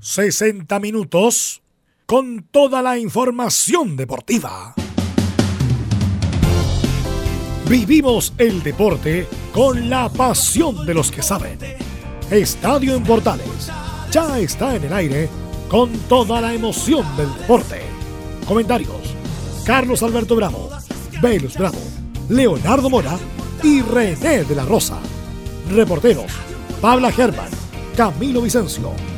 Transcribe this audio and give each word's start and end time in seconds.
60 0.00 0.78
minutos 0.78 1.60
con 2.06 2.46
toda 2.52 2.82
la 2.82 2.98
información 2.98 3.96
deportiva. 3.96 4.72
Vivimos 7.68 8.32
el 8.38 8.62
deporte 8.62 9.26
con 9.52 9.90
la 9.90 10.08
pasión 10.08 10.86
de 10.86 10.94
los 10.94 11.10
que 11.10 11.20
saben. 11.20 11.58
Estadio 12.30 12.94
en 12.94 13.02
Portales 13.02 13.72
ya 14.12 14.38
está 14.38 14.76
en 14.76 14.84
el 14.84 14.92
aire 14.92 15.28
con 15.68 15.90
toda 16.08 16.40
la 16.40 16.54
emoción 16.54 17.04
del 17.16 17.34
deporte. 17.34 17.80
Comentarios: 18.46 19.16
Carlos 19.66 20.04
Alberto 20.04 20.36
Bravo, 20.36 20.70
Velus 21.20 21.56
Bravo, 21.56 21.80
Leonardo 22.28 22.88
Mora 22.88 23.18
y 23.64 23.82
René 23.82 24.44
de 24.44 24.54
la 24.54 24.64
Rosa. 24.64 25.00
Reporteros: 25.72 26.30
Pabla 26.80 27.10
Germán, 27.10 27.50
Camilo 27.96 28.42
Vicencio. 28.42 29.17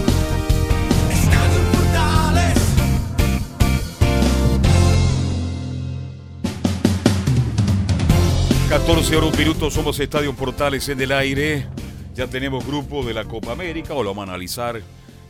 14 8.71 9.17
horas 9.17 9.37
minutos, 9.37 9.73
somos 9.73 9.99
Estadio 9.99 10.33
Portales 10.33 10.87
en 10.87 11.01
el 11.01 11.11
aire. 11.11 11.67
Ya 12.15 12.27
tenemos 12.27 12.65
grupo 12.65 13.03
de 13.03 13.13
la 13.13 13.25
Copa 13.25 13.51
América, 13.51 13.93
o 13.93 14.01
lo 14.01 14.11
vamos 14.11 14.29
a 14.29 14.31
analizar 14.31 14.81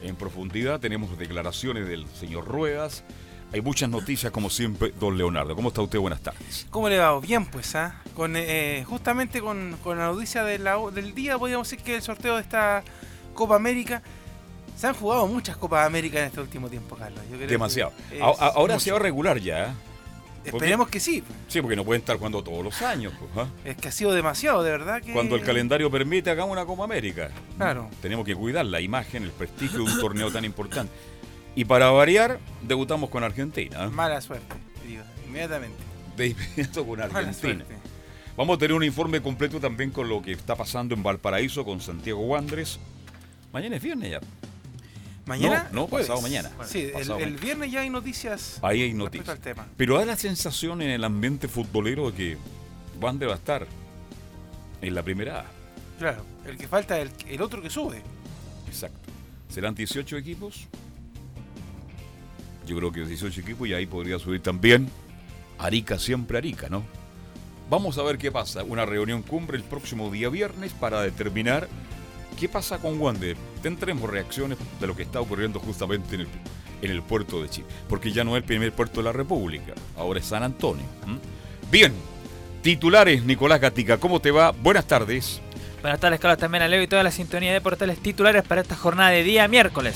en 0.03 0.15
profundidad. 0.15 0.79
Tenemos 0.79 1.17
declaraciones 1.17 1.87
del 1.87 2.05
señor 2.09 2.45
Ruedas. 2.45 3.03
Hay 3.51 3.61
muchas 3.61 3.89
noticias, 3.89 4.31
como 4.31 4.51
siempre, 4.51 4.93
don 4.99 5.17
Leonardo. 5.17 5.55
¿Cómo 5.55 5.69
está 5.69 5.81
usted? 5.81 5.97
Buenas 5.97 6.21
tardes. 6.21 6.67
¿Cómo 6.69 6.87
le 6.87 6.99
va? 6.99 7.19
Bien, 7.19 7.47
pues, 7.47 7.73
¿ah? 7.73 7.99
con 8.15 8.35
eh, 8.35 8.85
justamente 8.87 9.41
con, 9.41 9.75
la 9.83 10.05
noticia 10.11 10.43
del 10.43 11.15
día, 11.15 11.39
podríamos 11.39 11.67
decir 11.67 11.83
que 11.83 11.95
el 11.95 12.03
sorteo 12.03 12.35
de 12.35 12.43
esta 12.43 12.83
Copa 13.33 13.55
América. 13.55 14.03
Se 14.77 14.85
han 14.85 14.93
jugado 14.93 15.25
muchas 15.25 15.57
Copas 15.57 15.87
América 15.87 16.19
en 16.19 16.25
este 16.25 16.41
último 16.41 16.69
tiempo, 16.69 16.95
Carlos. 16.95 17.21
Demasiado. 17.47 17.91
Ahora 18.21 18.79
se 18.79 18.91
va 18.91 18.97
a 18.97 19.01
regular 19.01 19.39
ya. 19.39 19.65
¿eh? 19.65 19.90
Esperemos 20.45 20.87
que 20.89 20.99
sí. 20.99 21.23
Sí, 21.47 21.61
porque 21.61 21.75
no 21.75 21.83
pueden 21.83 22.01
estar 22.01 22.17
jugando 22.17 22.43
todos 22.43 22.63
los 22.63 22.81
años. 22.81 23.13
Pues, 23.19 23.47
¿ah? 23.47 23.49
Es 23.63 23.77
que 23.77 23.87
ha 23.87 23.91
sido 23.91 24.11
demasiado, 24.13 24.63
de 24.63 24.71
verdad. 24.71 25.01
que 25.01 25.13
Cuando 25.13 25.35
el 25.35 25.43
calendario 25.43 25.89
permite, 25.91 26.29
hagamos 26.29 26.51
una 26.53 26.65
Copa 26.65 26.83
América. 26.83 27.29
Claro. 27.57 27.89
Tenemos 28.01 28.25
que 28.25 28.35
cuidar 28.35 28.65
la 28.65 28.81
imagen, 28.81 29.23
el 29.23 29.31
prestigio 29.31 29.79
de 29.79 29.83
un 29.83 29.99
torneo 29.99 30.31
tan 30.31 30.45
importante. 30.45 30.91
Y 31.55 31.65
para 31.65 31.91
variar, 31.91 32.39
debutamos 32.61 33.09
con 33.09 33.23
Argentina. 33.23 33.83
¿ah? 33.83 33.89
Mala 33.89 34.21
suerte, 34.21 34.55
digo, 34.87 35.03
inmediatamente. 35.27 35.77
De 36.15 36.27
inmediato 36.27 36.85
con 36.85 37.01
Argentina. 37.01 37.65
Vamos 38.37 38.55
a 38.55 38.59
tener 38.59 38.73
un 38.73 38.83
informe 38.83 39.21
completo 39.21 39.59
también 39.59 39.91
con 39.91 40.07
lo 40.07 40.21
que 40.21 40.31
está 40.31 40.55
pasando 40.55 40.95
en 40.95 41.03
Valparaíso 41.03 41.65
con 41.65 41.81
Santiago 41.81 42.21
Wandres. 42.21 42.79
Mañana 43.51 43.75
es 43.75 43.81
viernes 43.83 44.11
ya. 44.11 44.19
¿Mañana? 45.31 45.69
No, 45.71 45.87
pasado 45.87 46.21
mañana. 46.21 46.51
sí, 46.65 46.91
el, 46.93 47.37
viernes 47.37 47.71
ya 47.71 47.79
hay 47.81 47.89
noticias. 47.89 48.59
Ahí 48.61 48.81
hay 48.81 48.93
noticias. 48.93 49.39
tema. 49.39 49.65
Pero 49.77 49.97
da 49.97 50.03
la 50.03 50.17
sensación 50.17 50.81
en 50.81 50.89
el 50.89 51.05
ambiente 51.05 51.47
futbolero 51.47 52.11
de 52.11 52.17
que 52.17 52.37
Wander 52.99 53.29
va 53.29 53.35
a 53.35 53.37
estar 53.37 53.65
en 54.81 54.93
la 54.93 55.01
primera 55.03 55.39
A. 55.39 55.45
Claro, 55.99 56.25
el 56.45 56.57
que 56.57 56.67
falta 56.67 56.99
es 56.99 57.11
el, 57.29 57.41
otro 57.41 57.61
que 57.61 57.69
sube. 57.69 58.01
Exacto. 58.67 59.09
¿Serán 59.47 59.73
18 59.73 60.17
equipos? 60.17 60.67
Yo 62.67 62.75
creo 62.75 62.91
que 62.91 63.05
18 63.05 63.39
equipos 63.39 63.69
y 63.69 63.73
ahí 63.73 63.85
podría 63.85 64.19
subir 64.19 64.41
también 64.41 64.89
Arica, 65.59 65.97
siempre 65.97 66.39
Arica, 66.39 66.67
¿no? 66.67 66.83
Vamos 67.69 67.97
a 67.97 68.03
ver 68.03 68.17
qué 68.17 68.33
pasa. 68.33 68.65
Una 68.65 68.85
reunión 68.85 69.21
cumbre 69.21 69.55
el 69.55 69.63
próximo 69.63 70.11
día 70.11 70.27
viernes 70.27 70.73
para 70.73 71.01
determinar 71.01 71.69
¿Qué 72.41 72.49
pasa 72.49 72.79
con 72.79 72.99
Wander? 72.99 73.37
Tendremos 73.61 74.09
reacciones 74.09 74.57
de 74.79 74.87
lo 74.87 74.95
que 74.95 75.03
está 75.03 75.21
ocurriendo 75.21 75.59
justamente 75.59 76.15
en 76.15 76.27
el, 76.81 77.03
puerto 77.03 77.39
de 77.39 77.47
Chile. 77.51 77.67
Porque 77.87 78.11
ya 78.11 78.23
no 78.23 78.31
es 78.31 78.41
el 78.41 78.47
primer 78.47 78.71
puerto 78.71 78.99
de 78.99 79.03
la 79.03 79.11
República, 79.11 79.73
ahora 79.95 80.19
es 80.19 80.25
San 80.25 80.41
Antonio. 80.41 80.83
Bien, 81.69 81.93
titulares, 82.63 83.23
Nicolás 83.25 83.61
Gatica, 83.61 83.99
¿cómo 83.99 84.19
te 84.19 84.31
va? 84.31 84.53
Buenas 84.53 84.87
tardes. 84.87 85.39
Buenas 85.83 85.99
tardes, 85.99 86.19
Carlos, 86.19 86.39
también 86.39 86.63
a 86.63 86.67
Leo 86.67 86.81
y 86.81 86.87
toda 86.87 87.03
la 87.03 87.11
sintonía 87.11 87.53
de 87.53 87.61
portales 87.61 87.99
titulares 87.99 88.41
para 88.41 88.61
esta 88.61 88.75
jornada 88.75 89.11
de 89.11 89.21
día 89.21 89.47
miércoles. 89.47 89.93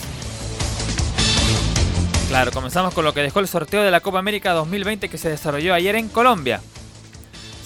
Claro, 2.27 2.51
comenzamos 2.51 2.93
con 2.93 3.05
lo 3.05 3.13
que 3.15 3.21
dejó 3.23 3.39
el 3.39 3.47
sorteo 3.47 3.81
de 3.81 3.89
la 3.89 4.01
Copa 4.01 4.19
América 4.19 4.51
2020 4.51 5.09
que 5.09 5.17
se 5.17 5.29
desarrolló 5.29 5.73
ayer 5.73 5.95
en 5.95 6.09
Colombia. 6.09 6.61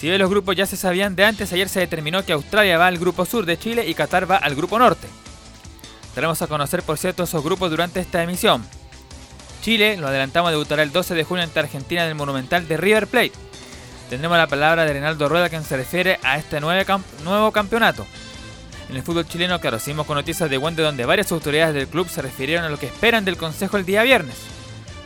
Si 0.00 0.06
bien 0.06 0.18
los 0.18 0.30
grupos 0.30 0.56
ya 0.56 0.64
se 0.64 0.78
sabían 0.78 1.14
de 1.14 1.26
antes, 1.26 1.52
ayer 1.52 1.68
se 1.68 1.80
determinó 1.80 2.24
que 2.24 2.32
Australia 2.32 2.78
va 2.78 2.86
al 2.86 2.96
grupo 2.96 3.26
sur 3.26 3.44
de 3.44 3.58
Chile 3.58 3.86
y 3.86 3.92
Qatar 3.92 4.30
va 4.30 4.36
al 4.36 4.54
grupo 4.54 4.78
norte. 4.78 5.06
Tenemos 6.14 6.40
a 6.40 6.46
conocer, 6.46 6.82
por 6.82 6.96
cierto, 6.96 7.24
esos 7.24 7.44
grupos 7.44 7.68
durante 7.70 8.00
esta 8.00 8.22
emisión. 8.22 8.64
Chile, 9.60 9.98
lo 9.98 10.08
adelantamos, 10.08 10.52
debutará 10.52 10.82
el 10.82 10.90
12 10.90 11.14
de 11.14 11.24
junio 11.24 11.44
ante 11.44 11.60
Argentina 11.60 12.02
en 12.04 12.08
el 12.08 12.14
Monumental 12.14 12.66
de 12.66 12.78
River 12.78 13.08
Plate. 13.08 13.32
Tendremos 14.08 14.38
la 14.38 14.46
palabra 14.46 14.86
de 14.86 14.92
Reinaldo 14.94 15.28
Rueda 15.28 15.50
quien 15.50 15.64
se 15.64 15.76
refiere 15.76 16.18
a 16.22 16.38
este 16.38 16.60
nuevo 16.60 17.52
campeonato. 17.52 18.06
En 18.88 18.96
el 18.96 19.02
fútbol 19.02 19.28
chileno, 19.28 19.60
claro, 19.60 19.78
seguimos 19.78 20.06
con 20.06 20.16
noticias 20.16 20.48
de 20.48 20.56
Wende 20.56 20.82
donde 20.82 21.04
varias 21.04 21.30
autoridades 21.30 21.74
del 21.74 21.88
club 21.88 22.08
se 22.08 22.22
refirieron 22.22 22.64
a 22.64 22.70
lo 22.70 22.78
que 22.78 22.86
esperan 22.86 23.26
del 23.26 23.36
consejo 23.36 23.76
el 23.76 23.84
día 23.84 24.02
viernes. 24.02 24.36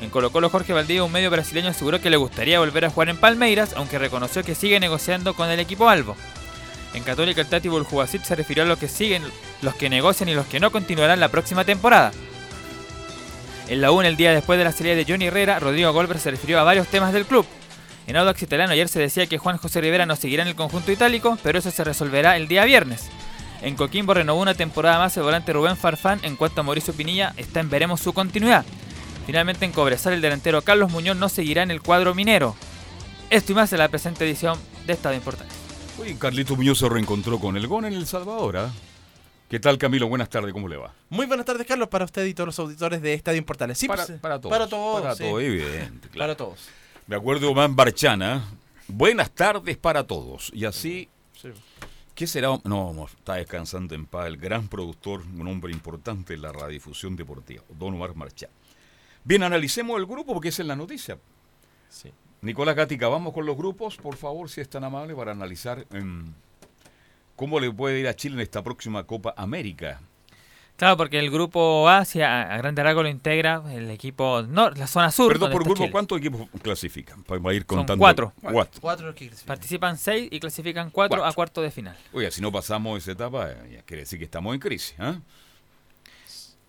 En 0.05 0.11
Colo 0.11 0.31
Colo 0.31 0.51
Jorge 0.51 0.75
Valdivia, 0.75 1.03
un 1.03 1.11
medio 1.11 1.31
brasileño, 1.31 1.71
aseguró 1.71 1.99
que 1.99 2.11
le 2.11 2.19
gustaría 2.19 2.59
volver 2.59 2.85
a 2.85 2.91
jugar 2.91 3.09
en 3.09 3.17
Palmeiras, 3.17 3.73
aunque 3.75 3.99
reconoció 3.99 4.45
que 4.45 4.55
sigue 4.55 4.79
negociando 4.79 5.33
con 5.33 5.49
el 5.49 5.59
equipo 5.59 5.89
Albo. 5.89 6.15
En 6.93 7.03
Católica 7.03 7.41
el 7.41 7.47
Tati 7.47 7.71
Buljubacit 7.71 8.23
se 8.23 8.37
refirió 8.37 8.65
a 8.65 8.67
los 8.67 8.79
que 8.79 8.87
siguen, 8.87 9.23
los 9.63 9.75
que 9.75 9.89
negocian 9.89 10.29
y 10.29 10.35
los 10.35 10.47
que 10.47 10.61
no 10.61 10.71
continuarán 10.71 11.21
la 11.21 11.31
próxima 11.31 11.65
temporada. 11.65 12.13
En 13.67 13.81
la 13.81 13.93
UN, 13.93 14.05
el 14.05 14.19
día 14.19 14.35
después 14.35 14.59
de 14.59 14.67
la 14.67 14.73
serie 14.73 14.95
de 14.95 15.07
Johnny 15.09 15.25
Herrera, 15.25 15.59
Rodrigo 15.59 15.91
Goldberg 15.95 16.21
se 16.21 16.31
refirió 16.31 16.61
a 16.61 16.65
varios 16.65 16.89
temas 16.89 17.15
del 17.15 17.25
club. 17.25 17.47
En 18.07 18.19
Audax 18.19 18.43
Italiano 18.43 18.75
ayer 18.75 18.89
se 18.89 19.01
decía 19.01 19.27
que 19.27 19.39
Juan 19.39 19.57
José 19.57 19.81
Rivera 19.81 20.05
no 20.05 20.17
seguirá 20.17 20.43
en 20.43 20.51
el 20.51 20.55
conjunto 20.55 20.93
itálico, 20.93 21.39
pero 21.43 21.59
eso 21.59 21.71
se 21.71 21.83
resolverá 21.83 22.37
el 22.37 22.47
día 22.47 22.67
viernes. 22.67 23.09
En 23.63 23.75
Coquimbo 23.75 24.13
renovó 24.13 24.43
una 24.43 24.53
temporada 24.53 24.99
más 24.99 25.17
el 25.17 25.23
volante 25.23 25.55
Rubén 25.55 25.79
Farfán, 25.79 26.21
en 26.25 26.37
cuanto 26.37 26.61
a 26.61 26.65
Mauricio 26.65 26.93
Pinilla 26.93 27.33
está 27.39 27.61
en 27.61 27.71
veremos 27.71 28.03
su 28.03 28.13
continuidad. 28.13 28.67
Finalmente 29.27 29.65
en 29.65 29.73
Cobresal 29.73 30.13
el 30.13 30.21
delantero 30.21 30.63
Carlos 30.63 30.91
Muñoz 30.91 31.17
no 31.17 31.29
seguirá 31.29 31.63
en 31.63 31.71
el 31.71 31.81
cuadro 31.81 32.15
minero. 32.15 32.55
Esto 33.31 33.53
y 33.53 33.55
más 33.55 33.73
en 33.73 33.79
la 33.79 33.89
presente 33.89 34.25
edición 34.25 34.59
de 34.87 34.93
Estado 34.93 35.15
Importante. 35.15 35.55
Uy, 35.99 36.15
Carlito 36.15 36.57
Muñoz 36.57 36.79
se 36.79 36.89
reencontró 36.89 37.39
con 37.39 37.57
el 37.57 37.67
GON 37.67 37.87
en 37.87 37.95
El 37.95 38.07
Salvador. 38.07 38.57
¿ah? 38.59 38.73
¿Qué 39.49 39.61
tal, 39.61 39.79
Camilo? 39.79 40.09
Buenas 40.09 40.29
tardes, 40.29 40.53
¿cómo 40.53 40.69
le 40.69 40.77
va? 40.77 40.93
Muy 41.09 41.27
buenas 41.27 41.47
tardes, 41.47 41.67
Carlos, 41.67 41.89
para 41.89 42.05
usted 42.05 42.27
y 42.27 42.35
todos 42.35 42.49
los 42.49 42.59
auditores 42.59 43.01
de 43.01 43.15
Estadio 43.15 43.39
Importante. 43.39 43.75
Sí, 43.75 43.87
para, 43.87 44.05
pues, 44.05 44.19
para 44.19 44.41
todos. 44.41 44.51
Para 44.51 44.69
todos. 44.69 45.03
Para 45.03 45.17
todos, 45.17 45.43
evidente. 45.43 46.09
Para 46.19 46.37
todos. 46.37 46.69
Me 47.07 47.17
acuerdo 47.17 47.51
Omar 47.51 47.71
Barchana. 47.71 48.45
Buenas 48.89 49.31
tardes 49.31 49.77
para 49.77 50.07
todos. 50.07 50.51
Y 50.53 50.65
así. 50.65 51.09
¿Qué 52.15 52.27
será? 52.27 52.59
No, 52.65 53.07
está 53.07 53.35
descansando 53.35 53.95
en 53.95 54.07
paz 54.07 54.29
el 54.29 54.37
gran 54.37 54.69
productor, 54.69 55.23
un 55.23 55.49
hombre 55.49 55.73
importante 55.73 56.35
en 56.35 56.43
la 56.43 56.53
radiodifusión 56.53 57.17
deportiva, 57.17 57.63
Don 57.71 57.95
Omar 57.95 58.15
Marchán. 58.15 58.51
Bien, 59.25 59.43
analicemos 59.43 59.99
el 59.99 60.07
grupo 60.07 60.35
porque 60.35 60.49
esa 60.49 60.63
es 60.63 60.69
la 60.69 60.77
noticia. 60.77 61.19
Sí. 61.89 62.13
Nicolás 62.43 62.77
Gatica, 62.77 63.09
vamos 63.09 63.33
con 63.33 63.47
los 63.47 63.57
grupos, 63.57 63.97
por 63.97 64.17
favor, 64.17 64.51
si 64.51 64.61
es 64.61 64.69
tan 64.69 64.85
amable, 64.85 65.15
para 65.15 65.33
analizar 65.33 65.87
em, 65.93 66.27
cómo 67.35 67.59
le 67.59 67.73
puede 67.73 68.01
ir 68.01 68.07
a 68.07 68.15
Chile 68.15 68.35
en 68.35 68.41
esta 68.41 68.63
próxima 68.63 69.05
Copa 69.05 69.33
América. 69.37 70.01
Claro, 70.77 70.97
porque 70.97 71.21
el 71.21 71.31
grupo 71.31 71.89
A, 71.89 72.01
a, 72.01 72.57
grande 72.59 72.83
rasgo 72.83 73.05
lo 73.05 73.09
integra 73.09 73.63
el 73.73 73.91
equipo 73.91 74.43
norte, 74.43 74.81
la 74.81 74.89
zona 74.89 75.11
sur. 75.13 75.33
Perdón, 75.33 75.53
por 75.53 75.65
grupo, 75.65 75.89
¿cuántos 75.91 76.19
equipos 76.19 76.49
clasifican? 76.63 77.23
Para 77.23 77.55
ir 77.55 77.65
contando. 77.65 78.01
cuatro. 78.01 78.33
Cuatro. 78.43 78.81
cuatro 78.81 79.15
Participan 79.47 79.97
seis 79.97 80.29
y 80.33 80.41
clasifican 80.41 80.91
cuatro, 80.91 81.25
a 81.25 81.33
cuarto 81.33 81.63
de 81.63 81.71
final. 81.71 81.97
Oye, 82.13 82.31
si 82.33 82.43
no 82.43 82.51
pasamos 82.51 82.99
esa 82.99 83.13
etapa, 83.13 83.51
ya 83.71 83.83
quiere 83.83 84.03
decir 84.03 84.19
que 84.19 84.25
estamos 84.25 84.53
en 84.53 84.61
crisis. 84.61 84.97
¿eh? 84.99 85.15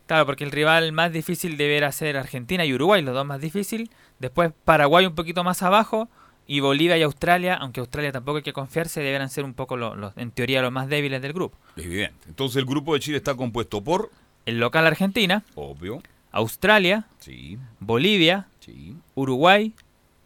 Claro, 0.08 0.26
porque 0.26 0.44
el 0.44 0.52
rival 0.52 0.92
más 0.92 1.12
difícil 1.12 1.58
deberá 1.58 1.92
ser 1.92 2.18
Argentina 2.18 2.64
y 2.66 2.74
Uruguay, 2.74 3.02
los 3.02 3.14
dos 3.16 3.26
más 3.26 3.42
difíciles. 3.42 3.90
Después 4.20 4.52
Paraguay 4.64 5.06
un 5.06 5.16
poquito 5.16 5.44
más 5.44 5.64
abajo. 5.64 6.10
Y 6.48 6.60
Bolivia 6.60 6.96
y 6.96 7.02
Australia, 7.02 7.56
aunque 7.56 7.80
Australia 7.80 8.12
tampoco 8.12 8.38
hay 8.38 8.44
que 8.44 8.54
confiarse, 8.54 9.02
deberán 9.02 9.32
ser 9.32 9.46
un 9.46 9.56
poco, 9.56 9.78
los, 9.78 10.16
en 10.16 10.30
teoría, 10.30 10.62
los 10.62 10.72
más 10.72 10.88
débiles 10.88 11.20
del 11.24 11.34
grupo. 11.34 11.58
Evidente. 11.76 12.28
Entonces 12.28 12.58
el 12.58 12.66
grupo 12.66 12.94
de 12.94 13.00
Chile 13.00 13.18
está 13.18 13.34
compuesto 13.34 13.84
por... 13.84 14.12
El 14.46 14.60
local 14.60 14.86
Argentina. 14.86 15.44
Obvio. 15.56 16.04
Australia, 16.32 17.08
Sí, 17.18 17.58
Bolivia, 17.80 18.46
sí. 18.60 18.96
Uruguay, 19.16 19.74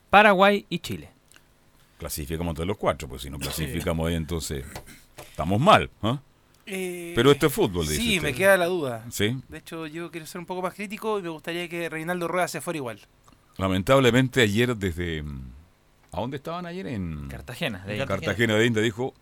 Paraguay 0.09 0.65
y 0.67 0.79
Chile. 0.79 1.09
Clasificamos 1.99 2.51
entre 2.51 2.65
los 2.65 2.77
cuatro, 2.77 3.07
pues 3.07 3.21
si 3.21 3.29
no 3.29 3.37
clasificamos 3.39 4.09
ahí 4.09 4.15
entonces 4.15 4.65
estamos 5.17 5.61
mal. 5.61 5.89
¿ah? 6.01 6.19
Eh, 6.71 7.13
Pero 7.15 7.31
esto 7.31 7.47
es 7.47 7.53
fútbol, 7.53 7.87
dice 7.87 8.01
Sí, 8.01 8.17
usted. 8.17 8.29
me 8.29 8.33
queda 8.35 8.55
la 8.57 8.65
duda. 8.67 9.05
Sí, 9.09 9.37
De 9.47 9.57
hecho, 9.57 9.87
yo 9.87 10.11
quiero 10.11 10.25
ser 10.27 10.39
un 10.39 10.45
poco 10.45 10.61
más 10.61 10.73
crítico 10.75 11.17
y 11.19 11.23
me 11.23 11.29
gustaría 11.29 11.67
que 11.67 11.89
Reinaldo 11.89 12.27
Rueda 12.27 12.47
se 12.47 12.61
fuera 12.61 12.77
igual. 12.77 12.99
lamentablemente 13.57 14.41
ayer 14.41 14.75
desde... 14.75 15.23
mm, 15.23 15.51
¿A 16.11 16.21
dónde 16.21 16.37
estaban 16.37 16.65
ayer? 16.65 16.87
En 16.87 17.27
Cartagena. 17.27 17.79
de. 17.85 18.05
Cartagena 18.05 18.55
de 18.55 18.65
India 18.65 18.81
dijo, 18.81 19.13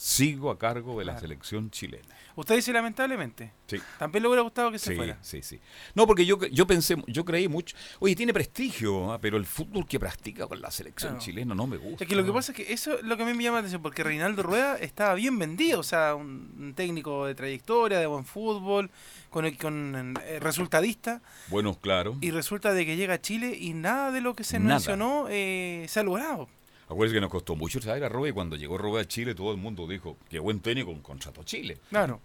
sigo 0.00 0.48
a 0.52 0.58
cargo 0.58 0.96
de 1.00 1.04
la 1.04 1.12
Claro. 1.14 1.20
selección 1.26 1.70
chilena. 1.72 2.14
Usted 2.36 2.54
dice 2.54 2.72
lamentablemente. 2.72 3.50
Sí. 3.66 3.78
También 3.98 4.22
le 4.22 4.28
hubiera 4.28 4.42
gustado 4.42 4.70
que 4.70 4.78
se 4.78 4.90
Sí, 4.90 4.96
fuera. 4.96 5.18
sí, 5.22 5.42
sí. 5.42 5.58
No, 5.96 6.06
porque 6.06 6.24
yo, 6.24 6.38
yo 6.52 6.68
pensé, 6.68 6.94
yo 7.08 7.24
creí 7.24 7.48
mucho, 7.48 7.76
oye, 7.98 8.14
tiene 8.14 8.32
prestigio, 8.32 9.12
ah, 9.12 9.18
pero 9.20 9.36
el 9.36 9.44
fútbol 9.44 9.88
que 9.88 9.98
practica 9.98 10.46
con 10.46 10.60
la 10.60 10.70
selección 10.70 11.14
Claro. 11.14 11.24
chilena 11.24 11.54
no 11.56 11.66
me 11.66 11.78
gusta. 11.78 12.04
Es 12.04 12.08
que 12.08 12.14
lo 12.14 12.24
que 12.24 12.30
pasa 12.32 12.52
es 12.52 12.56
que 12.56 12.72
eso 12.72 12.96
es 12.98 13.02
lo 13.02 13.16
que 13.16 13.24
a 13.24 13.26
mí 13.26 13.34
me 13.34 13.42
llama 13.42 13.56
la 13.56 13.60
atención, 13.60 13.82
porque 13.82 14.04
Reinaldo 14.04 14.44
Rueda 14.44 14.76
estaba 14.78 15.14
bien 15.14 15.36
vendido, 15.36 15.80
o 15.80 15.82
sea, 15.82 16.14
un, 16.14 16.54
un 16.56 16.74
técnico 16.74 17.26
de 17.26 17.34
trayectoria, 17.34 17.98
de 17.98 18.06
buen 18.06 18.24
fútbol, 18.24 18.92
con, 19.30 19.46
el- 19.46 19.58
con 19.58 20.14
eh, 20.22 20.38
resultadista, 20.38 21.20
Bueno, 21.48 21.74
claro. 21.74 22.16
y 22.20 22.30
resulta 22.30 22.72
de 22.72 22.86
que 22.86 22.94
llega 22.96 23.14
a 23.14 23.20
Chile 23.20 23.56
y 23.58 23.74
nada 23.74 24.12
de 24.12 24.20
lo 24.20 24.34
que 24.34 24.44
se 24.44 24.60
Nada. 24.60 24.74
mencionó 24.76 25.26
eh, 25.28 25.86
se 25.88 25.98
ha 25.98 26.02
logrado. 26.04 26.48
Acuérdense 26.88 27.14
que 27.16 27.20
nos 27.20 27.30
costó 27.30 27.54
mucho 27.54 27.80
traer 27.80 28.02
a 28.04 28.08
Robe 28.08 28.30
y 28.30 28.32
cuando 28.32 28.56
llegó 28.56 28.78
Robe 28.78 29.00
a 29.02 29.04
Chile 29.06 29.34
todo 29.34 29.52
el 29.52 29.58
mundo 29.58 29.86
dijo, 29.86 30.16
qué 30.30 30.38
buen 30.38 30.60
técnico 30.60 30.90
con 30.92 31.02
contrato 31.02 31.42
Chile. 31.44 31.78
Claro. 31.90 32.20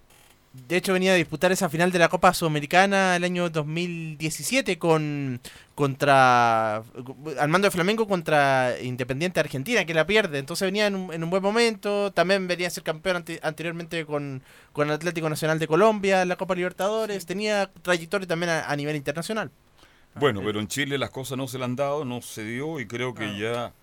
De 0.68 0.78
hecho, 0.78 0.94
venía 0.94 1.14
a 1.14 1.16
disputar 1.16 1.52
esa 1.52 1.68
final 1.68 1.92
de 1.92 1.98
la 1.98 2.10
Copa 2.10 2.32
Sudamericana 2.32 3.16
el 3.16 3.24
año 3.24 3.50
2017 3.50 4.78
con 4.78 5.42
contra 5.74 6.76
al 7.40 7.50
mando 7.50 7.66
de 7.66 7.72
Flamengo 7.72 8.08
contra 8.08 8.76
Independiente 8.82 9.40
Argentina, 9.40 9.84
que 9.84 9.96
la 9.96 10.06
pierde. 10.06 10.38
Entonces 10.38 10.68
venía 10.68 10.86
en 10.88 10.96
un, 10.96 11.12
en 11.14 11.24
un 11.24 11.30
buen 11.32 11.42
momento. 11.42 12.12
También 12.12 12.48
venía 12.48 12.68
a 12.68 12.70
ser 12.70 12.84
campeón 12.84 13.16
ante- 13.18 13.40
anteriormente 13.42 14.06
con, 14.06 14.44
con 14.74 14.92
Atlético 14.92 15.28
Nacional 15.28 15.58
de 15.58 15.68
Colombia 15.68 16.22
en 16.22 16.30
la 16.30 16.36
Copa 16.36 16.54
Libertadores. 16.54 17.26
Tenía 17.26 17.72
trayectoria 17.82 18.28
también 18.28 18.52
a, 18.52 18.70
a 18.70 18.76
nivel 18.76 18.96
internacional. 18.96 19.50
Bueno, 20.16 20.42
pero 20.46 20.60
en 20.60 20.68
Chile 20.68 21.00
las 21.00 21.10
cosas 21.10 21.36
no 21.38 21.48
se 21.48 21.58
le 21.58 21.64
han 21.66 21.76
dado, 21.76 22.06
no 22.06 22.22
se 22.22 22.44
dio 22.46 22.80
y 22.80 22.86
creo 22.86 23.16
que 23.16 23.40
ya 23.40 23.74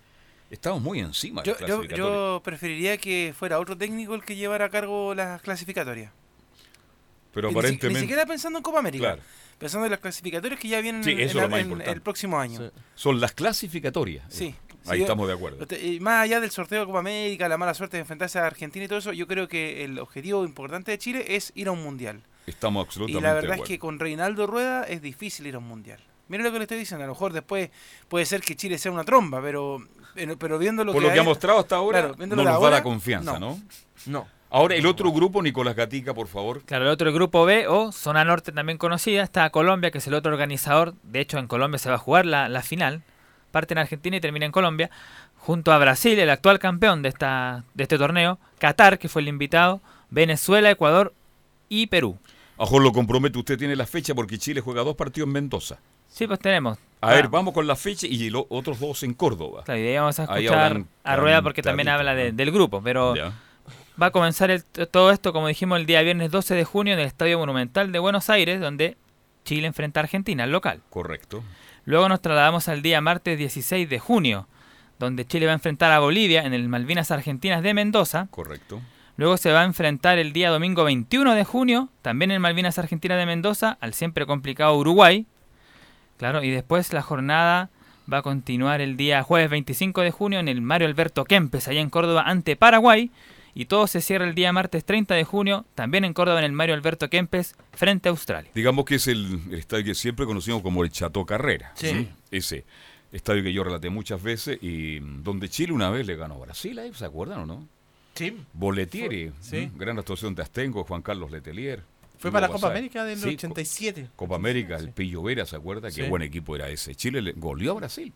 estamos 0.50 0.82
muy 0.82 1.00
encima 1.00 1.42
de 1.42 1.52
Yo, 1.52 1.82
la 1.82 1.96
yo, 1.96 2.40
preferiría 2.44 2.98
que 2.98 3.32
fuera 3.38 3.58
otro 3.58 3.76
técnico 3.76 4.14
el 4.14 4.22
que 4.24 4.36
llevara 4.36 4.66
a 4.66 4.68
cargo 4.70 5.14
las 5.14 5.40
clasificatorias. 5.42 6.12
pero 7.32 7.48
Y 7.48 7.50
ni 7.50 7.54
si- 7.54 7.58
aparentemente... 7.58 8.00
Ni, 8.00 8.00
siquiera 8.02 8.26
pensando 8.26 8.58
en 8.58 8.62
Copa 8.62 8.78
América. 8.80 9.04
Claro. 9.14 9.22
Pensando 9.58 9.84
en 9.86 9.90
las 9.90 10.00
clasificatorias 10.00 10.58
que 10.58 10.68
ya 10.68 10.80
vienen 10.80 11.04
Sí, 11.04 11.10
en- 11.12 11.20
eso 11.20 11.22
en 11.22 11.28
es 11.28 11.34
lo 11.34 11.40
la- 11.42 11.48
más 11.48 11.60
en 11.60 11.66
importante. 11.66 11.92
el 11.92 12.02
próximo 12.02 12.40
año. 12.40 12.58
Sí. 12.60 12.70
Son 12.94 13.20
las 13.20 13.32
clasificatorias. 13.32 14.24
Sí. 14.28 14.54
Ahí 14.86 14.96
Sí, 14.96 15.02
estamos 15.02 15.28
de 15.28 15.34
acuerdo. 15.34 15.66
Y 15.82 16.00
más 16.00 16.24
allá 16.24 16.40
del 16.40 16.50
sorteo 16.50 16.80
de 16.80 16.86
Copa 16.86 17.00
América, 17.00 17.46
la 17.48 17.58
mala 17.58 17.74
suerte 17.74 17.98
de 17.98 18.00
enfrentarse 18.00 18.38
a 18.38 18.46
Argentina 18.46 18.84
y 18.86 18.88
todo 18.88 18.98
eso, 18.98 19.12
yo 19.12 19.26
creo 19.26 19.46
que 19.46 19.84
el 19.84 19.98
objetivo 19.98 20.42
importante 20.44 20.90
de 20.92 20.98
Chile 20.98 21.24
es 21.36 21.52
ir 21.54 21.68
a 21.68 21.72
un 21.72 21.82
mundial. 21.82 22.22
Estamos 22.46 22.84
Y 22.84 22.86
absolutamente 22.86 23.22
la 23.28 23.34
de 23.34 23.40
verdad 23.42 23.56
es 23.58 23.68
que 23.68 23.78
con 23.78 23.98
Reinaldo 23.98 24.46
Rueda 24.46 24.84
es 24.84 25.02
difícil 25.02 25.46
ir 25.46 25.54
a 25.54 25.58
un 25.58 25.68
mundial. 25.68 26.00
Mire 26.28 26.42
lo 26.42 26.50
que 26.50 26.58
le 26.58 26.64
estoy 26.64 26.78
diciendo, 26.78 27.04
a 27.04 27.06
lo 27.08 27.12
mejor 27.12 27.34
después 27.34 27.68
puede 28.08 28.24
ser 28.24 28.40
que 28.40 28.56
Chile 28.56 28.78
sea 28.78 28.90
una 28.90 29.04
tromba, 29.04 29.42
pero 29.42 29.86
pero, 30.14 30.38
pero 30.38 30.58
viendo 30.58 30.84
lo 30.84 30.92
Por 30.92 31.02
que 31.02 31.08
lo 31.08 31.14
que 31.14 31.20
ha 31.20 31.24
mostrado 31.24 31.58
hasta 31.58 31.76
ahora, 31.76 32.00
Claro, 32.00 32.14
no 32.18 32.26
nos 32.26 32.38
de 32.38 32.44
da 32.44 32.52
ahora, 32.54 32.76
la 32.76 32.82
confianza, 32.82 33.38
no. 33.38 33.40
¿no? 33.40 33.60
No. 34.06 34.26
Ahora, 34.52 34.74
el 34.74 34.84
otro 34.86 35.12
grupo, 35.12 35.42
Nicolás 35.42 35.76
Gatica, 35.76 36.12
por 36.12 36.26
favor. 36.26 36.62
Claro, 36.62 36.84
el 36.86 36.90
otro 36.90 37.12
grupo 37.12 37.44
B 37.44 37.68
o 37.68 37.92
zona 37.92 38.24
norte 38.24 38.50
también 38.50 38.78
conocida 38.78 39.22
está 39.22 39.48
Colombia, 39.50 39.92
que 39.92 39.98
es 39.98 40.06
el 40.08 40.14
otro 40.14 40.32
organizador. 40.32 40.94
De 41.04 41.20
hecho, 41.20 41.38
en 41.38 41.46
Colombia 41.46 41.78
se 41.78 41.88
va 41.88 41.94
a 41.94 41.98
jugar 41.98 42.26
la, 42.26 42.48
la 42.48 42.62
final. 42.62 43.02
Parte 43.52 43.74
en 43.74 43.78
Argentina 43.78 44.16
y 44.16 44.20
termina 44.20 44.46
en 44.46 44.52
Colombia. 44.52 44.90
Junto 45.38 45.72
a 45.72 45.78
Brasil, 45.78 46.18
el 46.18 46.30
actual 46.30 46.58
campeón 46.58 47.02
de, 47.02 47.10
esta, 47.10 47.64
de 47.74 47.84
este 47.84 47.96
torneo. 47.96 48.38
Qatar, 48.58 48.98
que 48.98 49.08
fue 49.08 49.22
el 49.22 49.28
invitado. 49.28 49.80
Venezuela, 50.10 50.68
Ecuador 50.70 51.14
y 51.68 51.86
Perú. 51.86 52.18
Ojo, 52.56 52.80
lo 52.80 52.92
compromete, 52.92 53.38
usted 53.38 53.56
tiene 53.56 53.76
la 53.76 53.86
fecha 53.86 54.14
porque 54.14 54.36
Chile 54.36 54.60
juega 54.60 54.82
dos 54.82 54.96
partidos 54.96 55.28
en 55.28 55.32
Mendoza. 55.32 55.78
Sí, 56.10 56.26
pues 56.26 56.38
tenemos. 56.38 56.76
A 57.00 57.12
ver, 57.14 57.28
vamos 57.28 57.54
con 57.54 57.66
la 57.66 57.76
fecha 57.76 58.06
y 58.06 58.28
los 58.28 58.44
otros 58.50 58.78
dos 58.78 59.02
en 59.04 59.14
Córdoba. 59.14 59.62
Claro, 59.64 59.80
y 59.80 59.84
de 59.84 59.88
ahí 59.90 59.96
vamos 59.96 60.18
a 60.20 60.24
escuchar 60.24 60.58
hablan 60.72 60.86
a 61.02 61.16
Rueda 61.16 61.40
porque 61.40 61.62
también 61.62 61.88
habla 61.88 62.14
de- 62.14 62.32
del 62.32 62.50
grupo. 62.50 62.82
Pero 62.82 63.14
Ya, 63.16 63.32
va 64.00 64.06
a 64.06 64.10
comenzar 64.10 64.50
el- 64.50 64.62
todo 64.90 65.10
esto, 65.10 65.32
como 65.32 65.48
dijimos, 65.48 65.78
el 65.80 65.86
día 65.86 66.02
viernes 66.02 66.30
12 66.30 66.54
de 66.54 66.64
junio 66.64 66.92
en 66.92 67.00
el 67.00 67.06
Estadio 67.06 67.38
Monumental 67.38 67.90
de 67.90 67.98
Buenos 68.00 68.28
Aires, 68.28 68.60
donde 68.60 68.98
Chile 69.46 69.66
enfrenta 69.66 70.00
a 70.00 70.02
Argentina, 70.02 70.44
el 70.44 70.50
local. 70.52 70.82
correcto. 70.90 71.42
Luego 71.86 72.06
nos 72.10 72.20
trasladamos 72.20 72.68
al 72.68 72.82
día 72.82 73.00
martes 73.00 73.38
16 73.38 73.88
de 73.88 73.98
junio, 73.98 74.46
donde 74.98 75.24
Chile 75.26 75.46
va 75.46 75.52
a 75.52 75.54
enfrentar 75.54 75.90
a 75.92 76.00
Bolivia 76.00 76.42
en 76.42 76.52
el 76.52 76.68
Malvinas 76.68 77.10
Argentinas 77.10 77.62
de 77.62 77.72
Mendoza. 77.72 78.28
Correcto. 78.30 78.82
Luego 79.16 79.38
se 79.38 79.50
va 79.52 79.62
a 79.62 79.64
enfrentar 79.64 80.18
el 80.18 80.34
día 80.34 80.50
domingo 80.50 80.84
21 80.84 81.34
de 81.34 81.44
junio, 81.44 81.88
también 82.02 82.30
en 82.30 82.42
Malvinas 82.42 82.78
Argentinas 82.78 83.16
de 83.18 83.24
Mendoza, 83.26 83.78
al 83.80 83.94
siempre 83.94 84.26
complicado 84.26 84.76
Uruguay. 84.76 85.26
Claro, 86.20 86.44
y 86.44 86.50
después 86.50 86.92
la 86.92 87.00
jornada 87.00 87.70
va 88.12 88.18
a 88.18 88.22
continuar 88.22 88.82
el 88.82 88.98
día 88.98 89.22
jueves 89.22 89.48
25 89.48 90.02
de 90.02 90.10
junio 90.10 90.38
en 90.38 90.48
el 90.48 90.60
Mario 90.60 90.86
Alberto 90.86 91.24
Kempes, 91.24 91.66
allá 91.66 91.80
en 91.80 91.88
Córdoba, 91.88 92.24
ante 92.26 92.56
Paraguay. 92.56 93.10
Y 93.54 93.64
todo 93.64 93.86
se 93.86 94.02
cierra 94.02 94.26
el 94.28 94.34
día 94.34 94.52
martes 94.52 94.84
30 94.84 95.14
de 95.14 95.24
junio, 95.24 95.64
también 95.74 96.04
en 96.04 96.12
Córdoba, 96.12 96.40
en 96.40 96.44
el 96.44 96.52
Mario 96.52 96.74
Alberto 96.74 97.08
Kempes, 97.08 97.54
frente 97.72 98.10
a 98.10 98.12
Australia. 98.12 98.50
Digamos 98.54 98.84
que 98.84 98.96
es 98.96 99.06
el, 99.08 99.40
el 99.50 99.54
estadio 99.60 99.82
que 99.86 99.94
siempre 99.94 100.26
conocimos 100.26 100.60
como 100.60 100.84
el 100.84 100.90
Chateau 100.90 101.24
Carrera. 101.24 101.72
Sí. 101.74 102.06
Ese 102.30 102.66
estadio 103.12 103.42
que 103.42 103.54
yo 103.54 103.64
relaté 103.64 103.88
muchas 103.88 104.22
veces 104.22 104.62
y 104.62 105.00
mm, 105.00 105.22
donde 105.22 105.48
Chile 105.48 105.72
una 105.72 105.88
vez 105.88 106.06
le 106.06 106.16
ganó 106.16 106.34
a 106.34 106.38
Brasil, 106.40 106.78
¿ahí 106.80 106.92
¿se 106.92 107.06
acuerdan 107.06 107.40
o 107.40 107.46
no? 107.46 107.66
Sí. 108.14 108.36
Boletieri, 108.52 109.32
Sí. 109.40 109.56
¿m? 109.56 109.72
gran 109.74 109.98
actuación 109.98 110.34
de 110.34 110.42
Astengo, 110.42 110.84
Juan 110.84 111.00
Carlos 111.00 111.30
Letelier. 111.30 111.82
Fue 112.20 112.30
para 112.30 112.48
la 112.48 112.52
Copa. 112.52 112.68
América 112.68 113.02
del 113.04 113.18
Sí, 113.18 113.28
87. 113.28 114.10
Copa 114.14 114.36
América, 114.36 114.76
el 114.76 114.92
Pillo 114.92 115.22
Vera, 115.22 115.46
¿se 115.46 115.56
acuerda? 115.56 115.90
Qué 115.90 116.08
buen 116.08 116.22
equipo 116.22 116.54
era 116.54 116.68
ese. 116.68 116.94
Chile 116.94 117.22
le 117.22 117.32
goleó 117.32 117.72
a 117.72 117.74
Brasil. 117.76 118.12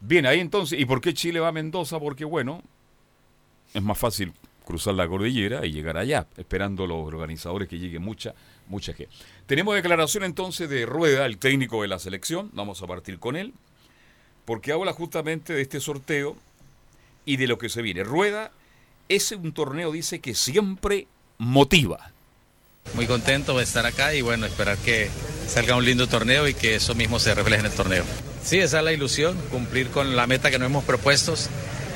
Bien, 0.00 0.26
ahí 0.26 0.40
entonces, 0.40 0.78
¿y 0.78 0.84
por 0.84 1.00
qué 1.00 1.14
Chile 1.14 1.38
va 1.38 1.48
a 1.48 1.52
Mendoza? 1.52 2.00
Porque, 2.00 2.24
bueno, 2.24 2.60
es 3.72 3.82
más 3.82 3.96
fácil 3.96 4.32
cruzar 4.64 4.94
la 4.94 5.06
cordillera 5.06 5.64
y 5.64 5.72
llegar 5.72 5.96
allá, 5.96 6.26
esperando 6.36 6.86
los 6.86 7.06
organizadores 7.06 7.68
que 7.68 7.78
llegue 7.78 7.98
mucha, 8.00 8.34
mucha 8.66 8.92
gente. 8.94 9.14
Tenemos 9.46 9.74
declaración 9.76 10.24
entonces 10.24 10.68
de 10.68 10.84
Rueda, 10.84 11.26
el 11.26 11.38
técnico 11.38 11.82
de 11.82 11.88
la 11.88 11.98
selección, 11.98 12.50
vamos 12.52 12.82
a 12.82 12.86
partir 12.86 13.18
con 13.18 13.36
él, 13.36 13.54
porque 14.44 14.72
habla 14.72 14.92
justamente 14.92 15.52
de 15.52 15.62
este 15.62 15.80
sorteo 15.80 16.36
y 17.24 17.36
de 17.36 17.46
lo 17.46 17.58
que 17.58 17.68
se 17.68 17.80
viene. 17.82 18.02
Rueda 18.04 18.50
es 19.08 19.30
un 19.32 19.52
torneo, 19.52 19.92
dice, 19.92 20.20
que 20.20 20.34
siempre 20.34 21.06
motiva. 21.38 22.13
Muy 22.94 23.06
contento 23.06 23.58
de 23.58 23.64
estar 23.64 23.86
acá 23.86 24.14
y 24.14 24.22
bueno, 24.22 24.46
esperar 24.46 24.78
que 24.78 25.10
salga 25.48 25.76
un 25.76 25.84
lindo 25.84 26.06
torneo 26.06 26.46
y 26.46 26.54
que 26.54 26.76
eso 26.76 26.94
mismo 26.94 27.18
se 27.18 27.34
refleje 27.34 27.60
en 27.60 27.66
el 27.66 27.72
torneo. 27.72 28.04
Sí, 28.44 28.58
esa 28.58 28.78
es 28.78 28.84
la 28.84 28.92
ilusión, 28.92 29.36
cumplir 29.50 29.88
con 29.88 30.14
la 30.14 30.26
meta 30.26 30.50
que 30.50 30.58
nos 30.58 30.66
hemos 30.66 30.84
propuesto, 30.84 31.34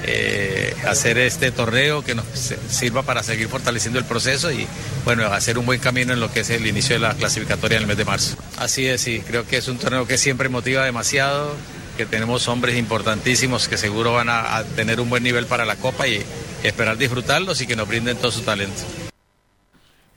eh, 0.05 0.75
hacer 0.87 1.19
este 1.19 1.53
torneo 1.53 2.03
que 2.03 2.15
nos 2.15 2.25
sirva 2.69 3.03
para 3.05 3.23
seguir 3.23 3.49
fortaleciendo 3.49 3.99
el 3.99 4.07
proceso 4.07 4.51
y 4.51 4.67
bueno, 5.05 5.27
hacer 5.27 5.59
un 5.59 5.67
buen 5.67 5.79
camino 5.79 6.13
en 6.13 6.21
lo 6.21 6.33
que 6.33 6.41
es 6.41 6.51
el 6.51 6.67
inicio 6.67 6.97
de 6.97 7.01
la 7.01 7.15
clasificatoria 7.15 7.77
en 7.77 7.83
el 7.83 7.89
mes 7.89 7.97
de 7.97 8.05
marzo. 8.05 8.37
Así 8.57 8.87
es, 8.87 9.01
sí, 9.01 9.23
creo 9.27 9.47
que 9.47 9.59
es 9.59 9.69
un 9.69 9.79
torneo 9.79 10.07
que 10.07 10.19
siempre 10.19 10.49
motiva 10.49 10.85
demasiado, 10.85 11.55
que 11.97 12.07
tenemos 12.07 12.49
hombres 12.49 12.77
importantísimos 12.77 13.69
que 13.69 13.77
seguro 13.77 14.15
van 14.15 14.31
a 14.31 14.65
tener 14.75 15.01
un 15.01 15.11
buen 15.11 15.23
nivel 15.23 15.47
para 15.47 15.65
la 15.65 15.77
Copa 15.77 16.09
y 16.09 16.25
esperar 16.65 16.97
disfrutarlos 16.97 17.61
y 17.61 17.67
que 17.67 17.77
nos 17.77 17.87
brinden 17.87 18.17
todo 18.17 18.33
su 18.33 18.41
talento. 18.43 18.83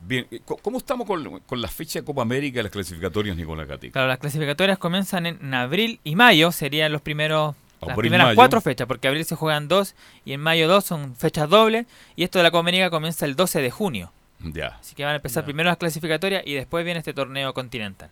Bien, 0.03 0.25
eh, 0.31 0.41
¿cómo 0.61 0.77
estamos 0.79 1.05
con, 1.07 1.39
con 1.41 1.61
la 1.61 1.67
fecha 1.67 1.99
de 1.99 2.05
Copa 2.05 2.21
América 2.23 2.59
y 2.59 2.63
las 2.63 2.71
clasificatorias, 2.71 3.35
Nicolás 3.37 3.67
Gatica? 3.67 3.93
Claro, 3.93 4.07
las 4.07 4.17
clasificatorias 4.19 4.77
comienzan 4.77 5.25
en 5.25 5.53
abril 5.53 5.99
y 6.03 6.15
mayo, 6.15 6.51
serían 6.51 6.91
los 6.91 7.01
primeros 7.01 7.55
las 7.81 7.91
Abril, 7.91 8.09
primeras 8.09 8.27
mayo. 8.27 8.35
cuatro 8.35 8.61
fechas, 8.61 8.87
porque 8.87 9.07
abril 9.07 9.25
se 9.25 9.35
juegan 9.35 9.67
dos 9.67 9.95
y 10.25 10.33
en 10.33 10.39
mayo 10.41 10.67
dos 10.67 10.85
son 10.85 11.15
fechas 11.15 11.49
dobles 11.49 11.85
y 12.15 12.23
esto 12.23 12.39
de 12.39 12.43
la 12.43 12.51
Copa 12.51 12.59
América 12.61 12.89
comienza 12.89 13.25
el 13.25 13.35
12 13.35 13.61
de 13.61 13.71
junio. 13.71 14.11
Ya. 14.39 14.77
Así 14.79 14.95
que 14.95 15.03
van 15.03 15.13
a 15.13 15.15
empezar 15.17 15.43
Ya. 15.43 15.45
primero 15.45 15.69
las 15.69 15.77
clasificatorias 15.77 16.43
y 16.45 16.53
después 16.53 16.83
viene 16.85 16.99
este 16.99 17.13
torneo 17.13 17.53
continental. 17.53 18.09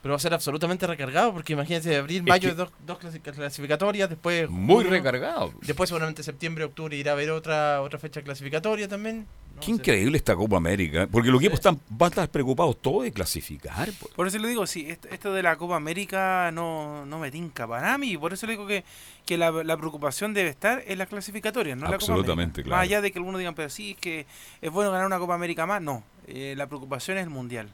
Pero 0.00 0.12
va 0.12 0.16
a 0.16 0.20
ser 0.20 0.32
absolutamente 0.32 0.86
recargado 0.86 1.32
porque 1.32 1.54
imagínense, 1.54 1.96
abril, 1.96 2.18
Es 2.18 2.24
mayo, 2.24 2.48
que- 2.50 2.54
dos, 2.54 2.70
dos 2.86 2.98
clasi- 3.00 3.20
clasificatorias, 3.20 4.08
después... 4.08 4.48
Muy 4.48 4.76
junio, 4.76 4.90
recargado. 4.90 5.52
Después 5.62 5.88
seguramente 5.88 6.22
septiembre, 6.22 6.64
octubre 6.64 6.96
irá 6.96 7.12
a 7.12 7.14
haber 7.14 7.30
otra 7.30 7.80
otra 7.82 7.98
fecha 7.98 8.22
clasificatoria 8.22 8.86
también. 8.86 9.26
No 9.56 9.60
Qué 9.60 9.72
increíble 9.72 10.16
esta 10.16 10.36
Copa 10.36 10.56
América, 10.56 11.02
¿eh? 11.02 11.06
porque 11.10 11.30
los 11.30 11.40
equipos 11.40 11.58
están, 11.58 11.80
van 11.88 12.06
a 12.06 12.10
estar 12.10 12.30
preocupados 12.30 12.80
todos 12.80 13.02
de 13.02 13.10
clasificar. 13.12 13.88
Por 14.14 14.28
eso 14.28 14.38
le 14.38 14.46
digo, 14.46 14.64
sí, 14.68 14.86
esto, 14.88 15.08
esto 15.08 15.32
de 15.32 15.42
la 15.42 15.56
Copa 15.56 15.74
América 15.74 16.52
no, 16.52 17.04
no 17.04 17.18
me 17.18 17.32
tinca 17.32 17.66
para 17.66 17.98
mí. 17.98 18.16
Por 18.16 18.32
eso 18.32 18.46
le 18.46 18.52
digo 18.52 18.68
que, 18.68 18.84
que 19.26 19.36
la, 19.36 19.50
la 19.50 19.76
preocupación 19.76 20.32
debe 20.32 20.50
estar 20.50 20.84
en 20.86 20.96
las 20.98 21.08
clasificatorias, 21.08 21.76
no 21.76 21.86
en 21.86 21.90
la 21.90 21.98
Copa 21.98 22.12
Absolutamente, 22.12 22.60
América. 22.60 22.62
claro. 22.68 22.76
Más 22.78 22.82
allá 22.84 23.00
de 23.00 23.10
que 23.10 23.18
algunos 23.18 23.40
digan, 23.40 23.56
pero 23.56 23.68
sí, 23.68 23.90
es 23.92 23.96
que 23.96 24.26
es 24.62 24.70
bueno 24.70 24.92
ganar 24.92 25.06
una 25.06 25.18
Copa 25.18 25.34
América 25.34 25.66
más. 25.66 25.82
No, 25.82 26.04
eh, 26.28 26.54
la 26.56 26.68
preocupación 26.68 27.18
es 27.18 27.24
el 27.24 27.30
Mundial. 27.30 27.68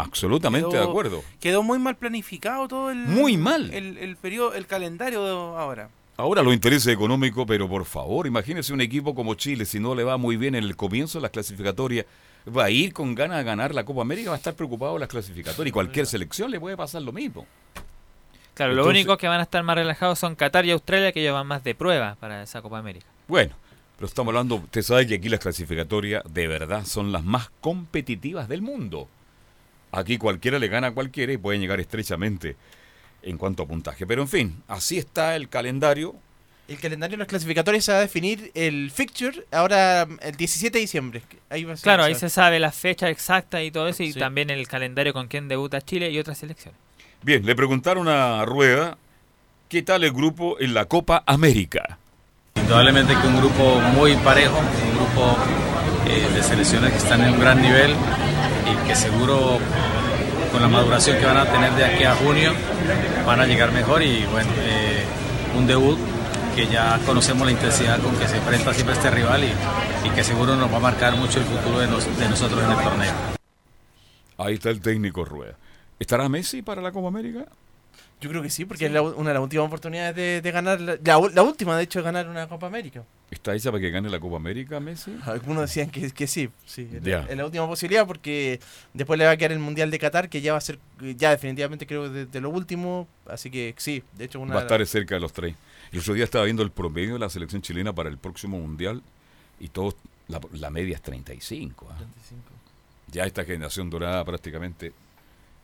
Absolutamente 0.00 0.68
Quedó- 0.68 0.80
de 0.84 0.88
acuerdo. 0.88 1.22
Quedó 1.40 1.62
muy 1.62 1.78
mal 1.78 1.96
planificado 1.96 2.68
todo 2.68 2.90
el. 2.90 2.98
Muy 2.98 3.36
mal. 3.36 3.72
El, 3.72 3.98
el 3.98 4.16
periodo, 4.16 4.54
el 4.54 4.66
calendario 4.66 5.24
de 5.24 5.30
ahora. 5.30 5.88
Ahora 6.18 6.42
lo 6.42 6.52
interesa 6.52 6.90
económico, 6.90 7.44
pero 7.44 7.68
por 7.68 7.84
favor, 7.84 8.26
imagínese 8.26 8.72
un 8.72 8.80
equipo 8.80 9.14
como 9.14 9.34
Chile, 9.34 9.66
si 9.66 9.78
no 9.80 9.94
le 9.94 10.02
va 10.02 10.16
muy 10.16 10.36
bien 10.38 10.54
en 10.54 10.64
el 10.64 10.74
comienzo 10.74 11.18
de 11.18 11.22
las 11.22 11.30
clasificatorias, 11.30 12.06
va 12.56 12.64
a 12.64 12.70
ir 12.70 12.94
con 12.94 13.14
ganas 13.14 13.36
de 13.38 13.44
ganar 13.44 13.74
la 13.74 13.84
Copa 13.84 14.00
América, 14.00 14.30
va 14.30 14.36
a 14.36 14.38
estar 14.38 14.54
preocupado 14.54 14.94
en 14.94 15.00
las 15.00 15.10
clasificatorias 15.10 15.68
y 15.68 15.72
cualquier 15.72 16.06
selección 16.06 16.50
le 16.50 16.58
puede 16.58 16.74
pasar 16.76 17.02
lo 17.02 17.12
mismo. 17.12 17.44
Claro, 18.54 18.72
los 18.72 18.84
Entonces- 18.84 19.00
únicos 19.02 19.18
que 19.18 19.28
van 19.28 19.40
a 19.40 19.42
estar 19.42 19.62
más 19.62 19.76
relajados 19.76 20.18
son 20.18 20.34
Qatar 20.36 20.64
y 20.64 20.70
Australia, 20.70 21.12
que 21.12 21.20
ellos 21.20 21.34
van 21.34 21.46
más 21.46 21.62
de 21.62 21.74
prueba 21.74 22.16
para 22.18 22.42
esa 22.42 22.62
Copa 22.62 22.78
América. 22.78 23.04
Bueno, 23.28 23.54
pero 23.96 24.06
estamos 24.06 24.30
hablando, 24.32 24.54
usted 24.54 24.80
sabe 24.80 25.06
que 25.06 25.16
aquí 25.16 25.28
las 25.28 25.40
clasificatorias 25.40 26.22
de 26.32 26.46
verdad 26.46 26.86
son 26.86 27.12
las 27.12 27.24
más 27.24 27.50
competitivas 27.60 28.48
del 28.48 28.62
mundo. 28.62 29.06
Aquí 29.96 30.18
cualquiera 30.18 30.58
le 30.58 30.68
gana 30.68 30.88
a 30.88 30.92
cualquiera 30.92 31.32
y 31.32 31.36
pueden 31.38 31.60
llegar 31.60 31.80
estrechamente 31.80 32.56
en 33.22 33.38
cuanto 33.38 33.62
a 33.62 33.66
puntaje. 33.66 34.06
Pero 34.06 34.22
en 34.22 34.28
fin, 34.28 34.62
así 34.68 34.98
está 34.98 35.36
el 35.36 35.48
calendario. 35.48 36.14
El 36.68 36.78
calendario 36.78 37.14
de 37.14 37.18
los 37.18 37.28
clasificatorios 37.28 37.84
se 37.84 37.92
va 37.92 37.98
a 37.98 38.00
definir 38.00 38.50
el 38.54 38.90
fixture 38.90 39.44
ahora 39.52 40.06
el 40.20 40.34
17 40.36 40.76
de 40.76 40.80
diciembre. 40.80 41.22
Ahí 41.48 41.64
va 41.64 41.74
a 41.74 41.76
ser- 41.76 41.84
Claro, 41.84 42.02
ahí 42.04 42.14
se 42.16 42.28
sabe 42.28 42.58
la 42.58 42.72
fecha 42.72 43.08
exacta 43.08 43.62
y 43.62 43.70
todo 43.70 43.86
eso, 43.88 44.02
y 44.02 44.12
Sí. 44.12 44.18
también 44.18 44.50
el 44.50 44.66
calendario 44.66 45.12
con 45.12 45.28
quién 45.28 45.46
debuta 45.48 45.80
Chile 45.80 46.10
y 46.10 46.18
otras 46.18 46.38
selecciones. 46.38 46.78
Bien, 47.22 47.46
le 47.46 47.54
preguntaron 47.54 48.08
a 48.08 48.44
Rueda 48.44 48.98
qué 49.68 49.82
tal 49.82 50.02
el 50.04 50.12
grupo 50.12 50.58
en 50.60 50.74
la 50.74 50.86
Copa 50.86 51.22
América. 51.26 51.98
Indudablemente 52.56 53.14
que 53.14 53.26
un 53.28 53.36
grupo 53.38 53.80
muy 53.94 54.14
parejo, 54.16 54.58
un 54.58 54.96
grupo 54.96 55.36
eh, 56.08 56.28
de 56.34 56.42
selecciones 56.42 56.90
que 56.92 56.98
están 56.98 57.22
en 57.22 57.32
un 57.34 57.40
gran 57.40 57.62
nivel 57.62 57.94
y 58.70 58.86
que 58.88 58.94
seguro 58.96 59.58
con 60.52 60.62
la 60.62 60.68
maduración 60.68 61.18
que 61.18 61.26
van 61.26 61.36
a 61.38 61.46
tener 61.46 61.72
de 61.72 61.84
aquí 61.84 62.04
a 62.04 62.14
junio 62.14 62.52
van 63.26 63.40
a 63.40 63.46
llegar 63.46 63.72
mejor 63.72 64.02
y 64.02 64.24
bueno, 64.26 64.50
eh, 64.60 65.04
un 65.56 65.66
debut 65.66 65.98
que 66.54 66.66
ya 66.66 66.98
conocemos 67.04 67.44
la 67.46 67.52
intensidad 67.52 68.00
con 68.00 68.16
que 68.16 68.26
se 68.26 68.36
enfrenta 68.38 68.72
siempre 68.72 68.94
este 68.94 69.10
rival 69.10 69.44
y, 69.44 70.06
y 70.06 70.10
que 70.10 70.24
seguro 70.24 70.56
nos 70.56 70.72
va 70.72 70.76
a 70.76 70.80
marcar 70.80 71.14
mucho 71.16 71.38
el 71.38 71.44
futuro 71.44 71.78
de, 71.80 71.86
nos- 71.86 72.18
de 72.18 72.28
nosotros 72.28 72.62
en 72.64 72.70
el 72.70 72.78
torneo. 72.78 73.12
Ahí 74.38 74.54
está 74.54 74.70
el 74.70 74.80
técnico 74.80 75.24
Rueda. 75.24 75.54
¿Estará 75.98 76.28
Messi 76.28 76.62
para 76.62 76.80
la 76.82 76.92
Copa 76.92 77.08
América? 77.08 77.46
Yo 78.20 78.30
creo 78.30 78.40
que 78.42 78.48
sí, 78.50 78.64
porque 78.64 78.86
es 78.86 78.92
la- 78.92 79.02
una 79.02 79.30
de 79.30 79.34
las 79.34 79.42
últimas 79.42 79.66
oportunidades 79.66 80.16
de, 80.16 80.40
de 80.40 80.50
ganar, 80.50 80.80
la, 80.80 80.96
la 81.02 81.42
última 81.42 81.76
de 81.76 81.82
hecho 81.82 81.98
de 81.98 82.04
ganar 82.04 82.28
una 82.28 82.46
Copa 82.48 82.66
América. 82.66 83.02
¿Está 83.30 83.54
hecha 83.56 83.72
para 83.72 83.80
que 83.80 83.90
gane 83.90 84.08
la 84.08 84.20
Copa 84.20 84.36
América 84.36 84.78
Messi? 84.78 85.16
Algunos 85.24 85.62
decían 85.62 85.90
que, 85.90 86.10
que 86.12 86.26
sí, 86.28 86.48
sí, 86.64 86.88
es 86.92 87.02
la- 87.02 87.08
Ya. 87.08 87.26
es 87.28 87.36
la 87.36 87.44
última 87.44 87.66
posibilidad 87.66 88.06
porque 88.06 88.60
después 88.94 89.18
le 89.18 89.24
va 89.24 89.32
a 89.32 89.36
quedar 89.36 89.50
el 89.52 89.58
Mundial 89.58 89.90
de 89.90 89.98
Qatar, 89.98 90.28
que 90.28 90.40
ya 90.40 90.52
va 90.52 90.58
a 90.58 90.60
ser, 90.60 90.78
ya 91.16 91.30
definitivamente 91.30 91.86
creo 91.88 92.08
de, 92.08 92.26
de 92.26 92.40
lo 92.40 92.50
último, 92.50 93.08
así 93.28 93.50
que 93.50 93.74
sí, 93.78 94.02
de 94.16 94.26
hecho 94.26 94.38
una... 94.38 94.54
Va 94.54 94.60
a 94.60 94.62
estar 94.62 94.86
cerca 94.86 95.16
de 95.16 95.20
los 95.20 95.32
tres. 95.32 95.56
El 95.90 95.98
otro 96.00 96.14
día 96.14 96.22
estaba 96.24 96.44
viendo 96.44 96.62
el 96.62 96.70
promedio 96.70 97.14
de 97.14 97.18
la 97.18 97.28
selección 97.28 97.62
chilena 97.62 97.92
para 97.92 98.08
el 98.08 98.16
próximo 98.18 98.58
Mundial 98.60 99.02
y 99.58 99.68
todos, 99.68 99.96
la, 100.28 100.40
la 100.52 100.70
media 100.70 100.94
es 100.94 101.02
35. 101.02 101.88
¿ah? 101.90 101.98
Ya 103.10 103.24
esta 103.24 103.44
generación 103.44 103.90
dorada 103.90 104.24
prácticamente. 104.24 104.92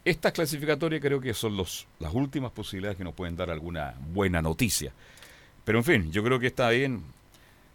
Estas 0.04 0.32
clasificatorias 0.32 1.00
creo 1.00 1.20
que 1.20 1.32
son 1.32 1.56
los, 1.56 1.86
las 2.00 2.12
últimas 2.12 2.50
posibilidades 2.50 2.98
que 2.98 3.04
nos 3.04 3.14
pueden 3.14 3.36
dar 3.36 3.50
alguna 3.50 3.94
buena 4.12 4.42
noticia. 4.42 4.92
Pero 5.64 5.78
en 5.78 5.84
fin, 5.84 6.10
yo 6.12 6.24
creo 6.24 6.40
que 6.40 6.48
está 6.48 6.68
bien. 6.70 7.02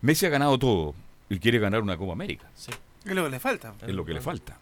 Messi 0.01 0.25
ha 0.25 0.30
ganado 0.30 0.58
todo 0.58 0.94
y 1.30 1.39
quiere 1.39 1.60
ganar 1.60 1.82
una 1.82 1.98
Copa 1.98 2.13
América. 2.13 2.50
Sí. 2.56 2.72
Es 3.06 3.13
lo 3.16 3.24
que 3.24 3.30
le 3.30 3.39
falta. 3.39 3.74
Es 3.88 3.94
lo 3.94 4.06
que 4.06 4.13
le 4.13 4.22
falta. 4.22 4.58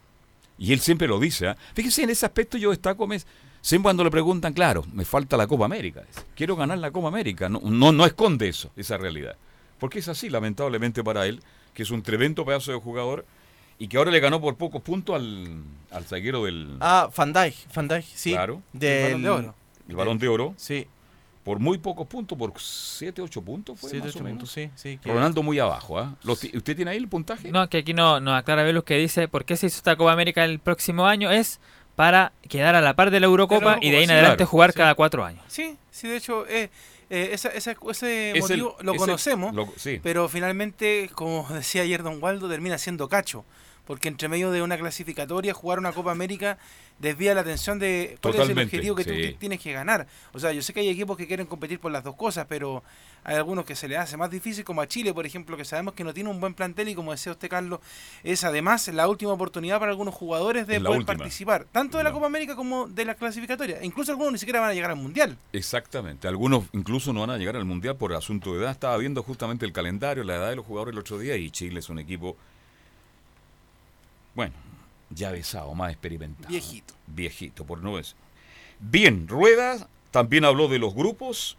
Y 0.57 0.71
él 0.73 0.79
siempre 0.79 1.07
lo 1.07 1.19
dice. 1.19 1.47
¿ah? 1.49 1.57
Fíjese, 1.73 2.03
en 2.03 2.09
ese 2.11 2.25
aspecto 2.25 2.57
yo 2.57 2.69
destaco 2.71 3.03
a 3.03 3.07
Messi. 3.07 3.25
Siempre 3.61 3.85
cuando 3.85 4.03
le 4.03 4.11
preguntan, 4.11 4.53
claro, 4.53 4.85
me 4.93 5.03
falta 5.05 5.35
la 5.37 5.47
Copa 5.47 5.65
América. 5.65 6.03
Quiero 6.35 6.55
ganar 6.55 6.77
la 6.77 6.91
Copa 6.91 7.07
América. 7.07 7.49
No, 7.49 7.59
no, 7.63 7.91
no 7.91 8.05
esconde 8.05 8.47
eso, 8.47 8.69
esa 8.75 8.97
realidad. 8.97 9.35
Porque 9.79 9.99
es 9.99 10.07
así, 10.07 10.29
lamentablemente 10.29 11.03
para 11.03 11.25
él, 11.25 11.41
que 11.73 11.83
es 11.83 11.89
un 11.91 12.01
tremendo 12.03 12.45
pedazo 12.45 12.71
de 12.71 12.77
jugador 12.79 13.25
y 13.79 13.87
que 13.87 13.97
ahora 13.97 14.11
le 14.11 14.19
ganó 14.19 14.39
por 14.39 14.55
pocos 14.55 14.81
puntos 14.83 15.15
al, 15.15 15.63
al 15.91 16.05
zaguero 16.05 16.45
del 16.45 16.77
Ah, 16.79 17.09
Van 17.17 17.33
Dijk, 17.33 17.55
Van 17.73 17.87
Dijk, 17.87 18.05
sí. 18.05 18.31
Claro. 18.31 18.61
Del, 18.71 18.91
El 18.91 19.03
Balón 19.13 19.23
de 19.23 19.29
Oro. 19.29 19.55
el 19.89 19.95
Balón 19.95 20.17
de 20.19 20.27
Oro. 20.29 20.53
Sí, 20.57 20.87
Por 21.45 21.59
muy 21.59 21.77
pocos 21.77 22.07
puntos, 22.07 22.37
por 22.37 22.51
7, 22.59 23.21
8 23.21 23.41
puntos 23.41 23.79
fue 23.79 23.91
7, 23.91 24.07
más 24.07 24.15
o 24.15 24.17
8 24.17 24.23
menos. 24.25 24.37
puntos, 24.39 24.51
sí. 24.51 24.69
sí 24.75 24.99
Ronaldo 25.05 25.43
muy 25.43 25.59
abajo. 25.59 25.97
¿ah? 25.99 26.15
Los 26.23 26.39
ti- 26.39 26.51
¿Usted 26.53 26.75
tiene 26.75 26.89
ahí 26.91 26.97
el 26.97 27.07
puntaje? 27.07 27.51
No, 27.51 27.69
que 27.69 27.77
aquí 27.77 27.93
no 27.93 28.19
nos 28.19 28.33
aclara 28.37 28.63
Velus 28.63 28.83
que 28.83 28.97
dice 28.97 29.27
por 29.27 29.45
qué 29.45 29.55
se 29.55 29.67
hizo 29.67 29.77
esta 29.77 29.95
Copa 29.95 30.11
América 30.11 30.43
el 30.43 30.57
próximo 30.59 31.05
año 31.05 31.29
es 31.31 31.59
para 31.95 32.33
quedar 32.49 32.73
a 32.75 32.81
la 32.81 32.95
par 32.95 33.11
de 33.11 33.19
la 33.19 33.27
Eurocopa 33.27 33.77
y 33.79 33.91
de 33.91 33.97
ahí 33.97 34.03
en 34.05 34.11
adelante 34.11 34.37
claro, 34.37 34.49
jugar 34.49 34.71
sí. 34.71 34.77
cada 34.79 34.95
cuatro 34.95 35.23
años. 35.23 35.43
Sí, 35.47 35.77
sí, 35.91 36.07
de 36.09 36.17
hecho, 36.17 36.45
eh, 36.47 36.69
eh, 37.11 37.29
esa- 37.31 37.49
esa- 37.49 37.75
ese 37.91 38.31
Es 38.31 38.49
el- 38.49 38.61
motivo 38.63 38.77
lo 38.81 38.91
el- 38.93 38.97
conocemos, 38.97 39.53
lo- 39.53 39.71
sí. 39.77 39.99
pero 40.01 40.27
finalmente, 40.27 41.09
como 41.13 41.47
decía 41.53 41.83
ayer 41.83 42.01
Don 42.03 42.21
Waldo, 42.21 42.49
termina 42.49 42.77
siendo 42.79 43.07
cacho. 43.07 43.45
Porque 43.85 44.07
entre 44.07 44.27
medio 44.27 44.51
de 44.51 44.61
una 44.61 44.77
clasificatoria, 44.77 45.53
jugar 45.53 45.77
una 45.79 45.91
Copa 45.91 46.11
América 46.11 46.57
desvía 46.97 47.33
la 47.35 47.41
atención 47.41 47.77
de 47.77 48.17
cuál 48.21 48.33
es 48.33 48.39
el 48.39 48.47
Totalmente, 48.47 48.63
objetivo 48.77 48.95
que 48.95 49.03
tú 49.03 49.09
sí. 49.11 49.21
ti- 49.21 49.33
tienes 49.33 49.59
que 49.59 49.71
ganar. 49.73 50.07
O 50.33 50.39
sea, 50.39 50.51
yo 50.53 50.61
sé 50.61 50.73
que 50.73 50.79
hay 50.79 50.89
equipos 50.89 51.17
que 51.17 51.27
quieren 51.27 51.45
competir 51.45 51.79
por 51.79 51.91
las 51.91 52.03
dos 52.03 52.15
cosas, 52.15 52.45
pero 52.47 52.83
hay 53.23 53.35
algunos 53.35 53.65
que 53.65 53.75
se 53.75 53.87
les 53.87 53.97
hace 53.99 54.17
más 54.17 54.31
difícil, 54.31 54.63
como 54.63 54.81
a 54.81 54.87
Chile, 54.87 55.13
por 55.13 55.25
ejemplo, 55.25 55.57
que 55.57 55.65
sabemos 55.65 55.93
que 55.93 56.03
no 56.03 56.13
tiene 56.13 56.29
un 56.29 56.39
buen 56.39 56.53
plantel 56.53 56.87
y 56.89 56.95
como 56.95 57.11
decía 57.11 57.31
usted, 57.33 57.49
Carlos, 57.49 57.79
es 58.23 58.43
además 58.43 58.87
la 58.87 59.07
última 59.07 59.33
oportunidad 59.33 59.77
para 59.79 59.91
algunos 59.91 60.13
jugadores 60.15 60.65
de 60.67 60.79
la 60.79 60.87
poder 60.89 60.99
última. 61.01 61.17
participar, 61.17 61.65
tanto 61.71 61.97
de 61.97 62.03
la 62.05 62.09
No. 62.11 62.15
Copa 62.15 62.27
América 62.27 62.55
como 62.55 62.87
de 62.87 63.05
la 63.05 63.15
clasificatoria. 63.15 63.83
Incluso 63.83 64.11
algunos 64.11 64.31
ni 64.33 64.39
siquiera 64.39 64.61
van 64.61 64.69
a 64.69 64.73
llegar 64.73 64.89
al 64.91 64.97
Mundial. 64.97 65.37
Exactamente. 65.53 66.27
Algunos 66.27 66.63
incluso 66.73 67.11
no 67.13 67.19
van 67.21 67.31
a 67.31 67.37
llegar 67.37 67.55
al 67.55 67.65
Mundial 67.65 67.97
por 67.97 68.13
asunto 68.13 68.53
de 68.53 68.61
edad. 68.61 68.71
Estaba 68.71 68.97
viendo 68.97 69.21
justamente 69.21 69.65
el 69.65 69.73
calendario, 69.73 70.23
la 70.23 70.35
edad 70.37 70.49
de 70.49 70.55
los 70.55 70.65
jugadores 70.65 70.93
el 70.93 70.99
otro 70.99 71.19
día 71.19 71.35
y 71.35 71.51
Chile 71.51 71.79
es 71.79 71.89
un 71.89 71.99
equipo, 71.99 72.37
bueno, 74.35 74.53
ya 75.09 75.31
besado, 75.31 75.73
más 75.73 75.91
experimentado. 75.91 76.49
Viejito. 76.49 76.93
Viejito, 77.07 77.65
por 77.65 77.81
no 77.81 77.97
es. 77.97 78.15
Bien, 78.79 79.27
Rueda 79.27 79.87
también 80.11 80.45
habló 80.45 80.67
de 80.67 80.79
los 80.79 80.93
grupos 80.93 81.57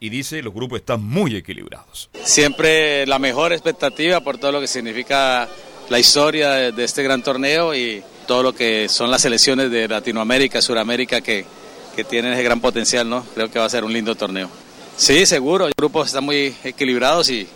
y 0.00 0.10
dice 0.10 0.42
los 0.42 0.52
grupos 0.52 0.80
están 0.80 1.02
muy 1.02 1.36
equilibrados. 1.36 2.10
Siempre 2.24 3.06
la 3.06 3.18
mejor 3.18 3.52
expectativa 3.52 4.20
por 4.20 4.38
todo 4.38 4.52
lo 4.52 4.60
que 4.60 4.66
significa 4.66 5.48
la 5.88 5.98
historia 5.98 6.50
de, 6.50 6.72
de 6.72 6.84
este 6.84 7.02
gran 7.02 7.22
torneo 7.22 7.74
y 7.74 8.02
todo 8.26 8.42
lo 8.42 8.52
que 8.52 8.88
son 8.88 9.10
las 9.10 9.22
selecciones 9.22 9.70
de 9.70 9.88
Latinoamérica, 9.88 10.60
Suramérica 10.60 11.20
que, 11.20 11.46
que 11.94 12.04
tienen 12.04 12.32
ese 12.32 12.42
gran 12.42 12.60
potencial, 12.60 13.08
¿no? 13.08 13.24
Creo 13.34 13.50
que 13.50 13.58
va 13.58 13.64
a 13.64 13.70
ser 13.70 13.84
un 13.84 13.92
lindo 13.92 14.14
torneo. 14.14 14.50
Sí, 14.96 15.26
seguro, 15.26 15.66
los 15.66 15.74
grupos 15.76 16.08
están 16.08 16.24
muy 16.24 16.54
equilibrados 16.64 17.30
y 17.30 17.46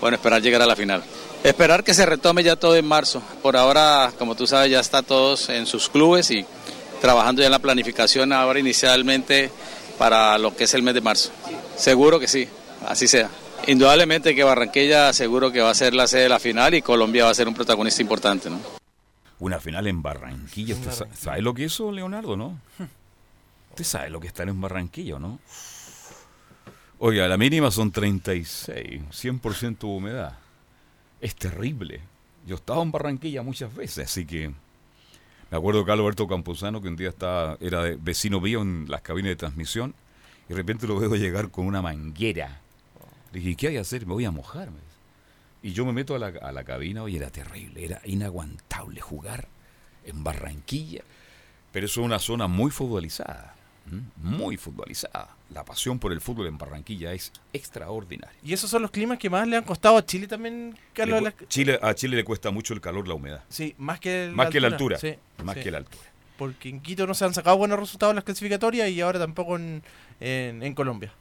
bueno, 0.00 0.16
esperar 0.16 0.42
llegar 0.42 0.62
a 0.62 0.66
la 0.66 0.76
final. 0.76 1.02
Esperar 1.44 1.84
que 1.84 1.92
se 1.94 2.06
retome 2.06 2.42
ya 2.42 2.56
todo 2.56 2.74
en 2.74 2.86
marzo. 2.86 3.22
Por 3.42 3.56
ahora, 3.56 4.10
como 4.18 4.34
tú 4.34 4.46
sabes, 4.46 4.70
ya 4.70 4.80
está 4.80 5.02
todos 5.02 5.48
en 5.50 5.66
sus 5.66 5.88
clubes 5.90 6.30
y 6.30 6.44
trabajando 7.00 7.42
ya 7.42 7.46
en 7.46 7.52
la 7.52 7.58
planificación 7.58 8.32
ahora 8.32 8.58
inicialmente 8.58 9.50
para 9.98 10.38
lo 10.38 10.56
que 10.56 10.64
es 10.64 10.72
el 10.74 10.82
mes 10.82 10.94
de 10.94 11.02
marzo. 11.02 11.30
Seguro 11.76 12.18
que 12.18 12.26
sí, 12.28 12.48
así 12.86 13.06
sea. 13.06 13.28
Indudablemente 13.66 14.34
que 14.34 14.42
Barranquilla 14.42 15.12
seguro 15.12 15.52
que 15.52 15.60
va 15.60 15.70
a 15.70 15.74
ser 15.74 15.94
la 15.94 16.06
sede 16.06 16.22
de 16.24 16.28
la 16.30 16.38
final 16.38 16.74
y 16.74 16.82
Colombia 16.82 17.24
va 17.24 17.30
a 17.30 17.34
ser 17.34 17.46
un 17.46 17.54
protagonista 17.54 18.00
importante, 18.02 18.48
¿no? 18.48 18.58
Una 19.38 19.60
final 19.60 19.86
en 19.86 20.00
Barranquilla. 20.00 20.74
¿Usted 20.74 20.92
sa- 20.92 21.06
sabe 21.14 21.42
lo 21.42 21.52
que 21.52 21.64
eso, 21.66 21.92
Leonardo, 21.92 22.36
no? 22.36 22.58
¿Usted 23.70 23.84
sabe 23.84 24.08
lo 24.08 24.18
que 24.20 24.28
está 24.28 24.44
en 24.44 24.58
Barranquilla, 24.60 25.18
no? 25.18 25.38
Oiga, 27.00 27.28
la 27.28 27.36
mínima 27.36 27.70
son 27.70 27.90
36, 27.92 29.02
100% 29.12 29.84
humedad. 29.84 30.38
Es 31.24 31.34
terrible. 31.36 32.02
Yo 32.46 32.54
he 32.54 32.58
estado 32.58 32.82
en 32.82 32.92
Barranquilla 32.92 33.42
muchas 33.42 33.74
veces, 33.74 34.10
así 34.10 34.26
que... 34.26 34.52
Me 35.50 35.56
acuerdo 35.56 35.82
que 35.82 35.90
Alberto 35.90 36.28
Campuzano, 36.28 36.82
que 36.82 36.88
un 36.88 36.96
día 36.96 37.08
estaba, 37.08 37.56
era 37.60 37.80
vecino 37.98 38.42
mío 38.42 38.60
en 38.60 38.84
las 38.90 39.00
cabinas 39.00 39.30
de 39.30 39.36
transmisión, 39.36 39.94
y 40.44 40.48
de 40.50 40.56
repente 40.56 40.86
lo 40.86 40.98
veo 40.98 41.16
llegar 41.16 41.50
con 41.50 41.64
una 41.64 41.80
manguera. 41.80 42.60
Le 43.32 43.40
dije, 43.40 43.56
¿qué 43.56 43.68
hay 43.68 43.72
que 43.72 43.78
hacer? 43.78 44.04
Me 44.06 44.12
voy 44.12 44.26
a 44.26 44.30
mojar. 44.30 44.70
me 44.70 44.76
dice. 44.76 44.98
Y 45.62 45.72
yo 45.72 45.86
me 45.86 45.92
meto 45.92 46.14
a 46.14 46.18
la, 46.18 46.26
a 46.26 46.52
la 46.52 46.62
cabina 46.62 47.08
y 47.08 47.16
era 47.16 47.30
terrible, 47.30 47.82
era 47.82 48.02
inaguantable 48.04 49.00
jugar 49.00 49.48
en 50.04 50.22
Barranquilla. 50.24 51.04
Pero 51.72 51.86
eso 51.86 52.02
es 52.02 52.04
una 52.04 52.18
zona 52.18 52.48
muy 52.48 52.70
futbolizada. 52.70 53.53
Muy 54.16 54.56
futbolizada. 54.56 55.36
La 55.50 55.64
pasión 55.64 55.98
por 55.98 56.12
el 56.12 56.20
fútbol 56.20 56.46
en 56.46 56.58
Barranquilla 56.58 57.12
es 57.12 57.30
extraordinaria. 57.52 58.36
Y 58.42 58.52
esos 58.52 58.70
son 58.70 58.82
los 58.82 58.90
climas 58.90 59.18
que 59.18 59.30
más 59.30 59.46
le 59.46 59.56
han 59.56 59.64
costado 59.64 59.96
a 59.98 60.04
Chile 60.04 60.26
también, 60.26 60.76
Carlos. 60.92 61.22
La- 61.22 61.34
Chile, 61.48 61.78
a 61.82 61.94
Chile 61.94 62.16
le 62.16 62.24
cuesta 62.24 62.50
mucho 62.50 62.74
el 62.74 62.80
calor, 62.80 63.06
la 63.06 63.14
humedad. 63.14 63.42
Sí, 63.48 63.74
más 63.78 64.00
que 64.00 64.30
Más 64.34 64.50
que 64.50 64.60
la 64.60 64.68
altura. 64.68 64.98
Sí, 64.98 65.14
Más 65.42 65.56
sí. 65.56 65.62
que 65.62 65.70
la 65.70 65.78
altura. 65.78 66.02
Porque 66.38 66.68
en 66.68 66.80
Quito 66.80 67.06
no 67.06 67.14
se 67.14 67.24
han 67.24 67.32
sacado 67.34 67.56
buenos 67.56 67.78
resultados 67.78 68.10
en 68.12 68.16
las 68.16 68.24
clasificatorias 68.24 68.88
y 68.90 69.00
ahora 69.00 69.18
tampoco 69.20 69.56
en, 69.56 69.82
en, 70.20 70.62
en 70.62 70.74
Colombia. 70.74 71.12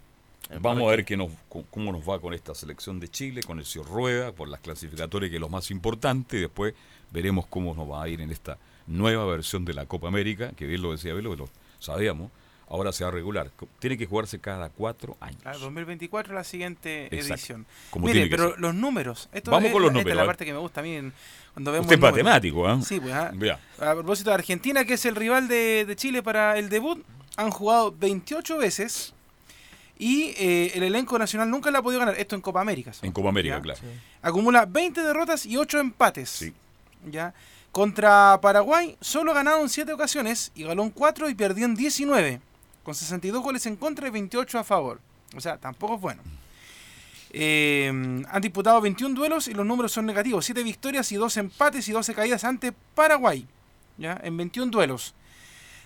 Vamos 0.60 0.84
a 0.84 0.92
ver 0.92 1.06
qué 1.06 1.16
nos, 1.16 1.32
cómo 1.70 1.92
nos 1.92 2.08
va 2.08 2.20
con 2.20 2.34
esta 2.34 2.54
selección 2.54 3.00
de 3.00 3.08
Chile, 3.08 3.42
con 3.44 3.60
el 3.60 3.66
señor 3.66 3.88
Rueda, 3.90 4.32
por 4.34 4.50
las 4.50 4.60
clasificatorias 4.60 5.30
que 5.30 5.38
es 5.38 5.42
lo 5.42 5.50
más 5.50 5.72
importante, 5.72 6.38
y 6.38 6.42
después 6.42 6.74
veremos 7.12 7.46
cómo 7.48 7.74
nos 7.74 7.90
va 7.90 8.04
a 8.04 8.10
ir 8.10 8.20
en 8.22 8.30
esta 8.32 8.58
nueva 8.88 9.26
versión 9.26 9.64
de 9.66 9.74
la 9.74 9.86
Copa 9.86 10.08
América, 10.10 10.52
que 10.56 10.66
bien 10.66 10.82
lo 10.82 10.92
decía 10.92 11.14
Velo, 11.14 11.36
lo 11.36 11.50
sabíamos, 11.80 12.30
ahora 12.74 12.92
se 12.92 13.04
va 13.04 13.10
a 13.10 13.12
regular. 13.14 13.52
Tiene 13.80 13.98
que 13.98 14.06
jugarse 14.06 14.40
cada 14.40 14.70
cuatro 14.70 15.16
años. 15.22 15.40
Ah, 15.46 15.54
2024 15.54 16.34
la 16.34 16.44
siguiente 16.44 17.06
Exacto, 17.06 17.34
edición. 17.36 17.66
como 17.92 18.08
Mire, 18.08 18.28
pero 18.28 18.50
ser. 18.52 18.60
los 18.60 18.74
números. 18.76 19.30
Esto 19.32 19.52
Vamos 19.52 19.68
es, 19.68 19.74
con 19.74 19.82
los 19.84 19.90
esta 19.92 20.00
números, 20.00 20.14
es 20.16 20.20
a 20.20 20.24
la 20.24 20.28
parte 20.28 20.46
que 20.46 20.54
me 20.54 20.60
gusta 20.60 20.80
a 20.80 20.84
mí 20.84 20.96
en- 20.96 21.14
cuando 21.54 21.72
vemos 21.72 21.86
Usted 21.86 21.96
es 21.96 22.02
matemático, 22.02 22.68
¿ah? 22.68 22.80
Sí, 22.84 23.00
pues. 23.00 23.14
ah. 23.14 23.32
Ya. 23.40 23.60
A 23.80 23.94
propósito 23.94 24.32
de 24.32 24.36
Argentina, 24.36 24.84
que 24.86 24.96
es 24.96 25.06
el 25.06 25.16
rival 25.16 25.48
de, 25.48 25.86
de 25.86 25.96
Chile 25.96 26.24
para 26.24 26.58
el 26.58 26.70
debut, 26.70 27.04
han 27.38 27.52
jugado 27.52 27.92
28 27.98 28.58
veces 28.58 29.14
y 30.00 30.34
eh, 30.38 30.72
el 30.74 30.84
elenco 30.84 31.18
nacional 31.20 31.50
nunca 31.52 31.70
la 31.70 31.80
ha 31.80 31.84
podido 31.84 32.00
ganar. 32.00 32.16
Esto 32.20 32.36
en 32.36 32.42
Copa 32.42 32.60
América. 32.62 32.92
En 33.04 33.12
Copa 33.12 33.30
América, 33.30 33.58
¿Ya? 33.58 33.62
claro. 33.62 33.80
Acumula 34.24 34.66
20 34.66 35.02
derrotas 35.02 35.46
y 35.46 35.58
8 35.58 35.80
empates. 35.80 36.30
Sí. 36.30 36.54
¿ya? 37.12 37.34
Contra 37.72 38.40
Paraguay 38.42 38.98
solo 39.02 39.32
ha 39.32 39.36
ganado 39.36 39.62
en 39.62 39.70
7 39.70 39.94
ocasiones 39.94 40.52
y 40.56 40.64
ganó 40.64 40.84
en 40.84 40.90
4 40.90 41.30
y 41.30 41.36
perdió 41.36 41.66
en 41.66 41.76
19. 41.76 42.42
Con 42.84 42.96
62 42.96 43.42
goles 43.42 43.66
en 43.66 43.76
contra 43.76 44.08
y 44.08 44.12
28 44.12 44.60
a 44.60 44.64
favor. 44.64 45.00
O 45.36 45.42
sea, 45.42 45.58
tampoco 45.58 45.96
es 45.96 46.02
bueno. 46.02 46.22
Eh, 47.32 47.88
han 47.90 48.42
disputado 48.42 48.80
21 48.80 49.16
duelos 49.16 49.48
y 49.48 49.54
los 49.54 49.66
números 49.66 49.92
son 49.92 50.06
negativos. 50.06 50.46
7 50.46 50.64
victorias 50.64 51.12
y 51.12 51.16
2 51.16 51.38
empates 51.38 51.88
y 51.88 51.92
12 51.92 52.14
caídas 52.14 52.44
ante 52.44 52.72
Paraguay. 52.72 53.48
¿ya? 53.98 54.20
En 54.24 54.38
21 54.38 54.72
duelos. 54.72 55.16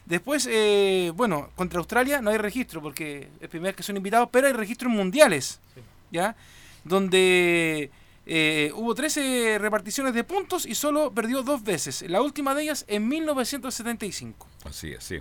Después, 0.05 0.47
eh, 0.49 1.11
bueno, 1.15 1.49
contra 1.55 1.79
Australia 1.79 2.21
no 2.21 2.29
hay 2.29 2.37
registro 2.37 2.81
porque 2.81 3.29
es 3.39 3.49
primera 3.49 3.69
vez 3.69 3.75
que 3.75 3.83
son 3.83 3.97
invitados, 3.97 4.29
pero 4.31 4.47
hay 4.47 4.53
registros 4.53 4.91
mundiales. 4.91 5.59
¿ya? 6.11 6.35
Donde 6.83 7.91
eh, 8.27 8.71
hubo 8.75 8.93
13 8.93 9.57
reparticiones 9.59 10.13
de 10.13 10.23
puntos 10.23 10.65
y 10.65 10.75
solo 10.75 11.11
perdió 11.11 11.43
dos 11.43 11.63
veces. 11.63 12.03
La 12.07 12.21
última 12.21 12.53
de 12.53 12.63
ellas 12.63 12.85
en 12.87 13.07
1975. 13.07 14.47
Así 14.65 14.91
es, 14.91 15.03
sí. 15.03 15.19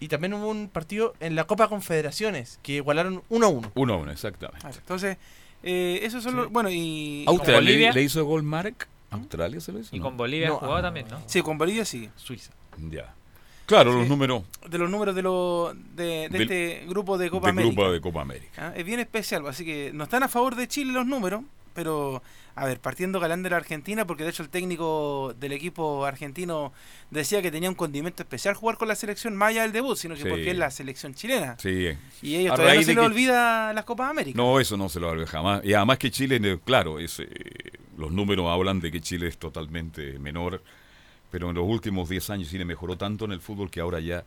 Y 0.00 0.08
también 0.08 0.34
hubo 0.34 0.48
un 0.48 0.68
partido 0.68 1.14
en 1.20 1.34
la 1.34 1.44
Copa 1.44 1.68
Confederaciones 1.68 2.58
que 2.62 2.74
igualaron 2.74 3.22
1 3.28 3.46
a 3.46 3.48
1. 3.48 3.72
Uno 3.74 3.94
a 3.94 3.96
uno, 3.96 4.12
exactamente. 4.12 4.60
Claro, 4.60 4.76
Entonces, 4.78 5.16
eh, 5.62 6.00
esos 6.02 6.22
son 6.22 6.36
los. 6.36 6.50
Bueno, 6.50 6.70
y. 6.70 7.24
Australia 7.26 7.60
le- 7.60 7.66
Bolivia. 7.66 7.92
le, 7.92 8.02
hizo 8.02 8.24
gol 8.24 8.42
Mark. 8.42 8.86
Australia 9.10 9.60
se 9.60 9.72
lo 9.72 9.78
hizo. 9.80 9.94
Y 9.94 9.98
¿no? 10.00 10.04
con 10.06 10.16
Bolivia 10.16 10.48
No, 10.48 10.58
ah, 10.62 10.82
también, 10.82 11.06
¿no? 11.08 11.22
Sí, 11.26 11.40
con 11.42 11.56
Bolivia 11.56 11.84
sí. 11.84 12.10
Suiza. 12.16 12.52
Ya. 12.90 13.14
Claro, 13.66 13.92
Sí. 13.92 13.98
los 14.00 14.08
números 14.08 14.42
De 14.68 14.76
los 14.76 14.90
números 14.90 15.14
de, 15.14 15.22
lo, 15.22 15.72
de, 15.94 16.04
de 16.04 16.28
Del- 16.28 16.42
este 16.42 16.86
grupo 16.86 17.16
de 17.16 17.30
Copa 17.30 17.46
de 17.46 17.50
América. 17.52 17.74
Grupo 17.74 17.92
de 17.92 18.00
Copa 18.00 18.20
América. 18.20 18.50
Ah, 18.68 18.72
Es 18.76 18.84
bien 18.84 19.00
especial, 19.00 19.46
así 19.46 19.64
que 19.64 19.90
no 19.94 20.04
están 20.04 20.22
a 20.22 20.28
favor 20.28 20.54
de 20.54 20.68
Chile 20.68 20.92
los 20.92 21.06
números, 21.06 21.42
pero 21.74 22.22
a 22.56 22.64
ver, 22.66 22.78
partiendo 22.80 23.18
galán 23.18 23.42
de 23.42 23.50
la 23.50 23.56
Argentina, 23.56 24.06
porque 24.06 24.22
de 24.22 24.30
hecho 24.30 24.42
el 24.44 24.48
técnico 24.48 25.34
del 25.40 25.52
equipo 25.52 26.06
argentino 26.06 26.72
decía 27.10 27.42
que 27.42 27.50
tenía 27.50 27.68
un 27.68 27.74
condimento 27.74 28.22
especial 28.22 28.54
jugar 28.54 28.76
con 28.78 28.86
la 28.86 28.94
selección 28.94 29.34
más 29.34 29.48
allá 29.50 29.62
del 29.62 29.72
debut, 29.72 29.96
sino 29.96 30.14
que 30.14 30.22
Sí. 30.22 30.28
porque 30.28 30.52
es 30.52 30.56
la 30.56 30.70
selección 30.70 31.14
chilena. 31.14 31.56
Sí. 31.58 31.88
Y 32.22 32.36
ellos 32.36 32.52
A 32.52 32.56
todavía 32.56 32.76
no 32.76 32.82
se 32.82 32.94
les 32.94 32.96
que- 32.96 33.06
olvida 33.06 33.72
las 33.72 33.84
Copas 33.84 34.08
América. 34.10 34.36
No, 34.36 34.60
eso 34.60 34.76
no 34.76 34.88
se 34.88 35.00
lo 35.00 35.06
va 35.06 35.10
a 35.10 35.14
olvidar 35.14 35.30
jamás. 35.32 35.64
Y 35.64 35.74
además 35.74 35.98
que 35.98 36.10
Chile, 36.12 36.60
claro, 36.64 37.00
es, 37.00 37.18
eh, 37.18 37.26
los 37.98 38.12
números 38.12 38.46
hablan 38.48 38.78
de 38.80 38.92
que 38.92 39.00
Chile 39.00 39.26
es 39.26 39.36
totalmente 39.36 40.18
menor, 40.20 40.62
pero 41.32 41.48
en 41.50 41.56
los 41.56 41.64
últimos 41.66 42.08
10 42.08 42.30
años 42.30 42.48
Chile 42.50 42.64
mejoró 42.64 42.96
tanto 42.96 43.24
en 43.24 43.32
el 43.32 43.40
fútbol 43.40 43.68
que 43.68 43.80
ahora 43.80 43.98
ya 43.98 44.22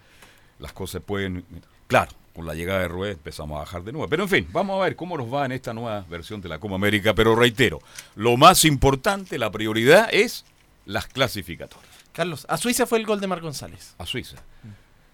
las 0.60 0.74
cosas 0.74 1.02
pueden... 1.02 1.46
Claro, 1.88 2.12
con 2.34 2.46
la 2.46 2.54
llegada 2.54 2.82
de 2.82 2.88
Rueda 2.88 3.14
empezamos 3.14 3.56
a 3.56 3.60
bajar 3.60 3.84
de 3.84 3.92
nuevo. 3.92 4.08
Pero 4.08 4.24
en 4.24 4.30
fin, 4.30 4.48
vamos 4.52 4.80
a 4.80 4.84
ver 4.84 4.96
cómo 4.96 5.18
nos 5.18 5.34
va 5.34 5.46
en 5.46 5.54
esta 5.54 5.74
nueva 5.74 6.06
versión 6.10 6.40
de 6.42 6.50
la 6.50 6.60
Copa 6.60 6.76
América. 6.76 7.14
Pero 7.16 7.36
reitero, 7.36 7.80
lo 8.16 8.38
más 8.38 8.66
importante, 8.66 9.38
la 9.38 9.52
prioridad 9.52 10.10
es 10.12 10.46
las 10.86 11.08
clasificatorias. 11.08 11.92
Carlos, 12.12 12.46
a 12.50 12.58
Suiza 12.58 12.86
fue 12.86 13.00
el 13.00 13.06
gol 13.06 13.20
de 13.20 13.28
Mar 13.28 13.42
González. 13.42 13.96
A 13.98 14.06
Suiza. 14.06 14.38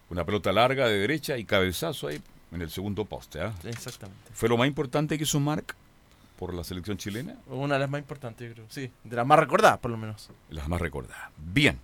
Una 0.09 0.25
pelota 0.25 0.51
larga 0.51 0.87
de 0.87 0.97
derecha 0.97 1.37
y 1.37 1.45
cabezazo 1.45 2.07
ahí 2.07 2.21
en 2.51 2.61
el 2.61 2.69
segundo 2.69 3.05
poste. 3.05 3.41
¿ah? 3.41 3.53
Exactamente. 3.63 4.31
Fue 4.33 4.49
lo 4.49 4.57
más 4.57 4.67
importante 4.67 5.17
que 5.17 5.23
hizo 5.23 5.39
Marc 5.39 5.75
por 6.37 6.53
la 6.53 6.63
selección 6.63 6.97
chilena. 6.97 7.35
Una 7.47 7.75
de 7.75 7.79
las 7.79 7.89
más 7.89 7.99
importantes, 7.99 8.47
yo 8.47 8.53
creo. 8.53 8.65
Sí, 8.69 8.91
de 9.03 9.15
las 9.15 9.25
más 9.25 9.39
recordadas, 9.39 9.79
por 9.79 9.91
lo 9.91 9.97
menos. 9.97 10.29
Las 10.49 10.67
más 10.67 10.81
recordadas. 10.81 11.29
Bien. 11.37 11.79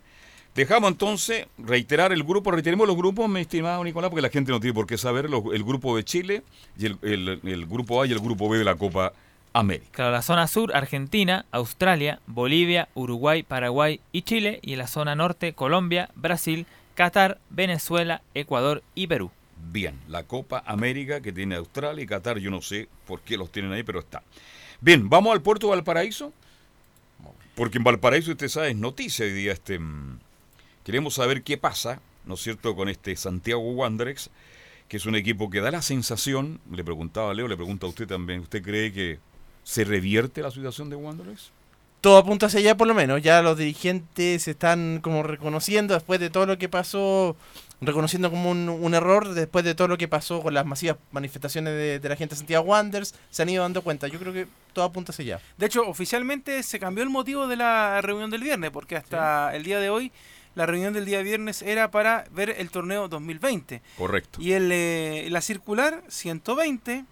Dejamos 0.55 0.91
entonces 0.91 1.47
reiterar 1.57 2.12
el 2.12 2.23
grupo, 2.23 2.51
reiteremos 2.51 2.88
los 2.88 2.97
grupos, 2.97 3.29
mi 3.29 3.39
estimado 3.41 3.83
Nicolás, 3.83 4.09
porque 4.09 4.21
la 4.21 4.29
gente 4.29 4.51
no 4.51 4.59
tiene 4.59 4.73
por 4.73 4.88
qué 4.88 4.97
saber 4.97 5.29
los- 5.29 5.43
el 5.53 5.63
grupo 5.63 5.95
de 5.95 6.03
Chile 6.03 6.43
y 6.77 6.88
el, 6.88 6.97
el- 7.01 7.39
el 7.43 7.65
grupo 7.65 8.01
A 8.01 8.07
y 8.07 8.12
el 8.12 8.19
grupo 8.19 8.49
B 8.49 8.57
de 8.57 8.63
la 8.65 8.75
Copa 8.75 9.13
América. 9.53 9.88
Claro, 9.91 10.12
la 10.12 10.21
zona 10.21 10.47
sur, 10.47 10.75
Argentina, 10.75 11.45
Australia, 11.51 12.19
Bolivia, 12.27 12.89
Uruguay, 12.93 13.43
Paraguay 13.43 13.99
y 14.12 14.23
Chile. 14.23 14.59
Y 14.62 14.73
en 14.73 14.79
la 14.79 14.88
zona 14.88 15.15
norte, 15.15 15.53
Colombia, 15.53 16.09
Brasil, 16.15 16.65
Qatar, 16.95 17.39
Venezuela, 17.49 18.21
Ecuador 18.33 18.83
y 18.95 19.07
Perú. 19.07 19.31
Bien, 19.71 19.95
la 20.07 20.23
Copa 20.23 20.63
América 20.65 21.21
que 21.21 21.31
tiene 21.31 21.55
Australia 21.55 22.03
y 22.03 22.07
Qatar, 22.07 22.38
yo 22.39 22.51
no 22.51 22.62
sé 22.62 22.89
por 23.07 23.21
qué 23.21 23.38
los 23.38 23.51
tienen 23.51 23.71
ahí, 23.71 23.83
pero 23.83 23.99
está. 23.99 24.23
Bien, 24.81 25.09
vamos 25.09 25.33
al 25.33 25.41
puerto 25.41 25.67
de 25.67 25.71
Valparaíso, 25.75 26.33
porque 27.55 27.77
en 27.77 27.83
Valparaíso, 27.83 28.31
usted 28.31 28.47
sabe, 28.49 28.69
es 28.71 28.75
noticia 28.77 29.25
hoy 29.25 29.33
día. 29.33 29.51
Este, 29.51 29.79
mm, 29.79 30.19
queremos 30.83 31.15
saber 31.15 31.43
qué 31.43 31.57
pasa, 31.57 32.01
¿no 32.25 32.35
es 32.35 32.41
cierto?, 32.41 32.75
con 32.75 32.89
este 32.89 33.15
Santiago 33.15 33.61
Wanderers, 33.61 34.29
que 34.87 34.97
es 34.97 35.05
un 35.05 35.15
equipo 35.15 35.49
que 35.49 35.61
da 35.61 35.71
la 35.71 35.81
sensación, 35.81 36.59
le 36.71 36.83
preguntaba 36.83 37.31
a 37.31 37.33
Leo, 37.33 37.47
le 37.47 37.55
pregunta 37.55 37.85
a 37.85 37.89
usted 37.89 38.07
también, 38.07 38.41
¿usted 38.41 38.63
cree 38.63 38.91
que 38.91 39.19
se 39.63 39.83
revierte 39.83 40.41
la 40.41 40.49
situación 40.49 40.89
de 40.89 40.95
Wanderers? 40.95 41.51
Todo 42.01 42.17
apunta 42.17 42.45
hacia 42.45 42.59
allá, 42.61 42.77
por 42.77 42.87
lo 42.87 42.93
menos. 42.93 43.21
Ya 43.21 43.41
los 43.41 43.57
dirigentes 43.57 44.43
se 44.43 44.51
están 44.51 44.99
como 45.01 45.21
reconociendo 45.21 45.93
después 45.93 46.19
de 46.19 46.29
todo 46.29 46.45
lo 46.45 46.57
que 46.57 46.69
pasó, 46.69 47.35
reconociendo 47.81 48.29
como 48.29 48.49
un, 48.49 48.69
un 48.69 48.93
error, 48.93 49.33
después 49.33 49.65
de 49.65 49.75
todo 49.75 49.89
lo 49.89 49.97
que 49.97 50.07
pasó 50.07 50.41
con 50.41 50.53
las 50.53 50.65
masivas 50.65 50.95
manifestaciones 51.11 51.73
de, 51.73 51.99
de 51.99 52.09
la 52.09 52.15
gente 52.15 52.35
de 52.35 52.39
Santiago 52.39 52.63
Wanderers, 52.63 53.15
se 53.29 53.41
han 53.41 53.49
ido 53.49 53.63
dando 53.63 53.81
cuenta. 53.81 54.07
Yo 54.07 54.17
creo 54.17 54.31
que 54.31 54.47
todo 54.71 54.85
apunta 54.85 55.11
hacia 55.11 55.35
allá. 55.35 55.45
De 55.57 55.65
hecho, 55.65 55.85
oficialmente 55.87 56.63
se 56.63 56.79
cambió 56.79 57.03
el 57.03 57.09
motivo 57.09 57.47
de 57.47 57.57
la 57.57 57.99
reunión 58.01 58.29
del 58.29 58.43
viernes, 58.43 58.71
porque 58.71 58.95
hasta 58.95 59.53
el 59.53 59.63
día 59.63 59.79
de 59.81 59.89
hoy 59.89 60.11
la 60.55 60.65
reunión 60.65 60.93
del 60.93 61.05
día 61.05 61.21
viernes 61.21 61.62
era 61.62 61.91
para 61.91 62.25
ver 62.31 62.55
el 62.57 62.69
torneo 62.69 63.07
2020. 63.07 63.81
Correcto. 63.97 64.41
Y 64.41 64.53
el, 64.53 64.69
eh, 64.71 65.27
la 65.29 65.41
circular 65.41 66.03
120 66.07 67.05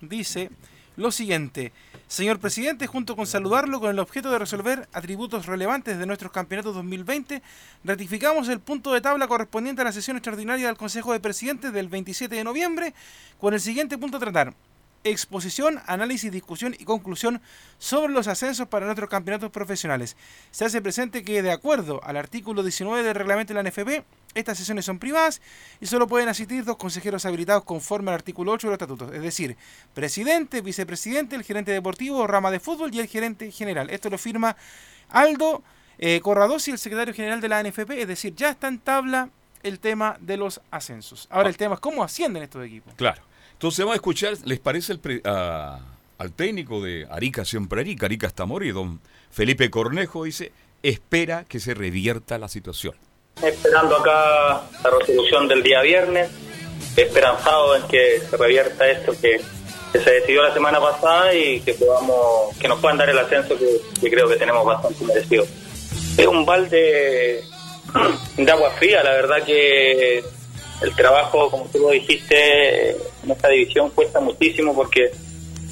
dice 0.00 0.50
lo 0.96 1.10
siguiente. 1.12 1.72
Señor 2.08 2.40
presidente, 2.40 2.86
junto 2.86 3.16
con 3.16 3.26
saludarlo 3.26 3.80
con 3.80 3.90
el 3.90 3.98
objeto 3.98 4.30
de 4.30 4.38
resolver 4.38 4.88
atributos 4.92 5.46
relevantes 5.46 5.98
de 5.98 6.06
nuestros 6.06 6.32
campeonatos 6.32 6.74
2020, 6.74 7.42
ratificamos 7.84 8.48
el 8.48 8.60
punto 8.60 8.92
de 8.92 9.00
tabla 9.00 9.28
correspondiente 9.28 9.82
a 9.82 9.84
la 9.84 9.92
sesión 9.92 10.16
extraordinaria 10.16 10.66
del 10.66 10.76
Consejo 10.76 11.12
de 11.12 11.20
Presidentes 11.20 11.72
del 11.72 11.88
27 11.88 12.34
de 12.34 12.44
noviembre 12.44 12.94
con 13.38 13.54
el 13.54 13.60
siguiente 13.60 13.96
punto 13.96 14.16
a 14.16 14.20
tratar. 14.20 14.54
Exposición, 15.02 15.80
análisis, 15.86 16.30
discusión 16.30 16.76
y 16.78 16.84
conclusión 16.84 17.40
sobre 17.78 18.12
los 18.12 18.28
ascensos 18.28 18.68
para 18.68 18.84
nuestros 18.84 19.08
campeonatos 19.08 19.50
profesionales. 19.50 20.16
Se 20.50 20.64
hace 20.66 20.82
presente 20.82 21.22
que, 21.22 21.42
de 21.42 21.52
acuerdo 21.52 22.00
al 22.04 22.16
artículo 22.16 22.62
19 22.62 23.02
del 23.02 23.14
reglamento 23.14 23.54
de 23.54 23.62
la 23.62 23.68
NFP, 23.68 24.04
estas 24.34 24.58
sesiones 24.58 24.84
son 24.84 24.98
privadas 24.98 25.40
y 25.80 25.86
solo 25.86 26.06
pueden 26.06 26.28
asistir 26.28 26.64
dos 26.64 26.76
consejeros 26.76 27.24
habilitados 27.24 27.64
conforme 27.64 28.10
al 28.10 28.16
artículo 28.16 28.52
8 28.52 28.66
de 28.66 28.70
los 28.70 28.74
estatutos, 28.74 29.14
es 29.14 29.22
decir, 29.22 29.56
presidente, 29.94 30.60
vicepresidente, 30.60 31.34
el 31.34 31.44
gerente 31.44 31.72
deportivo, 31.72 32.26
rama 32.26 32.50
de 32.50 32.60
fútbol 32.60 32.94
y 32.94 33.00
el 33.00 33.08
gerente 33.08 33.50
general. 33.50 33.90
Esto 33.90 34.10
lo 34.10 34.18
firma 34.18 34.56
Aldo 35.08 35.62
eh, 35.98 36.20
Corradosi, 36.20 36.70
el 36.70 36.78
secretario 36.78 37.12
general 37.14 37.40
de 37.40 37.48
la 37.48 37.62
NFP, 37.62 37.90
es 37.90 38.08
decir, 38.08 38.34
ya 38.34 38.50
está 38.50 38.68
en 38.68 38.78
tabla 38.78 39.30
el 39.62 39.80
tema 39.80 40.16
de 40.20 40.36
los 40.36 40.60
ascensos. 40.70 41.26
Ahora 41.30 41.48
el 41.48 41.56
tema 41.56 41.74
es 41.74 41.80
cómo 41.80 42.02
ascienden 42.02 42.42
estos 42.42 42.64
equipos. 42.64 42.94
Claro. 42.94 43.22
Entonces 43.60 43.80
vamos 43.80 43.92
a 43.92 43.96
escuchar, 43.96 44.32
¿les 44.46 44.58
parece 44.58 44.94
el 44.94 45.20
al 45.22 46.32
técnico 46.32 46.80
de 46.80 47.06
Arica 47.10 47.44
siempre 47.44 47.82
Arica, 47.82 48.06
Arica 48.06 48.26
está 48.26 48.46
morir, 48.46 48.72
don 48.72 49.02
Felipe 49.30 49.68
Cornejo 49.68 50.24
dice, 50.24 50.50
espera 50.82 51.44
que 51.46 51.60
se 51.60 51.74
revierta 51.74 52.38
la 52.38 52.48
situación. 52.48 52.94
esperando 53.42 53.98
acá 53.98 54.62
la 54.82 54.90
resolución 54.98 55.46
del 55.46 55.62
día 55.62 55.82
viernes, 55.82 56.30
esperanzado 56.96 57.76
en 57.76 57.82
que 57.82 58.22
se 58.30 58.34
revierta 58.38 58.90
esto 58.90 59.12
que, 59.20 59.42
que 59.92 59.98
se 59.98 60.10
decidió 60.10 60.42
la 60.42 60.54
semana 60.54 60.80
pasada 60.80 61.34
y 61.34 61.60
que 61.60 61.74
podamos, 61.74 62.56
que 62.58 62.66
nos 62.66 62.80
puedan 62.80 62.96
dar 62.96 63.10
el 63.10 63.18
ascenso 63.18 63.58
que, 63.58 63.76
que 64.00 64.10
creo 64.10 64.26
que 64.26 64.36
tenemos 64.36 64.64
bastante 64.64 65.04
merecido. 65.04 65.44
Es 66.16 66.26
un 66.26 66.46
balde 66.46 67.44
de 68.38 68.50
agua 68.50 68.70
fría, 68.70 69.02
la 69.02 69.10
verdad 69.10 69.44
que 69.44 70.24
el 70.82 70.94
trabajo, 70.94 71.50
como 71.50 71.64
tú 71.66 71.78
lo 71.78 71.90
dijiste, 71.90 72.90
en 72.90 73.30
esta 73.30 73.48
división 73.48 73.90
cuesta 73.90 74.20
muchísimo 74.20 74.74
porque 74.74 75.10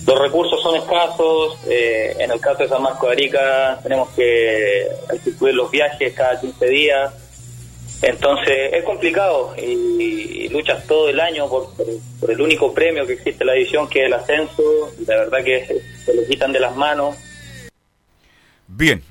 los 0.06 0.18
recursos 0.18 0.60
son 0.62 0.76
escasos. 0.76 1.58
eh, 1.68 2.14
en 2.18 2.30
el 2.30 2.40
caso 2.40 2.62
de 2.62 2.68
San 2.68 2.82
Marco 2.82 3.06
de 3.06 3.12
Arica 3.12 3.80
tenemos 3.82 4.08
que 4.10 4.86
instituir 5.12 5.54
los 5.54 5.70
viajes 5.70 6.12
cada 6.14 6.40
15 6.40 6.66
días. 6.66 7.14
Entonces 8.00 8.72
es 8.74 8.84
complicado 8.84 9.54
y, 9.56 10.48
luchas 10.50 10.86
todo 10.86 11.08
el 11.08 11.18
año 11.20 11.48
por, 11.48 11.74
por- 11.74 12.30
el 12.30 12.40
único 12.40 12.72
premio 12.72 13.06
que 13.06 13.14
existe 13.14 13.42
en 13.42 13.46
la 13.48 13.52
división, 13.54 13.88
que 13.88 14.00
es 14.00 14.06
el 14.06 14.12
ascenso. 14.14 14.62
La 15.06 15.16
verdad 15.16 15.44
que 15.44 15.82
se 16.04 16.14
lo 16.14 16.24
quitan 16.26 16.52
de 16.52 16.60
las 16.60 16.74
manos. 16.76 17.16
Bien, 18.66 19.02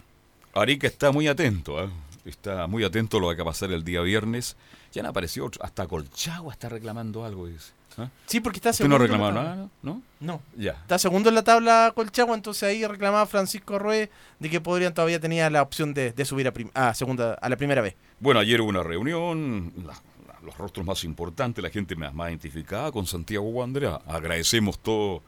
Arica 0.54 0.88
está 0.88 1.12
muy 1.12 1.28
atento. 1.28 1.84
¿eh? 1.84 1.90
está 2.26 2.68
muy 2.68 2.84
atento 2.84 3.18
a 3.18 3.22
lo 3.22 3.30
que 3.30 3.38
va 3.38 3.44
a 3.44 3.46
pasar 3.54 3.72
el 3.72 3.84
día 3.84 4.02
viernes. 4.02 4.56
Ya 4.98 5.02
han 5.04 5.06
aparecido 5.08 5.46
otros, 5.46 5.64
hasta 5.64 5.86
Colchagua 5.88 6.52
está 6.54 6.70
reclamando 6.70 7.24
algo, 7.24 7.46
dice. 7.48 7.72
¿Ah? 8.00 8.10
Sí, 8.26 8.40
porque 8.40 8.58
está 8.58 8.70
¿Usted 8.72 8.86
segundo. 8.86 9.00
no 9.00 9.06
en 9.06 9.12
la 9.12 9.18
reclamaba 9.18 9.34
tabla. 9.46 9.56
nada, 9.56 9.70
no? 9.84 10.02
No. 10.20 10.42
Ya. 10.58 10.72
Está 10.72 10.98
segundo 10.98 11.30
en 11.30 11.36
la 11.36 11.44
tabla 11.44 11.92
Colchagua, 11.96 12.36
entonces 12.36 12.64
ahí 12.64 12.86
reclamaba 12.86 13.26
Francisco 13.28 13.78
Ruiz 13.80 14.10
de 14.40 14.50
que 14.50 14.60
podrían 14.62 14.94
todavía 14.94 15.20
tenía 15.20 15.50
la 15.50 15.62
opción 15.62 15.94
de, 15.94 16.12
de 16.14 16.26
subir 16.26 16.52
a, 16.74 16.94
segunda 16.94 17.34
a 17.36 17.50
la 17.50 17.56
primera 17.58 17.82
vez. 17.82 17.96
Bueno, 18.20 18.40
ayer 18.40 18.60
hubo 18.62 18.70
una 18.70 18.82
reunión, 18.84 19.72
la- 19.86 19.94
la- 19.94 20.40
los 20.44 20.58
rostros 20.58 20.86
más 20.86 21.04
importantes, 21.04 21.64
la 21.64 21.70
gente 21.70 21.96
más, 21.96 22.14
más 22.14 22.30
identificada 22.30 22.92
con 22.92 23.06
Santiago 23.06 23.46
Wander. 23.50 24.00
Agradecemos 24.08 24.80
todo 24.80 25.22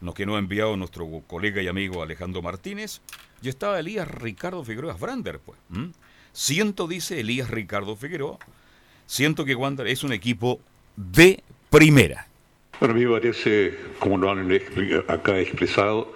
lo 0.00 0.14
que 0.14 0.26
nos 0.26 0.36
ha 0.36 0.38
enviado 0.38 0.76
nuestro 0.76 1.06
colega 1.26 1.60
y 1.62 1.68
amigo 1.68 2.02
Alejandro 2.02 2.42
Martínez. 2.42 3.00
Y 3.42 3.48
estaba 3.48 3.78
Elías 3.80 4.08
Ricardo 4.08 4.64
Figueroa 4.64 4.94
Brander, 4.94 5.38
pues. 5.40 5.58
¿m? 5.72 5.90
Siento, 6.32 6.86
dice 6.88 7.20
Elías 7.20 7.50
Ricardo 7.50 7.94
Figueroa, 7.94 8.38
siento 9.12 9.44
que 9.44 9.54
Wander 9.54 9.86
es 9.88 10.04
un 10.04 10.12
equipo 10.14 10.58
de 10.96 11.42
primera. 11.68 12.28
Bueno, 12.80 12.94
a 12.94 12.96
mí 12.96 13.04
me 13.04 13.12
parece, 13.12 13.74
como 13.98 14.16
lo 14.16 14.30
han 14.30 14.50
acá 15.06 15.38
expresado, 15.38 16.14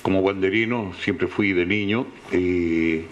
como 0.00 0.22
guanderino, 0.22 0.94
siempre 1.02 1.28
fui 1.28 1.52
de 1.52 1.66
niño, 1.66 2.06
eh, 2.32 3.04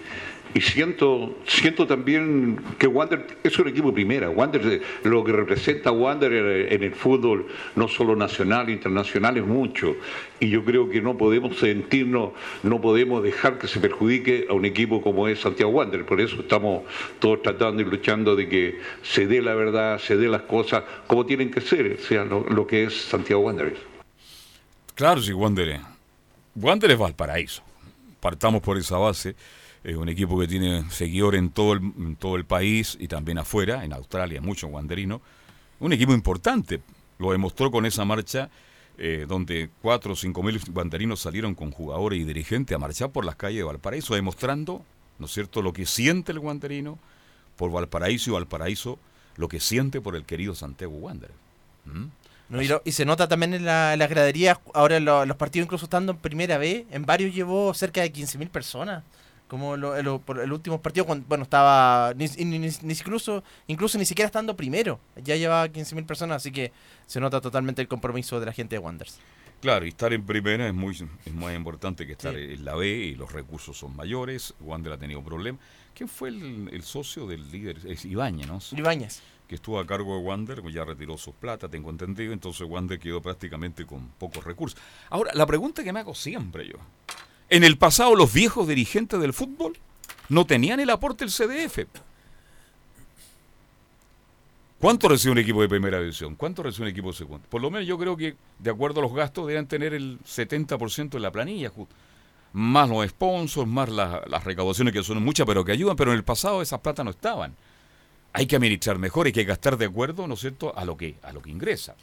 y 0.54 0.60
siento, 0.60 1.36
siento 1.46 1.86
también 1.86 2.58
que 2.78 2.86
Wander 2.86 3.38
es 3.42 3.58
un 3.58 3.68
equipo 3.68 3.88
de 3.88 3.94
primera. 3.94 4.30
Wander, 4.30 4.66
eh, 4.66 4.80
lo 5.04 5.22
que 5.22 5.32
representa 5.32 5.92
Wander 5.92 6.32
en 6.72 6.82
el 6.82 6.94
fútbol, 6.94 7.46
no 7.76 7.88
solo 7.88 8.16
nacional, 8.16 8.70
internacional, 8.70 9.36
es 9.36 9.44
mucho. 9.44 9.96
Y 10.40 10.48
yo 10.48 10.64
creo 10.64 10.88
que 10.88 11.00
no 11.00 11.16
podemos 11.16 11.58
sentirnos, 11.58 12.30
no 12.62 12.80
podemos 12.80 13.22
dejar 13.22 13.58
que 13.58 13.68
se 13.68 13.80
perjudique 13.80 14.46
a 14.48 14.54
un 14.54 14.64
equipo 14.64 15.02
como 15.02 15.28
es 15.28 15.40
Santiago 15.40 15.72
Wander. 15.72 16.06
Por 16.06 16.20
eso 16.20 16.40
estamos 16.40 16.84
todos 17.18 17.42
tratando 17.42 17.82
y 17.82 17.84
luchando 17.84 18.34
de 18.34 18.48
que 18.48 18.78
se 19.02 19.26
dé 19.26 19.42
la 19.42 19.54
verdad, 19.54 19.98
se 19.98 20.16
dé 20.16 20.28
las 20.28 20.42
cosas 20.42 20.84
como 21.06 21.26
tienen 21.26 21.50
que 21.50 21.60
ser, 21.60 21.98
sea, 22.00 22.24
lo, 22.24 22.44
lo 22.48 22.66
que 22.66 22.84
es 22.84 22.94
Santiago 22.94 23.42
Wander. 23.42 23.76
Claro, 24.94 25.20
sí, 25.20 25.32
Wander 25.32 25.80
Wander 26.54 26.90
es 26.90 26.98
Valparaíso. 26.98 27.62
Partamos 28.20 28.62
por 28.62 28.76
esa 28.76 28.98
base. 28.98 29.36
Es 29.84 29.96
un 29.96 30.08
equipo 30.08 30.38
que 30.38 30.46
tiene 30.48 30.88
seguidores 30.90 31.38
en 31.38 31.50
todo, 31.50 31.72
el, 31.74 31.80
en 31.80 32.16
todo 32.16 32.36
el 32.36 32.44
país 32.44 32.96
y 33.00 33.08
también 33.08 33.38
afuera, 33.38 33.84
en 33.84 33.92
Australia, 33.92 34.40
muchos 34.40 34.70
wanderinos. 34.70 35.20
Un 35.80 35.92
equipo 35.92 36.12
importante. 36.12 36.80
Lo 37.18 37.32
demostró 37.32 37.70
con 37.70 37.86
esa 37.86 38.04
marcha 38.04 38.50
eh, 38.98 39.26
donde 39.28 39.70
cuatro 39.80 40.12
o 40.12 40.16
cinco 40.16 40.42
mil 40.42 40.60
wanderinos 40.74 41.20
salieron 41.20 41.54
con 41.54 41.70
jugadores 41.70 42.18
y 42.20 42.24
dirigentes 42.24 42.74
a 42.74 42.78
marchar 42.78 43.10
por 43.10 43.24
las 43.24 43.36
calles 43.36 43.58
de 43.58 43.64
Valparaíso, 43.64 44.14
demostrando, 44.14 44.84
¿no 45.18 45.26
es 45.26 45.32
cierto?, 45.32 45.62
lo 45.62 45.72
que 45.72 45.86
siente 45.86 46.32
el 46.32 46.38
wanderino 46.40 46.98
por 47.56 47.70
Valparaíso 47.70 48.30
y 48.30 48.32
Valparaíso 48.34 48.98
lo 49.36 49.46
que 49.48 49.60
siente 49.60 50.00
por 50.00 50.16
el 50.16 50.24
querido 50.24 50.54
Santiago 50.56 50.94
Wander. 50.94 51.30
¿Mm? 51.84 52.06
Y, 52.84 52.92
se 52.92 53.04
nota 53.04 53.28
también 53.28 53.54
en 53.54 53.64
la, 53.64 53.92
en 53.92 53.98
las 54.00 54.08
graderías, 54.10 54.58
ahora 54.74 54.98
lo- 54.98 55.24
los 55.26 55.36
partidos 55.36 55.66
incluso 55.66 55.84
estando 55.84 56.12
en 56.12 56.18
primera 56.18 56.58
vez, 56.58 56.84
en 56.90 57.04
varios 57.06 57.32
llevó 57.34 57.72
cerca 57.74 58.00
de 58.00 58.12
15.000 58.12 58.48
personas. 58.48 59.04
Como 59.48 59.76
lo, 59.78 60.20
por 60.20 60.38
el 60.40 60.52
último 60.52 60.80
partido, 60.80 61.06
cuando, 61.06 61.26
bueno, 61.26 61.42
estaba, 61.44 62.12
ni, 62.14 62.26
ni- 62.44 62.58
ni- 62.58 62.68
incluso, 62.82 63.42
incluso 63.66 63.96
ni 63.98 64.04
siquiera 64.04 64.26
estando 64.26 64.54
primero, 64.54 65.00
ya 65.16 65.36
llevaba 65.36 65.66
15.000 65.68 66.04
personas, 66.06 66.36
así 66.36 66.52
que 66.52 66.70
se 67.06 67.18
nota 67.18 67.40
totalmente 67.40 67.80
el 67.80 67.88
compromiso 67.88 68.38
de 68.40 68.46
la 68.46 68.52
gente 68.52 68.76
de 68.76 68.80
Wanderers. 68.80 69.18
Claro, 69.62 69.86
y 69.86 69.88
estar 69.88 70.12
en 70.12 70.24
primera 70.24 70.68
es 70.68 70.74
muy, 70.74 70.94
es 71.24 71.34
más 71.34 71.54
importante 71.56 72.06
que 72.06 72.12
estar 72.12 72.32
Sí. 72.34 72.40
en 72.40 72.64
la 72.64 72.74
B 72.76 72.86
y 72.88 73.14
los 73.16 73.32
recursos 73.32 73.76
son 73.76 73.96
mayores. 73.96 74.54
Wander 74.60 74.92
ha 74.92 74.98
tenido 74.98 75.20
problemas. 75.24 75.60
¿Quién 75.94 76.08
fue 76.08 76.28
el, 76.28 76.68
el 76.72 76.82
socio 76.82 77.26
del 77.26 77.50
líder? 77.50 77.78
Es 77.86 78.04
Ibañez, 78.04 78.46
¿no? 78.46 78.60
Ibáñez. 78.78 79.20
Que 79.48 79.54
estuvo 79.56 79.80
a 79.80 79.86
cargo 79.86 80.14
de 80.16 80.22
Wander, 80.22 80.62
ya 80.70 80.84
retiró 80.84 81.16
sus 81.18 81.34
plata, 81.34 81.68
tengo 81.68 81.90
entendido. 81.90 82.32
Entonces 82.34 82.68
Wander 82.68 83.00
quedó 83.00 83.20
prácticamente 83.22 83.84
con 83.86 84.08
pocos 84.10 84.44
recursos. 84.44 84.78
Ahora, 85.10 85.32
la 85.34 85.46
pregunta 85.46 85.82
que 85.82 85.92
me 85.92 86.00
hago 86.00 86.14
siempre 86.14 86.68
yo. 86.68 86.74
En 87.50 87.64
el 87.64 87.78
pasado 87.78 88.14
los 88.14 88.32
viejos 88.32 88.68
dirigentes 88.68 89.20
del 89.20 89.32
fútbol 89.32 89.78
no 90.28 90.44
tenían 90.44 90.80
el 90.80 90.90
aporte 90.90 91.24
del 91.24 91.32
CDF. 91.32 91.86
¿Cuánto 94.78 95.08
recibe 95.08 95.32
un 95.32 95.38
equipo 95.38 95.60
de 95.60 95.68
primera 95.68 95.98
división? 95.98 96.36
¿Cuánto 96.36 96.62
recibe 96.62 96.84
un 96.84 96.90
equipo 96.92 97.08
de 97.08 97.16
segunda? 97.16 97.44
Por 97.48 97.60
lo 97.60 97.70
menos 97.70 97.88
yo 97.88 97.98
creo 97.98 98.16
que, 98.16 98.36
de 98.60 98.70
acuerdo 98.70 99.00
a 99.00 99.02
los 99.02 99.12
gastos, 99.14 99.46
deben 99.48 99.66
tener 99.66 99.92
el 99.92 100.20
70% 100.24 101.10
de 101.10 101.20
la 101.20 101.32
planilla, 101.32 101.72
más 102.52 102.88
los 102.88 103.08
sponsors, 103.08 103.66
más 103.68 103.88
la- 103.88 104.22
las 104.28 104.44
recaudaciones 104.44 104.92
que 104.94 105.02
son 105.02 105.22
muchas, 105.22 105.46
pero 105.46 105.64
que 105.64 105.72
ayudan, 105.72 105.96
pero 105.96 106.12
en 106.12 106.16
el 106.18 106.24
pasado 106.24 106.62
esas 106.62 106.80
plata 106.80 107.02
no 107.02 107.10
estaban. 107.10 107.56
Hay 108.32 108.46
que 108.46 108.54
administrar 108.56 108.98
mejor, 108.98 109.26
hay 109.26 109.32
que 109.32 109.44
gastar 109.44 109.76
de 109.78 109.86
acuerdo, 109.86 110.28
¿no 110.28 110.34
es 110.34 110.40
cierto?, 110.40 110.72
a 110.76 110.84
lo 110.84 110.96
que, 110.96 111.16
a 111.22 111.32
lo 111.32 111.42
que 111.42 111.50
ingresa. 111.50 111.96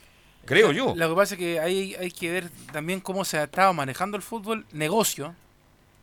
Creo 0.45 0.71
yo. 0.71 0.93
Lo 0.95 1.09
que 1.09 1.15
pasa 1.15 1.35
es 1.35 1.39
que 1.39 1.59
ahí 1.59 1.95
hay 1.99 2.11
que 2.11 2.31
ver 2.31 2.49
también 2.71 2.99
cómo 3.01 3.25
se 3.25 3.37
ha 3.37 3.43
estado 3.43 3.73
manejando 3.73 4.15
el 4.17 4.23
fútbol 4.23 4.65
negocio. 4.71 5.35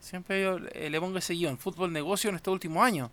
Siempre 0.01 0.43
yo 0.43 0.59
eh, 0.73 0.91
le 0.91 1.01
pongo 1.01 1.19
ese 1.19 1.35
guion, 1.35 1.59
fútbol 1.59 1.93
negocio 1.93 2.31
en 2.31 2.37
estos 2.37 2.53
últimos 2.53 2.85
años. 2.85 3.11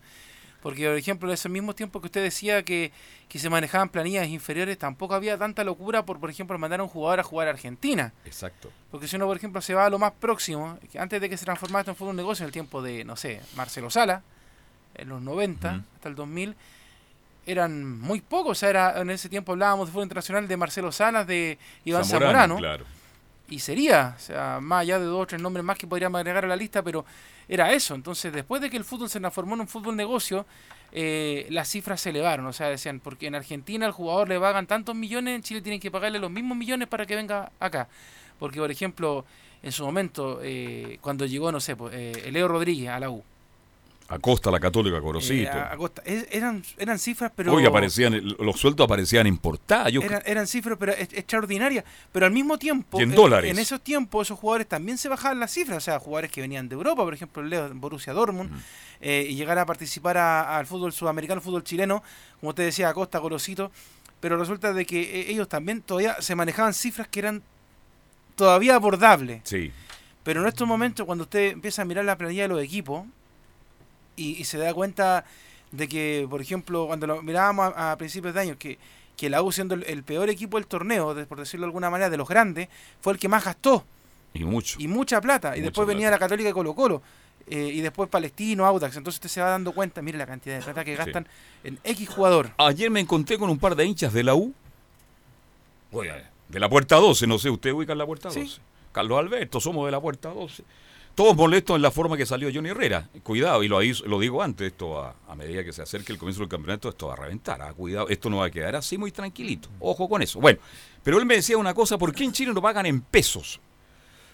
Porque, 0.62 0.88
por 0.88 0.98
ejemplo, 0.98 1.30
en 1.30 1.36
ese 1.36 1.48
mismo 1.48 1.74
tiempo 1.74 2.02
que 2.02 2.08
usted 2.08 2.22
decía 2.22 2.64
que, 2.64 2.92
que 3.30 3.40
se 3.40 3.50
manejaban 3.50 3.88
planillas 3.88 4.28
inferiores, 4.28 4.78
tampoco 4.78 5.14
había 5.14 5.38
tanta 5.38 5.64
locura 5.64 6.04
por, 6.06 6.20
por 6.20 6.30
ejemplo, 6.30 6.58
mandar 6.60 6.82
a 6.82 6.84
un 6.84 6.90
jugador 6.90 7.22
a 7.22 7.24
jugar 7.24 7.48
a 7.48 7.52
Argentina. 7.52 8.12
Exacto. 8.26 8.70
Porque 8.92 9.08
si 9.08 9.16
uno, 9.16 9.26
por 9.26 9.38
ejemplo, 9.38 9.62
se 9.62 9.74
va 9.74 9.86
a 9.86 9.90
lo 9.90 10.00
más 10.00 10.12
próximo, 10.20 10.78
que 10.92 11.00
antes 11.00 11.22
de 11.22 11.30
que 11.30 11.38
se 11.38 11.46
transformara 11.46 11.82
esto 11.82 11.92
en 11.92 11.96
fútbol 11.96 12.16
negocio, 12.16 12.44
en 12.44 12.48
el 12.48 12.52
tiempo 12.52 12.82
de, 12.82 13.06
no 13.06 13.16
sé, 13.16 13.42
Marcelo 13.56 13.90
Sala, 13.90 14.22
en 14.96 15.08
los 15.08 15.22
90 15.22 15.70
Ujú. 15.70 15.82
hasta 15.96 16.10
el 16.10 16.16
2000, 16.16 16.56
eran 17.46 18.00
muy 18.00 18.22
pocos. 18.22 18.52
O 18.52 18.56
sea, 18.56 18.70
era, 18.70 19.02
en 19.02 19.10
ese 19.10 19.30
tiempo 19.30 19.52
hablábamos 19.52 19.88
de 19.88 19.92
fútbol 19.92 20.06
internacional 20.06 20.48
de 20.48 20.58
Marcelo 20.58 20.92
Salas, 20.92 21.28
de 21.28 21.58
Iván 21.86 22.06
Zamorano. 22.06 22.58
Claro. 22.58 22.86
Y 23.50 23.60
sería, 23.60 24.16
o 24.16 24.20
sea, 24.20 24.60
más 24.62 24.82
allá 24.82 25.00
de 25.00 25.06
dos 25.06 25.24
o 25.24 25.28
tres 25.28 25.42
nombres 25.42 25.66
más 25.66 25.78
que 25.78 25.88
podríamos 25.88 26.20
agregar 26.20 26.46
a 26.46 26.48
la 26.48 26.56
lista, 26.56 26.84
pero 26.84 27.04
era 27.48 27.74
eso. 27.74 27.96
Entonces, 27.96 28.32
después 28.32 28.62
de 28.62 28.70
que 28.70 28.78
el 28.78 28.84
fútbol 28.84 29.10
se 29.10 29.20
transformó 29.20 29.56
en 29.56 29.62
un 29.62 29.68
fútbol 29.68 29.96
negocio, 29.96 30.46
eh, 30.92 31.48
las 31.50 31.68
cifras 31.68 32.00
se 32.00 32.12
elevaron. 32.12 32.46
O 32.46 32.54
sea, 32.54 32.70
decían, 32.70 33.00
porque 33.00 33.26
en 33.26 33.36
Argentina 33.36 33.88
al 33.88 33.92
jugador 33.92 34.30
le 34.30 34.40
pagan 34.40 34.68
tantos 34.68 34.96
millones, 34.96 35.36
en 35.36 35.42
Chile 35.42 35.62
tienen 35.62 35.80
que 35.80 35.90
pagarle 35.90 36.20
los 36.20 36.30
mismos 36.30 36.58
millones 36.58 36.88
para 36.88 37.08
que 37.08 37.16
venga 37.16 37.52
acá. 37.60 37.88
Porque, 38.38 38.60
por 38.60 38.70
ejemplo, 38.70 39.26
en 39.64 39.72
su 39.72 39.84
momento, 39.84 40.40
eh, 40.44 41.00
cuando 41.02 41.26
llegó, 41.26 41.52
no 41.52 41.60
sé, 41.60 41.76
pues, 41.76 41.94
eh, 41.96 42.30
Leo 42.32 42.48
Rodríguez 42.48 42.90
a 42.90 43.00
la 43.00 43.10
U, 43.10 43.24
Acosta, 44.10 44.50
la 44.52 44.60
Católica, 44.60 44.98
eh, 44.98 45.02
Corocito. 45.02 45.52
a- 45.52 45.72
a 45.74 45.78
Costa, 45.78 46.02
es- 46.04 46.28
eran, 46.32 46.64
eran 46.78 46.98
cifras, 46.98 47.32
pero... 47.36 47.54
Hoy 47.54 47.66
aparecían, 47.66 48.20
los 48.40 48.60
sueldos 48.60 48.86
aparecían. 48.86 49.28
Yo, 49.92 50.02
eran, 50.02 50.22
eran 50.26 50.48
cifras 50.48 50.78
pero 50.80 50.94
es- 50.94 51.14
extraordinarias, 51.14 51.84
pero 52.12 52.26
al 52.26 52.32
mismo 52.32 52.58
tiempo, 52.58 53.00
en 53.00 53.12
eh, 53.12 53.16
dólares. 53.16 53.52
en 53.52 53.60
esos 53.60 53.82
tiempos 53.82 54.28
esos 54.28 54.40
jugadores 54.40 54.68
también 54.68 54.98
se 54.98 55.10
bajaban 55.10 55.40
las 55.40 55.52
cifras, 55.52 55.78
o 55.78 55.82
sea, 55.82 56.00
jugadores 56.00 56.32
que 56.32 56.42
venían 56.42 56.68
de 56.68 56.74
Europa, 56.76 57.04
por 57.04 57.14
ejemplo, 57.14 57.42
el 57.44 57.50
Leo 57.50 57.70
Borussia 57.76 58.12
Dortmund, 58.14 58.50
eh, 59.02 59.28
y 59.30 59.36
llegar 59.36 59.58
a 59.60 59.66
participar 59.66 60.18
al 60.18 60.66
fútbol 60.66 60.92
sudamericano, 60.92 61.40
fútbol 61.40 61.64
chileno, 61.64 62.04
como 62.40 62.50
usted 62.50 62.66
decía, 62.66 62.90
Acosta, 62.90 63.20
Gorosito, 63.20 63.72
pero 64.20 64.38
resulta 64.38 64.74
de 64.74 64.86
que 64.86 65.02
eh, 65.02 65.32
ellos 65.32 65.48
también 65.48 65.82
todavía 65.82 66.20
se 66.22 66.36
manejaban 66.36 66.74
cifras 66.74 67.08
que 67.08 67.20
eran 67.20 67.44
todavía 68.36 68.76
abordables. 68.76 69.42
sí. 69.44 69.72
Pero 70.22 70.42
en 70.42 70.48
estos 70.50 70.68
momentos, 70.68 71.06
cuando 71.06 71.24
usted 71.24 71.54
empieza 71.54 71.82
a 71.82 71.86
mirar 71.86 72.04
la 72.06 72.18
planilla 72.18 72.44
de 72.44 72.50
los 72.50 72.62
equipos 72.62 73.06
y, 74.20 74.42
y 74.42 74.44
se 74.46 74.58
da 74.58 74.74
cuenta 74.74 75.26
de 75.72 75.88
que, 75.88 76.28
por 76.30 76.42
ejemplo, 76.42 76.88
cuando 76.88 77.08
lo 77.08 77.22
mirábamos 77.22 77.74
a, 77.76 77.92
a 77.94 77.98
principios 77.98 78.34
de 78.34 78.40
año, 78.42 78.58
que, 78.58 78.78
que 79.16 79.30
la 79.30 79.42
U 79.42 79.52
siendo 79.52 79.76
el, 79.76 79.84
el 79.84 80.04
peor 80.04 80.30
equipo 80.30 80.58
del 80.58 80.68
torneo, 80.68 81.14
de- 81.14 81.26
por 81.26 81.40
decirlo 81.40 81.66
de 81.66 81.70
alguna 81.70 81.90
manera, 81.90 82.10
de 82.10 82.18
los 82.18 82.28
grandes, 82.28 82.70
fue 83.02 83.14
el 83.14 83.20
que 83.20 83.28
más 83.28 83.44
gastó 83.46 83.84
Y 84.34 84.44
mucho. 84.46 84.78
y 84.80 84.88
mucha 84.88 85.22
plata. 85.22 85.56
Y 85.58 85.62
después 85.62 85.88
venía 85.88 86.10
la 86.10 86.18
Católica 86.20 86.50
y 86.50 86.54
Colo 86.54 86.74
Colo. 86.74 87.02
eh, 87.52 87.72
y 87.74 87.82
después 87.82 88.10
Palestino, 88.10 88.66
Audax. 88.66 88.96
Entonces 88.98 89.18
usted 89.18 89.30
se 89.30 89.42
va 89.42 89.50
dando 89.50 89.72
cuenta, 89.72 90.02
mire 90.04 90.18
la 90.20 90.28
cantidad 90.28 90.58
de 90.58 90.64
plata 90.64 90.84
que 90.86 90.92
Sí. 90.92 90.98
gastan 90.98 91.28
en 91.64 91.80
X 91.84 92.08
jugador. 92.10 92.52
Ayer 92.58 92.92
me 92.92 93.00
encontré 93.00 93.38
con 93.40 93.50
un 93.50 93.58
par 93.58 93.76
de 93.76 93.86
hinchas 93.86 94.14
de 94.14 94.24
la 94.24 94.36
U. 94.36 94.54
Oiga, 95.92 96.30
de 96.48 96.60
la 96.60 96.70
puerta 96.70 96.96
12, 96.98 97.26
no 97.28 97.40
sé, 97.40 97.50
usted 97.50 97.72
ubica 97.72 97.96
la 97.96 98.06
puerta 98.06 98.30
Sí. 98.30 98.42
12. 98.42 98.62
Carlos 98.92 99.18
Alberto, 99.20 99.60
somos 99.60 99.86
de 99.86 99.92
la 99.92 100.00
puerta 100.00 100.30
12. 100.30 100.64
Todos 101.20 101.36
molestos 101.36 101.76
en 101.76 101.82
la 101.82 101.92
forma 101.92 102.16
que 102.16 102.26
salió 102.26 102.50
Johnny 102.54 102.70
Herrera. 102.70 103.10
Cuidado, 103.24 103.62
y 103.62 103.68
lo, 103.68 103.82
lo 103.82 104.20
digo 104.22 104.42
antes, 104.42 104.68
esto 104.68 105.04
a, 105.04 105.16
a 105.28 105.36
medida 105.36 105.66
que 105.66 105.74
se 105.74 105.82
acerque 105.82 106.14
el 106.14 106.18
comienzo 106.18 106.40
del 106.40 106.48
campeonato, 106.48 106.88
esto 106.88 107.08
va 107.08 107.14
a 107.14 107.18
reventar. 107.18 107.62
ah, 107.62 107.74
Cuidado, 107.74 108.08
esto 108.08 108.30
no 108.30 108.38
va 108.38 108.46
a 108.46 108.50
quedar 108.50 108.78
así 108.78 108.98
muy 108.98 109.12
tranquilito. 109.12 109.68
Ojo 109.82 110.08
con 110.08 110.22
eso. 110.22 110.40
Bueno, 110.40 110.60
pero 111.04 111.18
él 111.20 111.26
me 111.26 111.36
decía 111.36 111.58
una 111.58 111.74
cosa, 111.74 111.98
¿por 111.98 112.14
qué 112.16 112.24
en 112.24 112.32
Chile 112.32 112.54
no 112.54 112.62
pagan 112.62 112.86
en 112.86 113.02
pesos? 113.02 113.60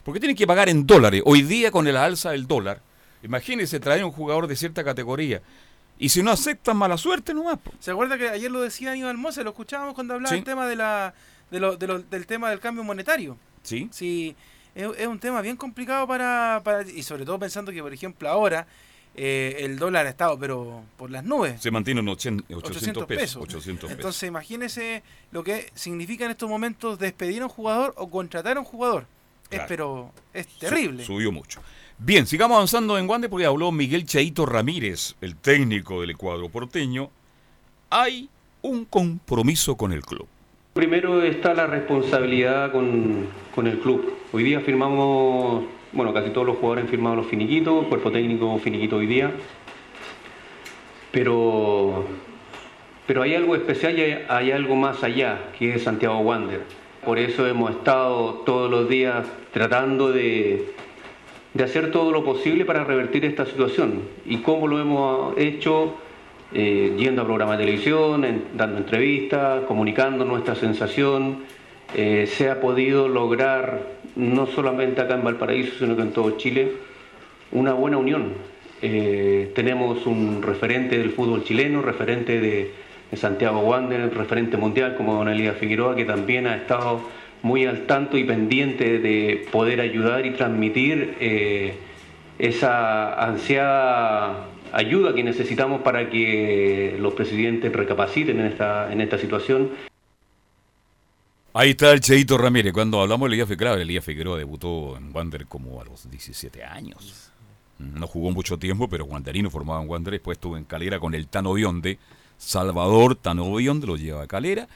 Porque 0.04 0.20
tienen 0.20 0.36
que 0.36 0.46
pagar 0.46 0.70
en 0.70 0.86
dólares. 0.86 1.24
Hoy 1.26 1.42
día 1.42 1.72
con 1.72 1.88
el 1.88 1.98
alza 1.98 2.30
del 2.34 2.46
dólar, 2.46 2.84
imagínense 3.24 3.80
traer 3.80 4.06
un 4.06 4.12
jugador 4.12 4.46
de 4.46 4.56
cierta 4.56 4.84
categoría. 4.84 5.42
Y 5.98 6.10
si 6.10 6.22
no 6.22 6.30
aceptan 6.30 6.78
mala 6.78 7.00
suerte 7.00 7.34
nomás. 7.34 7.58
¿Se 7.80 7.90
acuerda 7.90 8.16
que 8.16 8.30
ayer 8.30 8.52
lo 8.52 8.62
decía 8.62 8.92
Aníbal 8.92 9.18
Mosa? 9.18 9.42
Lo 9.42 9.50
escuchábamos 9.50 9.96
cuando 9.96 10.14
hablaba 10.14 10.30
Sí. 10.30 10.36
del 10.36 10.44
tema 10.46 10.68
de 10.68 10.76
la, 10.76 11.16
de 11.50 11.60
lo- 11.60 11.78
de 11.78 11.88
lo- 11.88 12.00
del 12.04 12.28
tema 12.28 12.52
del 12.52 12.60
cambio 12.60 12.84
monetario. 12.84 13.38
¿Sí? 13.64 13.90
Sí, 13.92 14.36
es, 14.76 14.88
es 15.00 15.08
un 15.08 15.20
tema 15.20 15.42
bien 15.42 15.56
complicado 15.58 16.06
para, 16.08 16.62
para- 16.64 16.88
Y 16.90 17.02
sobre 17.04 17.26
todo 17.26 17.40
pensando 17.40 17.72
que, 17.72 17.82
por 17.82 17.94
ejemplo, 17.94 18.30
ahora 18.30 18.68
eh, 19.16 19.58
el 19.62 19.80
dólar 19.80 20.06
ha 20.06 20.10
estado, 20.10 20.38
pero 20.38 20.84
por 20.98 21.10
las 21.10 21.24
nubes. 21.24 21.62
Se 21.62 21.72
mantiene 21.72 22.02
en 22.02 22.10
800, 22.10 22.58
800 22.58 23.06
pesos. 23.06 23.22
pesos. 23.22 23.42
800 23.44 23.88
pesos. 23.88 23.92
Entonces, 23.98 24.28
imagínese 24.28 25.04
lo 25.32 25.44
que 25.44 25.72
significa 25.74 26.26
en 26.26 26.32
estos 26.32 26.50
momentos 26.50 27.00
despedir 27.00 27.42
a 27.42 27.46
un 27.46 27.50
jugador 27.50 27.94
o 27.98 28.10
contratar 28.10 28.58
a 28.58 28.60
un 28.60 28.66
jugador. 28.66 29.06
Es, 29.50 29.62
pero 29.68 30.12
es 30.34 30.48
Su- 30.48 30.60
terrible. 30.60 31.06
subió 31.06 31.32
mucho. 31.32 31.62
Bien, 31.98 32.28
sigamos 32.28 32.56
avanzando 32.56 32.98
en 32.98 33.08
Guande 33.08 33.30
porque 33.30 33.46
habló 33.46 33.72
Miguel 33.72 34.06
Chaito 34.06 34.46
Ramírez, 34.46 35.16
el 35.22 35.38
técnico 35.38 36.02
del 36.02 36.18
cuadro 36.18 36.50
porteño. 36.50 37.10
Hay 37.90 38.28
un 38.62 38.84
compromiso 38.86 39.78
con 39.78 39.94
el 39.94 40.02
club. 40.02 40.28
Primero 40.74 41.22
está 41.24 41.54
la 41.54 41.68
responsabilidad 41.68 42.72
con, 42.74 43.28
con 43.54 43.68
el 43.68 43.80
club. 43.80 44.14
Hoy 44.36 44.44
día 44.44 44.60
firmamos, 44.60 45.64
bueno, 45.94 46.14
casi 46.14 46.32
todos 46.32 46.46
los 46.46 46.58
jugadores 46.58 46.84
han 46.84 46.90
firmado 46.90 47.16
los 47.16 47.28
finiquitos, 47.28 47.86
cuerpo 47.86 48.12
técnico 48.12 48.58
finiquito 48.58 48.98
hoy 48.98 49.08
día. 49.08 49.32
Pero, 51.10 52.04
pero 53.08 53.22
hay 53.22 53.34
algo 53.34 53.56
especial 53.56 53.98
y 53.98 54.02
hay, 54.28 54.52
algo 54.52 54.76
más 54.76 55.06
allá, 55.06 55.52
que 55.58 55.76
es 55.76 55.84
Santiago 55.84 56.20
Wander. 56.20 56.64
Por 57.06 57.18
eso 57.18 57.48
hemos 57.48 57.72
estado 57.72 58.42
todos 58.46 58.70
los 58.70 58.90
días 58.90 59.26
tratando 59.54 60.12
de, 60.12 60.68
de 61.54 61.64
hacer 61.64 61.92
todo 61.92 62.12
lo 62.12 62.26
posible 62.26 62.66
para 62.66 62.84
revertir 62.84 63.24
esta 63.24 63.46
situación. 63.46 64.02
¿Y 64.26 64.40
cómo 64.40 64.68
lo 64.68 64.82
hemos 64.82 65.38
hecho? 65.38 65.94
Eh, 66.54 66.94
yendo 66.98 67.22
a 67.22 67.26
programas 67.26 67.58
de 67.58 67.64
televisión, 67.64 68.44
dando 68.54 68.80
entrevistas, 68.80 69.64
comunicando 69.64 70.26
nuestra 70.26 70.56
sensación. 70.56 71.55
Eh, 71.94 72.28
se 72.28 72.50
ha 72.50 72.60
podido 72.60 73.08
lograr, 73.08 73.82
no 74.16 74.48
solamente 74.48 75.02
acá 75.02 75.16
en 75.16 75.24
Valparaíso, 75.24 75.76
sino 75.78 75.96
que 75.96 76.02
en 76.02 76.12
todo 76.12 76.32
Chile, 76.38 76.72
una 77.52 77.74
buena 77.74 77.98
unión. 77.98 78.34
Eh, 78.82 79.52
tenemos 79.56 80.06
un 80.06 80.42
referente 80.42 80.98
del 80.98 81.12
fútbol 81.12 81.44
chileno, 81.44 81.82
referente 81.82 82.40
de, 82.40 82.86
Santiago 83.14 83.60
Wander, 83.60 84.14
referente 84.14 84.58
mundial 84.58 84.96
como 84.98 85.14
Don 85.14 85.30
Elías 85.30 85.56
Figueroa, 85.56 85.96
que 85.96 86.04
también 86.04 86.48
ha 86.48 86.58
estado 86.58 87.00
muy 87.44 87.66
al 87.66 87.86
tanto 87.86 88.18
y 88.18 88.26
pendiente 88.26 89.00
de 89.00 89.46
poder 89.54 89.80
ayudar 89.80 90.26
y 90.26 90.32
transmitir 90.32 91.16
eh, 91.22 91.76
esa 92.40 93.14
ansiada 93.14 94.48
ayuda 94.74 95.16
que 95.16 95.24
necesitamos 95.24 95.82
para 95.82 96.10
que 96.10 96.98
los 97.00 97.14
presidentes 97.14 97.72
recapaciten 97.72 98.42
en 98.42 98.48
esta, 98.48 98.92
en 98.92 99.00
esta 99.00 99.18
situación. 99.18 99.70
Ahí 101.58 101.70
está 101.70 101.94
el 101.94 102.02
Cheito 102.02 102.38
Ramírez. 102.38 102.74
Cuando 102.74 103.00
hablamos 103.00 103.30
de 103.30 103.36
Elías 103.36 103.48
Figueroa, 103.48 103.82
Elías 103.82 104.04
Figueroa 104.04 104.38
debutó 104.38 104.98
en 104.98 105.16
Wander 105.16 105.46
como 105.48 105.80
a 105.80 105.86
los 105.86 106.12
17 106.12 106.66
años. 106.66 107.32
No 107.80 108.08
jugó 108.08 108.32
mucho 108.32 108.60
tiempo, 108.60 108.90
pero 108.90 109.06
Wanderino 109.06 109.50
formaba 109.50 109.82
en 109.82 109.90
Wander. 109.90 110.12
Después 110.12 110.36
estuvo 110.36 110.58
en 110.58 110.66
Calera 110.66 111.00
con 111.00 111.14
el 111.14 111.30
Tano 111.30 111.54
Bionde. 111.54 111.98
Salvador 112.38 113.16
Tano 113.16 113.56
Bionde 113.56 113.88
lo 113.88 113.96
lleva 113.96 114.24
a 114.24 114.28
Calera. 114.28 114.68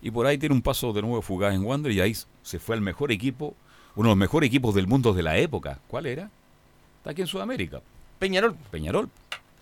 Y 0.00 0.10
por 0.10 0.24
ahí 0.24 0.38
tiene 0.38 0.54
un 0.54 0.62
paso 0.62 0.94
de 0.94 1.02
nuevo 1.02 1.20
fugaz 1.20 1.54
en 1.54 1.66
Wander. 1.66 1.92
Y 1.92 2.00
ahí 2.00 2.16
se 2.42 2.58
fue 2.58 2.76
al 2.76 2.80
mejor 2.80 3.12
equipo, 3.12 3.54
uno 3.94 4.08
de 4.08 4.12
los 4.12 4.18
mejores 4.18 4.48
equipos 4.48 4.74
del 4.74 4.86
mundo 4.86 5.12
de 5.12 5.22
la 5.22 5.36
época. 5.36 5.80
¿Cuál 5.86 6.06
era? 6.06 6.30
Está 6.96 7.10
aquí 7.10 7.20
en 7.20 7.26
Sudamérica. 7.26 7.82
Peñarol. 8.18 8.56
Peñarol. 8.70 9.10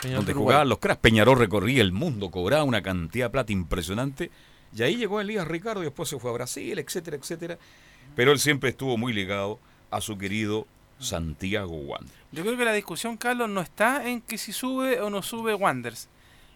Peñarol 0.00 0.18
donde 0.18 0.30
Uruguay. 0.30 0.52
jugaban 0.52 0.68
los 0.68 0.78
cracks. 0.78 1.00
Peñarol 1.00 1.36
recorría 1.36 1.82
el 1.82 1.90
mundo, 1.90 2.30
cobraba 2.30 2.62
una 2.62 2.80
cantidad 2.80 3.26
de 3.26 3.30
plata 3.30 3.52
impresionante. 3.52 4.30
Y 4.76 4.82
ahí 4.82 4.96
llegó 4.96 5.20
Elías 5.20 5.46
Ricardo 5.46 5.82
y 5.82 5.86
después 5.86 6.08
se 6.08 6.18
fue 6.18 6.30
a 6.30 6.34
Brasil, 6.34 6.78
etcétera, 6.78 7.16
etcétera. 7.16 7.58
Pero 8.14 8.32
él 8.32 8.38
siempre 8.38 8.70
estuvo 8.70 8.96
muy 8.96 9.12
ligado 9.12 9.58
a 9.90 10.00
su 10.00 10.16
querido 10.16 10.66
Santiago 10.98 11.76
Wander. 11.76 12.14
Yo 12.32 12.42
creo 12.42 12.56
que 12.56 12.64
la 12.64 12.72
discusión, 12.72 13.16
Carlos, 13.16 13.48
no 13.48 13.60
está 13.60 14.08
en 14.08 14.20
que 14.20 14.38
si 14.38 14.52
sube 14.52 15.00
o 15.00 15.10
no 15.10 15.22
sube 15.22 15.54
Wanders. 15.54 16.08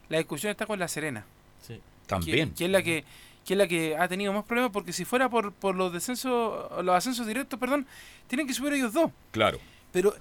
La 0.09 0.18
discusión 0.18 0.50
está 0.50 0.66
con 0.66 0.79
La 0.79 0.87
Serena. 0.87 1.24
Sí. 1.66 1.81
También. 2.07 2.50
Que, 2.50 2.57
que 2.57 2.64
es 2.66 2.70
la 2.70 2.83
que, 2.83 3.05
que 3.44 3.55
es 3.55 3.59
la 3.59 3.66
que 3.66 3.96
ha 3.96 4.07
tenido 4.07 4.33
más 4.33 4.44
problemas 4.44 4.70
porque 4.70 4.92
si 4.92 5.05
fuera 5.05 5.29
por, 5.29 5.53
por 5.53 5.74
los 5.74 5.92
descensos, 5.92 6.70
los 6.85 6.94
ascensos 6.94 7.27
directos, 7.27 7.59
perdón, 7.59 7.87
tienen 8.29 8.46
que 8.46 8.55
subir 8.55 8.74
ellos 8.74 8.92
dos. 8.92 9.11
Claro. 9.33 9.59
Pero 9.92 10.14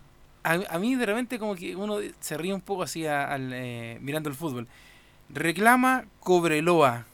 a, 0.43 0.53
a 0.69 0.79
mí 0.79 0.95
de 0.95 1.05
repente 1.05 1.37
como 1.37 1.55
que 1.55 1.75
uno 1.75 1.97
se 2.19 2.37
ríe 2.37 2.53
un 2.53 2.61
poco 2.61 2.83
así 2.83 3.05
al, 3.05 3.51
eh, 3.53 3.97
mirando 4.01 4.29
el 4.29 4.35
fútbol. 4.35 4.67
Reclama 5.29 6.05
Cobreloa. 6.21 7.05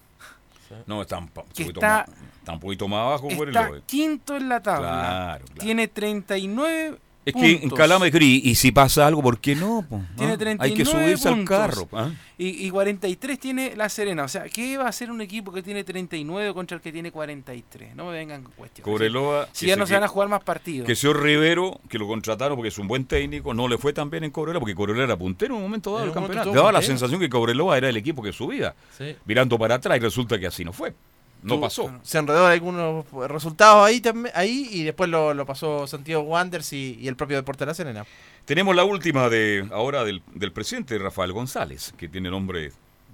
No, 0.85 1.01
está 1.01 1.17
un, 1.17 1.27
poquito, 1.29 1.79
está- 1.79 2.05
más, 2.07 2.17
está 2.39 2.51
un 2.53 2.59
poquito 2.59 2.87
más 2.87 2.99
abajo 2.99 3.27
por 3.29 3.49
el 3.49 3.55
Está 3.55 3.71
quinto 3.85 4.35
en 4.35 4.49
la 4.49 4.61
tabla. 4.61 4.89
Claro, 4.89 5.45
claro. 5.45 5.59
Tiene 5.61 5.87
39 5.87 6.99
Es 7.29 7.35
que 7.35 7.63
en. 7.63 7.69
Calama 7.69 8.05
escribí, 8.05 8.41
y 8.43 8.55
si 8.55 8.71
pasa 8.71 9.07
algo, 9.07 9.21
¿por 9.21 9.39
qué 9.39 9.55
no? 9.55 9.85
po? 9.87 10.01
Tiene 10.17 10.33
¿Ah? 10.33 10.37
39 10.37 10.57
Hay 10.59 10.73
que 10.73 10.85
subirse 10.85 11.27
al 11.29 11.45
carro. 11.45 11.87
¿ah? 11.93 12.11
Y, 12.37 12.65
y 12.65 12.69
43 12.69 13.39
tiene 13.39 13.75
La 13.75 13.89
Serena. 13.89 14.23
O 14.23 14.27
sea, 14.27 14.43
¿qué 14.43 14.77
va 14.77 14.85
a 14.85 14.89
hacer 14.89 15.11
un 15.11 15.21
equipo 15.21 15.51
que 15.51 15.61
tiene 15.61 15.83
39 15.83 16.53
contra 16.53 16.75
el 16.75 16.81
que 16.81 16.91
tiene 16.91 17.11
43? 17.11 17.95
No 17.95 18.05
me 18.05 18.13
vengan 18.13 18.43
con 18.43 18.53
cuestiones. 18.53 18.85
Cobreloa, 18.91 19.49
Si 19.51 19.67
ya 19.67 19.75
no 19.75 19.85
se 19.85 19.93
van 19.93 20.03
a 20.03 20.07
jugar 20.07 20.29
más 20.29 20.43
partidos. 20.43 20.87
Que 20.87 20.95
señor 20.95 21.21
Rivero, 21.21 21.81
que 21.89 21.97
lo 21.97 22.07
contrataron 22.07 22.55
porque 22.55 22.69
es 22.69 22.77
un 22.77 22.87
buen 22.87 23.05
técnico, 23.05 23.53
no 23.53 23.67
le 23.67 23.77
fue 23.77 23.93
tan 23.93 24.09
bien 24.09 24.23
en 24.23 24.31
Cobreloa, 24.31 24.59
porque 24.59 24.75
Cobreloa 24.75 25.03
era 25.03 25.17
puntero 25.17 25.55
en 25.55 25.57
un 25.57 25.63
momento 25.63 25.91
dado 25.93 26.05
del 26.05 26.13
campeonato. 26.13 26.51
Daba 26.51 26.71
la 26.71 26.81
sensación 26.81 27.19
que 27.19 27.29
Cobreloa 27.29 27.77
era 27.77 27.89
el 27.89 27.97
equipo 27.97 28.21
que 28.23 28.31
subía. 28.31 28.73
Sí. 28.97 29.15
Mirando 29.25 29.57
para 29.59 29.75
atrás 29.75 29.97
y 29.97 29.99
resulta 29.99 30.39
que 30.39 30.47
así 30.47 30.63
no 30.63 30.73
fue. 30.73 30.93
No 31.41 31.61
pasó. 31.61 31.91
Se 32.03 32.17
enredó 32.17 32.45
en 32.47 32.51
algunos 32.51 33.05
resultados 33.29 33.87
ahí 33.87 34.01
ahí 34.33 34.67
y 34.71 34.83
después 34.83 35.09
lo, 35.09 35.33
lo 35.33 35.45
pasó 35.45 35.87
Santiago 35.87 36.23
Wanderers 36.23 36.73
y, 36.73 36.97
y 36.99 37.07
el 37.07 37.15
propio 37.15 37.37
Deporte 37.37 37.63
de 37.63 37.67
la 37.67 37.73
Serena. 37.73 38.05
Tenemos 38.45 38.75
la 38.75 38.83
última 38.83 39.29
de 39.29 39.67
ahora 39.71 40.03
del, 40.03 40.21
del 40.33 40.51
presidente 40.51 40.97
Rafael 40.97 41.31
González, 41.31 41.93
que 41.97 42.07
tiene 42.07 42.29
nombre 42.29 42.71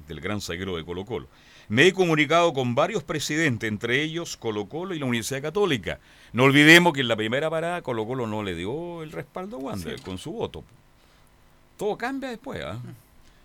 del 0.08 0.22
gran 0.22 0.42
zaguero 0.42 0.76
de 0.76 0.84
Colo 0.84 1.06
Colo. 1.06 1.28
Me 1.68 1.88
he 1.88 1.94
comunicado 1.94 2.54
con 2.54 2.76
varios 2.76 3.04
presidentes, 3.04 3.68
entre 3.68 4.02
ellos 4.02 4.38
Colo 4.38 4.68
Colo 4.68 4.94
y 4.94 5.00
la 5.00 5.06
Universidad 5.06 5.42
Católica. 5.42 6.00
No 6.32 6.44
olvidemos 6.44 6.94
que 6.94 7.02
en 7.02 7.08
la 7.08 7.16
primera 7.16 7.50
parada 7.50 7.82
Colo 7.82 8.06
Colo 8.06 8.28
no 8.28 8.44
le 8.44 8.56
dio 8.56 9.04
el 9.04 9.12
respaldo 9.12 9.58
a 9.58 9.60
Wander 9.60 10.02
con 10.02 10.18
su 10.18 10.32
voto. 10.32 10.64
Todo 11.78 11.98
cambia 11.98 12.30
después. 12.30 12.62
¿ah? 12.64 12.80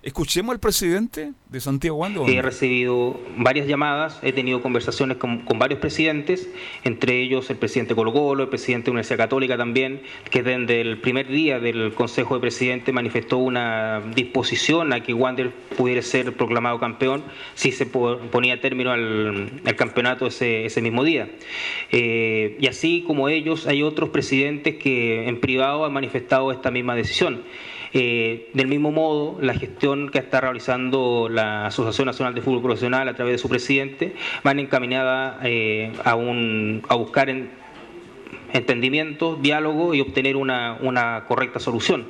Escuchemos 0.03 0.55
al 0.55 0.61
presidente 0.61 1.33
de 1.51 1.61
Santiago 1.61 1.99
Wander. 1.99 2.23
He 2.27 2.41
recibido 2.41 3.21
varias 3.37 3.67
llamadas, 3.67 4.19
he 4.23 4.33
tenido 4.33 4.63
conversaciones 4.63 5.19
con, 5.19 5.41
con 5.45 5.59
varios 5.59 5.79
presidentes, 5.79 6.49
entre 6.85 7.21
ellos 7.21 7.51
el 7.51 7.59
presidente 7.59 7.95
Colo 7.95 8.11
Colo, 8.11 8.45
el 8.45 8.49
presidente 8.49 8.87
de 8.87 8.89
la 8.89 8.93
Universidad 8.93 9.19
Católica 9.19 9.59
también, 9.59 10.01
que 10.31 10.43
desde 10.43 10.81
el 10.81 11.03
primer 11.03 11.29
día 11.29 11.61
del 11.61 11.93
Consejo 11.93 12.35
de 12.35 12.41
Presidentes 12.41 12.95
manifestó 12.95 13.37
una 13.37 14.01
disposición 14.15 14.95
a 14.95 15.03
que 15.03 15.13
Wander 15.13 15.51
pudiera 15.77 16.01
ser 16.01 16.33
proclamado 16.35 16.81
campeón 16.81 17.23
si 17.53 17.71
se 17.71 17.85
po- 17.85 18.17
ponía 18.31 18.59
término 18.59 18.93
al, 18.93 19.61
al 19.67 19.77
campeonato 19.77 20.27
ese, 20.29 20.65
ese 20.65 20.81
mismo 20.81 21.05
día. 21.05 21.29
Eh, 21.93 22.57
y 22.59 22.69
así 22.69 23.05
como 23.07 23.29
ellos, 23.29 23.67
hay 23.67 23.83
otros 23.83 24.09
presidentes 24.09 24.77
que 24.77 25.29
en 25.29 25.41
privado 25.41 25.85
han 25.85 25.93
manifestado 25.93 26.53
esta 26.53 26.71
misma 26.71 26.95
decisión. 26.95 27.43
Eh, 27.93 28.51
del 28.55 28.69
mismo 28.69 28.93
modo, 28.93 29.39
la 29.41 29.55
gestión 29.55 30.11
que 30.11 30.19
está 30.19 30.41
realizando 30.41 31.29
la 31.29 31.67
Asociación 31.67 32.07
Nacional 32.07 32.35
de 32.35 32.41
Fútbol 32.43 32.63
Profesional 32.63 33.09
a 33.09 33.15
través 33.15 33.33
de 33.35 33.39
su 33.39 33.49
presidente 33.49 34.15
van 34.45 34.59
encaminada 34.61 35.41
eh, 35.43 35.93
a, 36.05 36.15
un, 36.15 36.83
a 36.89 36.95
buscar 36.95 37.31
en- 37.31 37.51
entendimiento, 38.53 39.37
diálogo 39.41 39.95
y 39.95 40.01
obtener 40.01 40.37
una, 40.37 41.25
correcta 41.29 41.59
solución. 41.61 42.07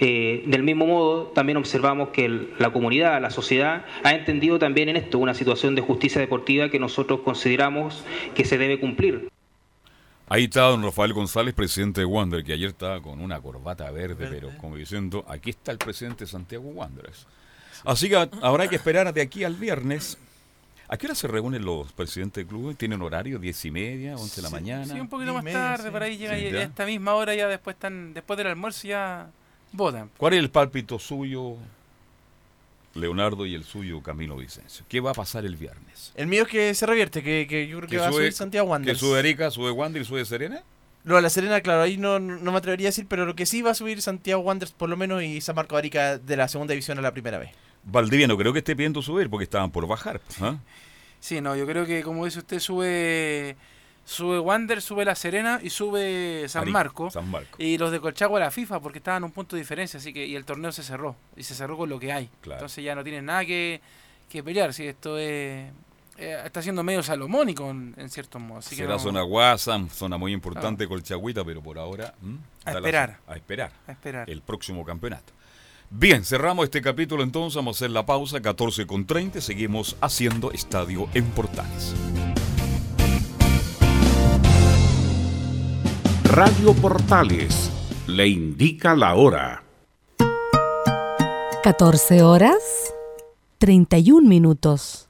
Eh, 0.00 0.42
del 0.46 0.62
mismo 0.62 0.86
modo, 0.86 1.24
también 1.34 1.56
observamos 1.58 2.10
que 2.10 2.28
la 2.58 2.70
comunidad, 2.72 3.20
la 3.20 3.30
sociedad, 3.30 3.84
ha 4.02 4.14
entendido 4.14 4.58
también 4.58 4.88
en 4.88 4.96
esto 4.96 5.18
una 5.18 5.34
situación 5.34 5.74
de 5.74 5.82
justicia 5.82 6.20
deportiva 6.20 6.68
que 6.70 6.78
nosotros 6.78 7.20
consideramos 7.20 8.04
que 8.34 8.44
se 8.44 8.58
debe 8.58 8.78
cumplir. 8.78 9.28
Ahí 10.32 10.44
está 10.44 10.62
don 10.62 10.82
Rafael 10.84 11.12
González, 11.12 11.52
presidente 11.54 12.00
de 12.02 12.04
Wander, 12.04 12.44
que 12.44 12.52
ayer 12.52 12.68
estaba 12.70 13.02
con 13.02 13.20
una 13.20 13.40
corbata 13.40 13.90
verde, 13.90 14.28
pero 14.30 14.56
como 14.58 14.76
diciendo, 14.76 15.24
aquí 15.28 15.50
está 15.50 15.72
el 15.72 15.78
presidente 15.78 16.24
de 16.24 16.30
Santiago 16.30 16.68
Wanderers. 16.68 17.26
Así 17.84 18.08
que 18.08 18.28
habrá 18.40 18.68
que 18.68 18.76
esperar 18.76 19.12
de 19.12 19.20
aquí 19.22 19.42
al 19.42 19.56
viernes. 19.56 20.16
¿A 20.86 20.96
qué 20.96 21.06
hora 21.06 21.14
se 21.16 21.26
reúnen 21.26 21.64
los 21.64 21.92
presidentes 21.92 22.44
de 22.44 22.48
clubes? 22.48 22.76
¿Tienen 22.76 23.02
horario? 23.02 23.38
¿Diez 23.40 23.64
y 23.64 23.70
media? 23.72 24.16
¿Once 24.16 24.36
de 24.36 24.42
la 24.42 24.50
mañana? 24.50 24.86
Sí, 24.92 25.00
un 25.00 25.08
poquito 25.08 25.34
más 25.34 25.42
media, 25.42 25.58
tarde, 25.58 25.84
sí. 25.84 25.90
por 25.90 26.02
ahí 26.02 26.16
llega 26.16 26.36
Sí, 26.36 26.46
y- 26.46 26.52
ya. 26.52 26.62
esta 26.62 26.86
misma 26.86 27.14
hora 27.14 27.34
ya 27.34 27.48
después 27.48 27.74
están, 27.74 28.12
después 28.14 28.36
del 28.36 28.46
almuerzo 28.48 28.86
ya 28.88 29.28
votan. 29.72 30.10
¿Cuál 30.16 30.34
es 30.34 30.38
el 30.40 30.50
pálpito 30.50 30.98
suyo, 30.98 31.56
Leonardo, 32.94 33.46
y 33.46 33.54
el 33.54 33.64
suyo, 33.64 34.02
Camilo 34.02 34.36
Vicencio? 34.36 34.84
¿Qué 34.88 35.00
va 35.00 35.10
a 35.12 35.14
pasar 35.14 35.44
el 35.44 35.56
viernes? 35.56 36.12
El 36.16 36.26
mío 36.26 36.42
es 36.42 36.48
que 36.48 36.74
se 36.74 36.86
revierte, 36.86 37.22
que, 37.22 37.46
que 37.48 37.68
yo 37.68 37.78
creo 37.78 37.88
que, 37.88 37.98
va 37.98 38.08
a 38.08 38.12
subir 38.12 38.32
Santiago 38.32 38.66
¿Que 38.66 38.72
Wanderers. 38.72 39.00
sube 39.00 39.18
Erika, 39.18 39.50
sube 39.50 39.70
Wander 39.70 40.02
y 40.02 40.04
sube 40.04 40.24
Serena? 40.24 40.62
Lo 41.04 41.16
de 41.16 41.22
la 41.22 41.30
Serena, 41.30 41.60
claro, 41.60 41.82
ahí 41.82 41.96
no, 41.96 42.18
no 42.18 42.52
me 42.52 42.58
atrevería 42.58 42.88
a 42.88 42.90
decir, 42.90 43.06
pero 43.08 43.24
lo 43.24 43.34
que 43.34 43.46
sí 43.46 43.62
va 43.62 43.70
a 43.70 43.74
subir 43.74 44.02
Santiago 44.02 44.42
Wanderers 44.42 44.72
por 44.72 44.88
lo 44.88 44.96
menos 44.96 45.22
y 45.22 45.40
San 45.40 45.56
Marco 45.56 45.76
Arica 45.76 46.18
de 46.18 46.36
la 46.36 46.48
segunda 46.48 46.72
división 46.72 46.98
a 46.98 47.02
la 47.02 47.12
primera 47.12 47.38
vez. 47.38 47.50
Valdivia 47.84 48.26
no 48.26 48.36
creo 48.36 48.52
que 48.52 48.58
esté 48.58 48.76
pidiendo 48.76 49.00
subir 49.00 49.30
porque 49.30 49.44
estaban 49.44 49.70
por 49.70 49.86
bajar. 49.86 50.20
Sí, 51.20 51.40
no, 51.40 51.56
yo 51.56 51.66
creo 51.66 51.86
que 51.86 52.02
como 52.02 52.24
dice 52.24 52.40
usted, 52.40 52.58
sube 52.58 53.56
Sube 54.10 54.40
Wander, 54.40 54.82
sube 54.82 55.04
La 55.04 55.14
Serena 55.14 55.60
y 55.62 55.70
sube 55.70 56.44
San 56.48 56.68
Marco. 56.72 57.12
San 57.12 57.30
Marco. 57.30 57.56
Y 57.62 57.78
los 57.78 57.92
de 57.92 58.00
Colchagua 58.00 58.40
la 58.40 58.50
FIFA 58.50 58.80
porque 58.80 58.98
estaban 58.98 59.22
a 59.22 59.26
un 59.26 59.30
punto 59.30 59.54
de 59.54 59.62
diferencia, 59.62 59.98
así 60.00 60.12
que 60.12 60.26
y 60.26 60.34
el 60.34 60.44
torneo 60.44 60.72
se 60.72 60.82
cerró. 60.82 61.14
Y 61.36 61.44
se 61.44 61.54
cerró 61.54 61.76
con 61.76 61.88
lo 61.88 62.00
que 62.00 62.12
hay. 62.12 62.28
Claro. 62.40 62.58
Entonces 62.58 62.82
ya 62.82 62.96
no 62.96 63.04
tienen 63.04 63.26
nada 63.26 63.44
que, 63.44 63.80
que 64.28 64.42
pelear. 64.42 64.74
Si 64.74 64.84
esto 64.84 65.16
es, 65.16 65.70
eh, 66.18 66.42
está 66.44 66.60
siendo 66.60 66.82
medio 66.82 67.04
salomónico 67.04 67.70
en, 67.70 67.94
en 67.98 68.10
cierto 68.10 68.40
modo. 68.40 68.58
Así 68.58 68.70
que 68.70 68.82
Será 68.82 68.94
no- 68.94 68.98
zona 68.98 69.22
Guasam, 69.22 69.88
zona 69.88 70.18
muy 70.18 70.32
importante 70.32 70.88
Colchagüita, 70.88 71.44
pero 71.44 71.62
por 71.62 71.78
ahora... 71.78 72.12
¿m? 72.20 72.38
A 72.64 72.72
Da 72.72 72.80
la- 72.80 72.88
esperar. 72.88 73.18
a 73.28 73.36
esperar. 73.36 73.72
a 73.86 73.92
esperar. 73.92 74.28
el 74.28 74.42
próximo 74.42 74.84
campeonato. 74.84 75.32
Bien, 75.88 76.24
cerramos 76.24 76.64
este 76.64 76.82
capítulo 76.82 77.22
entonces, 77.22 77.54
vamos 77.54 77.76
a 77.76 77.78
hacer 77.78 77.92
la 77.92 78.04
pausa, 78.06 78.40
14 78.42 78.88
con 78.88 79.06
30, 79.06 79.40
seguimos 79.40 79.96
haciendo 80.00 80.50
estadio 80.50 81.08
en 81.14 81.26
Portales. 81.26 81.94
Radio 86.32 86.74
Portales 86.74 87.72
le 88.06 88.28
indica 88.28 88.94
la 88.94 89.16
hora. 89.16 89.64
14 91.64 92.22
horas 92.22 92.54
31 93.58 94.28
minutos. 94.28 95.08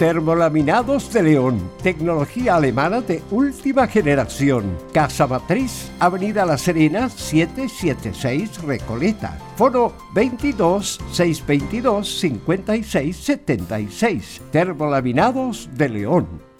Termolaminados 0.00 1.12
de 1.12 1.22
León, 1.22 1.70
tecnología 1.84 2.56
alemana 2.56 3.00
de 3.00 3.22
última 3.30 3.86
generación. 3.86 4.76
Casa 4.92 5.28
Matriz, 5.28 5.92
Avenida 6.00 6.44
La 6.44 6.58
Serena, 6.58 7.08
776 7.08 8.60
Recoleta. 8.62 9.38
Foro 9.54 9.92
22 10.14 10.98
622 11.12 12.18
56 12.18 13.16
76. 13.16 14.40
Termolaminados 14.50 15.68
de 15.74 15.88
León. 15.90 16.51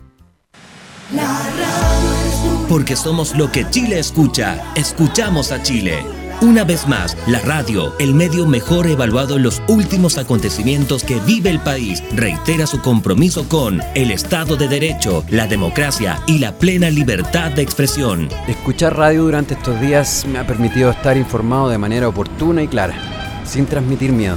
Porque 2.68 2.96
somos 2.96 3.36
lo 3.36 3.50
que 3.52 3.68
Chile 3.68 3.98
escucha. 3.98 4.72
Escuchamos 4.74 5.52
a 5.52 5.62
Chile. 5.62 6.04
Una 6.42 6.64
vez 6.64 6.88
más, 6.88 7.16
la 7.28 7.38
radio, 7.38 7.94
el 8.00 8.14
medio 8.14 8.46
mejor 8.46 8.88
evaluado 8.88 9.36
en 9.36 9.44
los 9.44 9.62
últimos 9.68 10.18
acontecimientos 10.18 11.04
que 11.04 11.20
vive 11.20 11.50
el 11.50 11.60
país, 11.60 12.02
reitera 12.16 12.66
su 12.66 12.80
compromiso 12.80 13.48
con 13.48 13.80
el 13.94 14.10
Estado 14.10 14.56
de 14.56 14.66
Derecho, 14.66 15.24
la 15.28 15.46
democracia 15.46 16.20
y 16.26 16.38
la 16.38 16.58
plena 16.58 16.90
libertad 16.90 17.52
de 17.52 17.62
expresión. 17.62 18.28
Escuchar 18.48 18.96
radio 18.96 19.22
durante 19.22 19.54
estos 19.54 19.80
días 19.80 20.26
me 20.26 20.40
ha 20.40 20.46
permitido 20.46 20.90
estar 20.90 21.16
informado 21.16 21.68
de 21.68 21.78
manera 21.78 22.08
oportuna 22.08 22.64
y 22.64 22.66
clara, 22.66 22.96
sin 23.44 23.66
transmitir 23.66 24.10
miedo. 24.10 24.36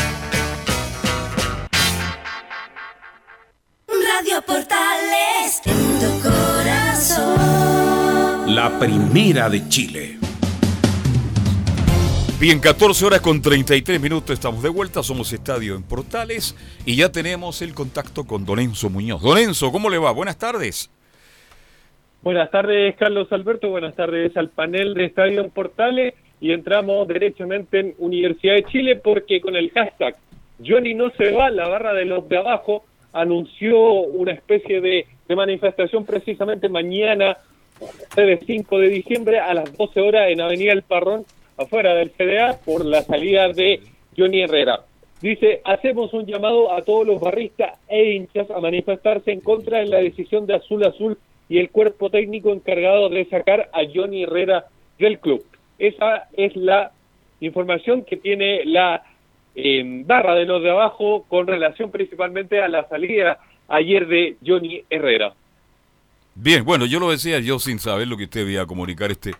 Radio 4.13 4.41
Portales 4.45 5.61
en 5.65 5.99
tu 5.99 6.09
corazón. 6.21 7.25
La 8.53 8.77
primera 8.77 9.49
de 9.49 9.65
Chile. 9.69 10.17
Bien, 12.37 12.59
14 12.59 13.05
horas 13.05 13.21
con 13.21 13.41
33 13.41 14.01
minutos, 14.01 14.31
estamos 14.31 14.61
de 14.63 14.69
vuelta, 14.69 15.01
somos 15.01 15.31
Estadio 15.31 15.75
en 15.75 15.83
Portales 15.83 16.57
y 16.85 16.97
ya 16.97 17.09
tenemos 17.09 17.61
el 17.61 17.73
contacto 17.73 18.25
con 18.25 18.45
Don 18.45 18.59
Enzo 18.59 18.89
Muñoz. 18.89 19.21
Don 19.21 19.37
Enzo, 19.37 19.71
¿cómo 19.71 19.89
le 19.89 19.97
va? 19.97 20.11
Buenas 20.11 20.37
tardes. 20.37 20.91
Buenas 22.21 22.51
tardes, 22.51 22.95
Carlos 22.97 23.31
Alberto. 23.31 23.69
Buenas 23.69 23.95
tardes 23.95 24.35
al 24.35 24.49
panel 24.49 24.93
de 24.93 25.05
Estadio 25.05 25.39
en 25.41 25.51
Portales. 25.51 26.15
Y 26.41 26.51
entramos 26.51 27.07
derechamente 27.07 27.79
en 27.79 27.95
Universidad 27.97 28.55
de 28.55 28.65
Chile 28.65 28.95
porque 28.97 29.39
con 29.39 29.55
el 29.55 29.71
hashtag 29.71 30.17
Johnny 30.63 30.95
no 30.95 31.11
se 31.11 31.31
va, 31.31 31.49
la 31.49 31.69
barra 31.69 31.93
de 31.93 32.05
los 32.05 32.27
de 32.27 32.37
abajo 32.37 32.83
anunció 33.13 33.79
una 33.91 34.31
especie 34.31 34.81
de, 34.81 35.05
manifestación 35.35 36.05
precisamente 36.05 36.67
mañana, 36.67 37.37
de 38.17 38.37
5 38.45 38.79
de 38.79 38.89
diciembre, 38.89 39.39
a 39.39 39.53
las 39.53 39.75
12 39.77 40.01
horas 40.01 40.29
en 40.29 40.41
Avenida 40.41 40.73
El 40.73 40.83
Parrón, 40.83 41.25
afuera 41.57 41.95
del 41.95 42.11
CDA, 42.11 42.59
por 42.65 42.83
la 42.85 43.01
salida 43.01 43.47
de 43.47 43.79
Johnny 44.17 44.41
Herrera. 44.41 44.81
Dice, 45.21 45.61
hacemos 45.63 46.13
un 46.13 46.25
llamado 46.25 46.73
a 46.73 46.81
todos 46.81 47.07
los 47.07 47.21
barristas 47.21 47.79
e 47.87 48.11
hinchas 48.11 48.51
a 48.51 48.59
manifestarse 48.59 49.31
en 49.31 49.39
contra 49.39 49.79
de 49.79 49.85
la 49.85 49.99
decisión 49.99 50.45
de 50.47 50.55
Azul 50.55 50.83
Azul 50.83 51.17
y 51.47 51.59
el 51.59 51.69
cuerpo 51.69 52.09
técnico 52.09 52.51
encargado 52.51 53.07
de 53.07 53.25
sacar 53.25 53.69
a 53.71 53.81
Johnny 53.93 54.23
Herrera 54.23 54.65
del 54.99 55.19
club. 55.19 55.45
Esa 55.79 56.27
es 56.33 56.55
la 56.55 56.91
información 57.39 58.03
que 58.03 58.17
tiene 58.17 58.65
la 58.65 59.03
eh, 59.55 60.03
barra 60.05 60.35
de 60.35 60.45
los 60.45 60.61
de 60.63 60.71
abajo 60.71 61.25
con 61.27 61.47
relación 61.47 61.91
principalmente 61.91 62.61
a 62.61 62.67
la 62.67 62.87
salida 62.87 63.39
ayer 63.67 64.07
de 64.07 64.37
Johnny 64.45 64.83
Herrera. 64.89 65.33
Bien, 66.35 66.63
bueno, 66.63 66.85
yo 66.85 66.99
lo 66.99 67.11
decía 67.11 67.39
yo 67.39 67.59
sin 67.59 67.79
saber 67.79 68.07
lo 68.07 68.17
que 68.17 68.23
usted 68.25 68.47
iba 68.47 68.63
a 68.63 68.65
comunicar 68.65 69.11
este. 69.11 69.33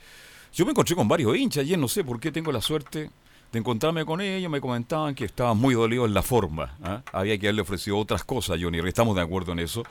Yo 0.53 0.65
me 0.65 0.71
encontré 0.71 0.95
con 0.95 1.07
varios 1.07 1.35
hinchas 1.37 1.63
ayer, 1.63 1.79
no 1.79 1.87
sé 1.87 2.03
por 2.03 2.19
qué 2.19 2.31
tengo 2.31 2.51
la 2.51 2.61
suerte 2.61 3.09
de 3.51 3.59
encontrarme 3.59 4.05
con 4.05 4.21
ellos, 4.21 4.49
me 4.49 4.61
comentaban 4.61 5.15
que 5.15 5.25
estaban 5.25 5.57
muy 5.57 5.73
dolidos 5.73 6.07
en 6.07 6.13
la 6.13 6.21
forma, 6.21 6.77
¿ah? 6.83 7.01
había 7.11 7.37
que 7.37 7.47
haberle 7.47 7.61
ofrecido 7.61 7.97
otras 7.97 8.23
cosas 8.23 8.57
a 8.57 8.61
Johnny, 8.61 8.77
Herrera. 8.77 8.89
estamos 8.89 9.15
de 9.15 9.21
acuerdo 9.21 9.51
en 9.51 9.59
eso, 9.59 9.83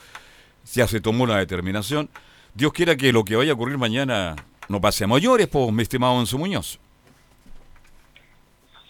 ya 0.72 0.86
se 0.86 1.00
tomó 1.00 1.24
una 1.24 1.38
determinación, 1.38 2.08
Dios 2.54 2.72
quiera 2.72 2.96
que 2.96 3.12
lo 3.12 3.24
que 3.24 3.36
vaya 3.36 3.52
a 3.52 3.54
ocurrir 3.54 3.76
mañana 3.76 4.34
no 4.68 4.80
pase 4.80 5.04
a 5.04 5.06
mayores, 5.06 5.46
pues, 5.48 5.72
mi 5.72 5.82
estimado 5.82 6.18
Enzo 6.20 6.38
Muñoz. 6.38 6.78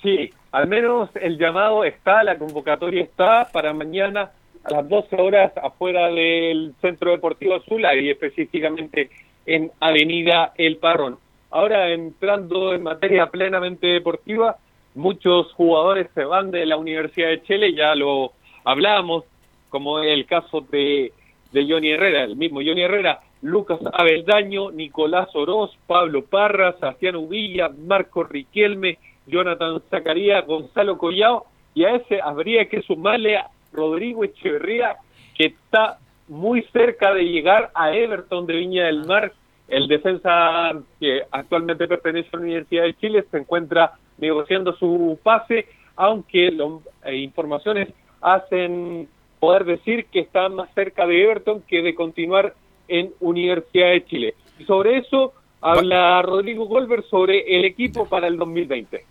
Sí, 0.03 0.31
al 0.53 0.67
menos 0.67 1.11
el 1.15 1.39
llamado 1.39 1.85
está, 1.85 2.23
la 2.25 2.39
convocatoria 2.39 3.03
está 3.03 3.49
para 3.53 3.73
mañana 3.73 4.33
a 4.65 4.71
las 4.73 4.89
12 4.89 5.17
horas 5.17 5.53
afuera 5.57 6.09
del 6.09 6.75
Centro 6.81 7.13
Deportivo 7.13 7.55
Azul, 7.55 7.85
ahí 7.87 8.11
específicamente 8.11 9.11
en 9.47 9.71
Avenida 9.81 10.53
El 10.57 10.77
Parrón. 10.77 11.19
Ahora 11.51 11.91
entrando 11.91 12.75
en 12.75 12.83
materia 12.83 13.27
plenamente 13.27 13.87
deportiva, 13.87 14.57
muchos 14.95 15.53
jugadores 15.53 16.09
se 16.15 16.25
van 16.25 16.51
de 16.51 16.67
la 16.67 16.77
Universidad 16.77 17.29
de 17.29 17.43
Chile, 17.43 17.75
ya 17.75 17.95
lo 17.95 18.33
hablábamos, 18.65 19.25
como 19.69 20.01
el 20.01 20.27
caso 20.27 20.61
de, 20.61 21.13
de 21.53 21.67
Johnny 21.69 21.91
Herrera, 21.91 22.25
el 22.25 22.37
mismo 22.37 22.61
Johnny 22.61 22.83
Herrera, 22.83 23.21
Lucas 23.43 23.81
Abeldaño, 23.93 24.71
Nicolás 24.71 25.29
Oroz, 25.35 25.71
Pablo 25.87 26.25
Parra, 26.25 26.75
Sebastián 26.75 27.17
Uvilla, 27.17 27.71
Marco 27.71 28.25
Riquelme, 28.25 28.99
Jonathan 29.31 29.81
Zacarías, 29.91 30.47
Gonzalo 30.47 30.99
Collao, 30.99 31.47
y 31.75 31.85
a 31.85 31.95
ese 31.95 32.21
habría 32.21 32.69
que 32.69 32.83
sumarle 32.83 33.37
a 33.37 33.49
Rodrigo 33.73 34.25
Echeverría, 34.25 34.97
que 35.37 35.47
está 35.47 35.99
muy 36.29 36.63
cerca 36.73 37.15
de 37.15 37.25
llegar 37.25 37.71
a 37.75 37.93
Everton 37.95 38.47
de 38.47 38.57
Viña 38.57 38.87
del 38.87 39.07
Mar. 39.07 39.33
El 39.69 39.87
defensa 39.87 40.73
que 40.99 41.23
actualmente 41.31 41.87
pertenece 41.87 42.29
a 42.33 42.37
la 42.37 42.43
Universidad 42.43 42.83
de 42.85 42.95
Chile 42.95 43.25
se 43.31 43.39
encuentra 43.39 43.93
negociando 44.19 44.75
su 44.75 45.19
pase 45.23 45.67
aunque 46.01 46.51
las 46.51 47.13
informaciones 47.13 47.89
hacen 48.23 49.07
poder 49.39 49.65
decir 49.67 50.07
que 50.07 50.21
está 50.21 50.49
más 50.49 50.73
cerca 50.75 51.07
de 51.07 51.23
Everton 51.23 51.63
que 51.69 51.83
de 51.83 51.95
continuar 51.95 52.55
en 52.89 53.13
Universidad 53.21 53.91
de 53.91 54.05
Chile. 54.07 54.35
Y 54.59 54.65
sobre 54.65 54.97
eso 54.97 55.35
habla 55.61 56.23
Rodrigo 56.23 56.65
Golver 56.65 57.03
sobre 57.05 57.57
el 57.57 57.67
equipo 57.67 58.09
para 58.09 58.29
el 58.29 58.39
2020. 58.39 59.05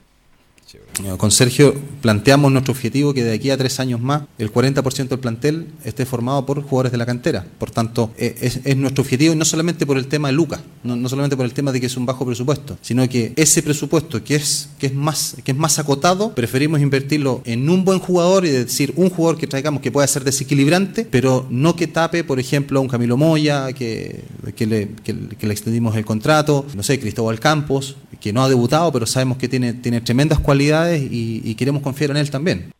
Con 1.17 1.31
Sergio 1.31 1.73
planteamos 2.01 2.51
nuestro 2.51 2.73
objetivo 2.73 3.13
que 3.13 3.23
de 3.23 3.33
aquí 3.33 3.49
a 3.49 3.57
tres 3.57 3.79
años 3.79 3.99
más 3.99 4.23
el 4.37 4.53
40% 4.53 5.07
del 5.07 5.19
plantel 5.19 5.67
esté 5.83 6.05
formado 6.05 6.45
por 6.45 6.61
jugadores 6.61 6.91
de 6.91 6.97
la 6.97 7.05
cantera. 7.05 7.45
Por 7.57 7.71
tanto, 7.71 8.11
e, 8.17 8.35
es, 8.39 8.77
nuestro 8.77 9.01
objetivo 9.01 9.33
y 9.33 9.35
no 9.35 9.45
solamente 9.45 9.87
por 9.87 9.97
el 9.97 10.07
tema 10.07 10.27
de 10.27 10.33
Lucas, 10.33 10.59
no, 10.83 11.09
solamente 11.09 11.35
por 11.35 11.45
el 11.45 11.53
tema 11.53 11.71
de 11.71 11.79
que 11.79 11.87
es 11.87 11.97
un 11.97 12.05
bajo 12.05 12.25
presupuesto, 12.25 12.77
sino 12.81 13.07
que 13.09 13.33
ese 13.35 13.63
presupuesto 13.63 14.23
que 14.23 14.35
es, 14.35 14.69
que 14.77 14.87
es, 14.87 14.93
más, 14.93 15.37
que 15.43 15.53
es 15.53 15.57
más 15.57 15.79
acotado, 15.79 16.35
preferimos 16.35 16.81
invertirlo 16.81 17.41
en 17.45 17.67
un 17.67 17.83
buen 17.83 17.99
jugador 17.99 18.45
y 18.45 18.49
decir 18.49 18.93
un 18.95 19.09
jugador 19.09 19.39
que 19.39 19.47
traigamos 19.47 19.81
que 19.81 19.91
pueda 19.91 20.05
ser 20.05 20.23
desequilibrante, 20.23 21.07
pero 21.09 21.47
no 21.49 21.75
que 21.75 21.87
tape, 21.87 22.23
por 22.23 22.39
ejemplo, 22.39 22.79
a 22.79 22.81
un 22.81 22.89
Camilo 22.89 23.17
Moya, 23.17 23.73
que, 23.73 24.23
que, 24.55 24.67
le, 24.67 24.89
que 25.03 25.47
le 25.47 25.53
extendimos 25.53 25.95
el 25.95 26.05
contrato, 26.05 26.65
no 26.75 26.83
sé, 26.83 26.99
Cristóbal 26.99 27.39
Campos, 27.39 27.95
que 28.19 28.33
no 28.33 28.43
ha 28.43 28.49
debutado, 28.49 28.91
pero 28.91 29.05
sabemos 29.05 29.37
que 29.37 29.47
tiene, 29.47 29.73
tiene 29.73 30.01
tremendas 30.01 30.39
cualidades 30.39 30.58
y, 30.61 31.55
queremos 31.55 31.81
confiar 31.81 32.11
en 32.11 32.17
él 32.17 32.29
también. 32.29 32.71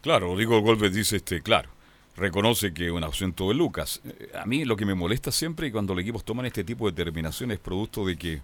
Claro, 0.00 0.28
Rodrigo 0.28 0.60
Golpes 0.60 0.92
dice, 0.92 1.16
este, 1.16 1.42
claro, 1.42 1.70
reconoce 2.16 2.74
que 2.74 2.90
un 2.90 3.04
ausento 3.04 3.48
de 3.48 3.54
Lucas. 3.54 4.00
Eh, 4.04 4.32
a 4.34 4.46
mí 4.46 4.64
lo 4.64 4.76
que 4.76 4.84
me 4.84 4.94
molesta 4.94 5.30
siempre 5.30 5.70
cuando 5.70 5.94
los 5.94 6.02
equipos 6.02 6.24
toman 6.24 6.46
este 6.46 6.64
tipo 6.64 6.86
de 6.86 6.92
determinaciones 6.92 7.56
es 7.56 7.60
producto 7.60 8.04
de 8.04 8.16
que 8.16 8.40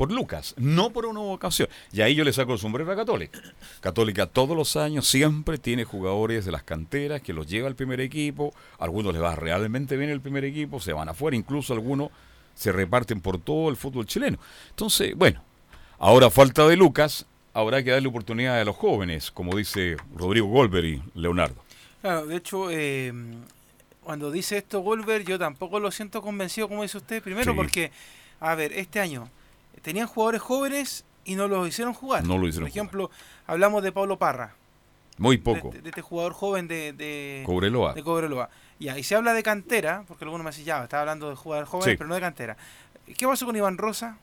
por 0.00 0.10
Lucas, 0.10 0.54
no 0.56 0.88
por 0.90 1.04
una 1.04 1.20
ocasión. 1.20 1.68
Y 1.92 2.00
ahí 2.00 2.14
yo 2.14 2.24
le 2.24 2.32
saco 2.32 2.54
el 2.54 2.58
sombrero 2.58 2.90
a 2.90 2.96
Católica. 2.96 3.38
Católica 3.80 4.26
todos 4.26 4.56
los 4.56 4.76
años 4.76 5.06
siempre 5.06 5.58
tiene 5.58 5.84
jugadores 5.84 6.46
de 6.46 6.52
las 6.52 6.62
canteras 6.62 7.20
que 7.20 7.34
los 7.34 7.46
lleva 7.46 7.68
al 7.68 7.74
primer 7.74 8.00
equipo. 8.00 8.54
algunos 8.78 9.12
les 9.12 9.22
va 9.22 9.36
realmente 9.36 9.98
bien 9.98 10.08
el 10.08 10.22
primer 10.22 10.46
equipo, 10.46 10.80
se 10.80 10.94
van 10.94 11.10
afuera, 11.10 11.36
incluso 11.36 11.74
algunos 11.74 12.08
se 12.54 12.72
reparten 12.72 13.20
por 13.20 13.38
todo 13.38 13.68
el 13.68 13.76
fútbol 13.76 14.06
chileno. 14.06 14.38
Entonces, 14.70 15.14
bueno, 15.16 15.42
ahora 15.98 16.30
falta 16.30 16.66
de 16.66 16.76
Lucas, 16.76 17.26
habrá 17.54 17.82
que 17.82 17.90
darle 17.90 18.08
oportunidad 18.08 18.60
a 18.60 18.64
los 18.64 18.76
jóvenes, 18.76 19.30
como 19.30 19.56
dice 19.56 19.96
Rodrigo 20.14 20.46
Golber 20.48 20.84
y 20.84 21.02
Leonardo. 21.14 21.62
Claro, 22.00 22.26
de 22.26 22.36
hecho, 22.36 22.70
eh, 22.70 23.12
cuando 24.02 24.30
dice 24.30 24.58
esto 24.58 24.80
Golber, 24.80 25.24
yo 25.24 25.38
tampoco 25.38 25.80
lo 25.80 25.90
siento 25.90 26.22
convencido, 26.22 26.68
como 26.68 26.82
dice 26.82 26.98
usted, 26.98 27.22
primero 27.22 27.54
porque, 27.54 27.90
a 28.40 28.54
ver, 28.54 28.72
este 28.72 29.00
año 29.00 29.28
tenían 29.82 30.06
jugadores 30.06 30.40
jóvenes 30.40 31.04
y 31.24 31.34
no 31.34 31.48
los 31.48 31.68
hicieron 31.68 31.94
jugar. 31.94 32.24
No 32.24 32.38
lo 32.38 32.48
hicieron 32.48 32.68
Por 32.68 32.76
ejemplo, 32.76 33.10
hablamos 33.46 33.82
de 33.82 33.92
Pablo 33.92 34.18
Parra. 34.18 34.54
Muy 35.18 35.36
poco. 35.36 35.70
De, 35.70 35.86
este 35.86 36.00
jugador 36.00 36.32
joven 36.32 36.66
de, 36.66 36.94
de 36.94 37.42
Cobreloa. 37.44 37.92
De 37.92 38.02
Cobreloa. 38.02 38.48
Ya, 38.78 38.98
y 38.98 39.02
se 39.02 39.14
habla 39.14 39.34
de 39.34 39.42
cantera, 39.42 40.04
porque 40.08 40.24
algunos 40.24 40.42
me 40.42 40.50
dicen, 40.50 40.64
ya, 40.64 40.82
estaba 40.82 41.02
hablando 41.02 41.28
de 41.28 41.36
jugador 41.36 41.66
joven, 41.66 41.96
pero 41.98 42.08
no 42.08 42.14
de 42.14 42.20
cantera. 42.22 42.56
¿Qué 43.18 43.26
pasó 43.26 43.44
con 43.44 43.54
Iván 43.54 43.76
Rosa? 43.76 44.16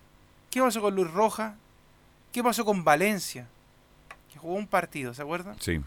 ¿Qué 0.50 0.60
pasó 0.60 0.82
con 0.82 0.96
Luis 0.96 1.12
Roja? 1.12 1.56
¿Qué 2.38 2.44
pasó 2.44 2.64
con 2.64 2.84
Valencia? 2.84 3.48
Que 4.32 4.38
jugó 4.38 4.54
un 4.54 4.68
partido, 4.68 5.12
¿se 5.12 5.24
acuerdan? 5.24 5.56
Sí. 5.60 5.82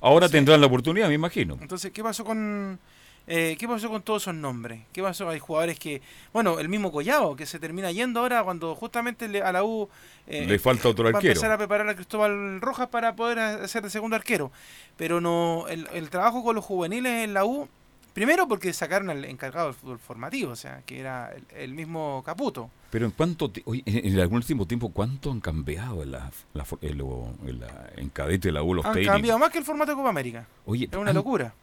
Ahora 0.00 0.28
tendrán 0.28 0.60
la 0.60 0.66
oportunidad, 0.66 1.06
me 1.06 1.14
imagino. 1.14 1.56
Entonces, 1.60 1.92
¿qué 1.92 2.02
pasó 2.02 2.24
con 2.24 2.80
eh, 3.28 3.56
¿Qué 3.60 3.68
pasó 3.68 3.88
con 3.88 4.02
todos 4.02 4.24
esos 4.24 4.34
nombres? 4.34 4.80
¿Qué 4.92 5.00
pasó? 5.04 5.28
Hay 5.28 5.38
jugadores 5.38 5.78
que, 5.78 6.02
bueno, 6.32 6.58
el 6.58 6.68
mismo 6.68 6.90
Collado, 6.90 7.36
que 7.36 7.46
se 7.46 7.60
termina 7.60 7.92
yendo 7.92 8.18
ahora 8.18 8.42
cuando 8.42 8.74
justamente 8.74 9.40
a 9.40 9.52
la 9.52 9.62
U 9.62 9.88
eh, 10.26 10.46
le 10.48 10.58
falta 10.58 10.88
otro 10.88 11.06
arquero. 11.06 11.28
empezar 11.28 11.52
a 11.52 11.58
preparar 11.58 11.88
a 11.88 11.94
Cristóbal 11.94 12.60
Rojas 12.60 12.88
para 12.88 13.14
poder 13.14 13.38
hacer 13.38 13.84
de 13.84 13.90
segundo 13.90 14.16
arquero. 14.16 14.50
Pero 14.96 15.20
no, 15.20 15.66
el, 15.68 15.86
el 15.92 16.10
trabajo 16.10 16.42
con 16.42 16.56
los 16.56 16.64
juveniles 16.64 17.22
en 17.22 17.34
la 17.34 17.44
U, 17.44 17.68
primero 18.18 18.48
porque 18.48 18.72
sacaron 18.72 19.10
al 19.10 19.24
encargado 19.24 19.68
del 19.68 19.76
fútbol 19.76 20.00
formativo, 20.00 20.50
o 20.50 20.56
sea, 20.56 20.82
que 20.84 20.98
era 20.98 21.32
el, 21.56 21.72
mismo 21.72 22.20
Caputo. 22.26 22.68
Pero 22.90 23.06
en 23.06 23.12
cuánto, 23.12 23.52
en, 23.64 24.18
algún 24.18 24.38
último 24.38 24.66
tiempo, 24.66 24.88
¿cuánto 24.90 25.30
han 25.30 25.40
cambiado 25.40 26.02
en 26.02 26.10
la, 26.10 26.28
en, 27.96 28.08
cadete 28.08 28.48
de 28.48 28.52
la 28.52 28.64
U 28.64 28.74
los 28.74 28.84
Han 28.84 29.04
cambiado 29.04 29.38
más 29.38 29.50
que 29.50 29.58
el 29.58 29.64
formato 29.64 29.92
de 29.92 29.96
Copa 29.96 30.08
América. 30.08 30.48
Oye, 30.66 30.88
es 30.90 30.98
una 30.98 31.12
locura. 31.12 31.54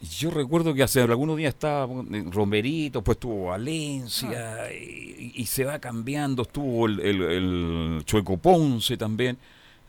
Yo 0.00 0.30
recuerdo 0.30 0.74
que 0.74 0.84
hace 0.84 1.00
algunos 1.00 1.36
días 1.38 1.54
estaba 1.54 1.92
Romerito, 2.30 3.02
pues 3.02 3.16
estuvo 3.16 3.46
Valencia 3.46 4.58
ah. 4.62 4.72
y, 4.72 5.44
se 5.46 5.64
va 5.64 5.80
cambiando, 5.80 6.42
estuvo 6.42 6.86
el, 6.86 8.00
Chueco 8.04 8.36
Ponce 8.36 8.96
también. 8.96 9.38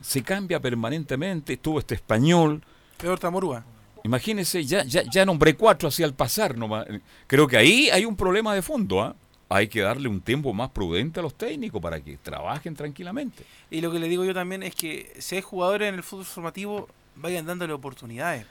Se 0.00 0.24
cambia 0.24 0.58
permanentemente, 0.58 1.52
estuvo 1.52 1.78
este 1.78 1.94
español. 1.94 2.60
Peor 2.96 3.20
Tamorúa. 3.20 3.64
Imagínense, 4.08 4.64
ya, 4.64 4.84
ya, 4.84 5.02
ya 5.02 5.26
nombré 5.26 5.54
cuatro 5.54 5.88
así 5.90 6.02
al 6.02 6.14
pasar 6.14 6.56
nomás. 6.56 6.86
Creo 7.26 7.46
que 7.46 7.58
ahí 7.58 7.90
hay 7.90 8.06
un 8.06 8.16
problema 8.16 8.54
de 8.54 8.62
fondo, 8.62 9.02
¿ah? 9.02 9.14
Hay 9.50 9.68
que 9.68 9.82
darle 9.82 10.08
un 10.08 10.22
tiempo 10.22 10.54
más 10.54 10.70
prudente 10.70 11.20
a 11.20 11.22
los 11.22 11.34
técnicos 11.34 11.80
para 11.82 12.00
que 12.00 12.16
trabajen 12.16 12.74
tranquilamente. 12.74 13.44
Y 13.70 13.82
lo 13.82 13.92
que 13.92 13.98
le 13.98 14.08
digo 14.08 14.24
yo 14.24 14.32
también 14.32 14.62
es 14.62 14.74
que 14.74 15.12
si 15.18 15.36
hay 15.36 15.42
jugadores 15.42 15.90
en 15.90 15.94
el 15.94 16.02
fútbol 16.02 16.24
formativo, 16.24 16.88
vayan 17.16 17.44
dándole 17.44 17.74
oportunidades 17.74 18.46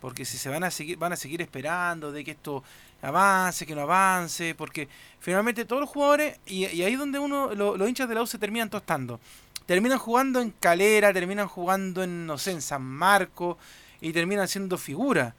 porque 0.00 0.24
si 0.24 0.38
se 0.38 0.48
van 0.48 0.64
a 0.64 0.70
seguir 0.70 0.96
van 0.96 1.12
a 1.12 1.16
seguir 1.16 1.42
esperando 1.42 2.10
de 2.10 2.24
que 2.24 2.32
esto 2.32 2.64
avance, 3.02 3.66
que 3.66 3.74
no 3.74 3.82
avance, 3.82 4.54
porque 4.54 4.88
finalmente 5.20 5.64
todos 5.64 5.80
los 5.80 5.90
jugadores, 5.90 6.38
y, 6.46 6.64
ahí 6.64 6.92
es 6.92 6.98
donde 6.98 7.18
uno, 7.18 7.54
los 7.54 7.88
hinchas 7.88 8.08
de 8.08 8.14
la 8.14 8.22
U 8.22 8.26
se 8.26 8.38
terminan 8.38 8.68
tostando, 8.68 9.20
terminan 9.66 9.98
jugando 9.98 10.40
en 10.40 10.50
Calera, 10.50 11.12
terminan 11.12 11.48
jugando 11.48 12.02
en, 12.02 12.26
no 12.26 12.38
sé, 12.38 12.52
en 12.52 12.62
San 12.62 12.82
Marco, 12.82 13.58
y 14.00 14.12
terminan 14.12 14.48
siendo 14.48 14.78
figuras. 14.78 15.34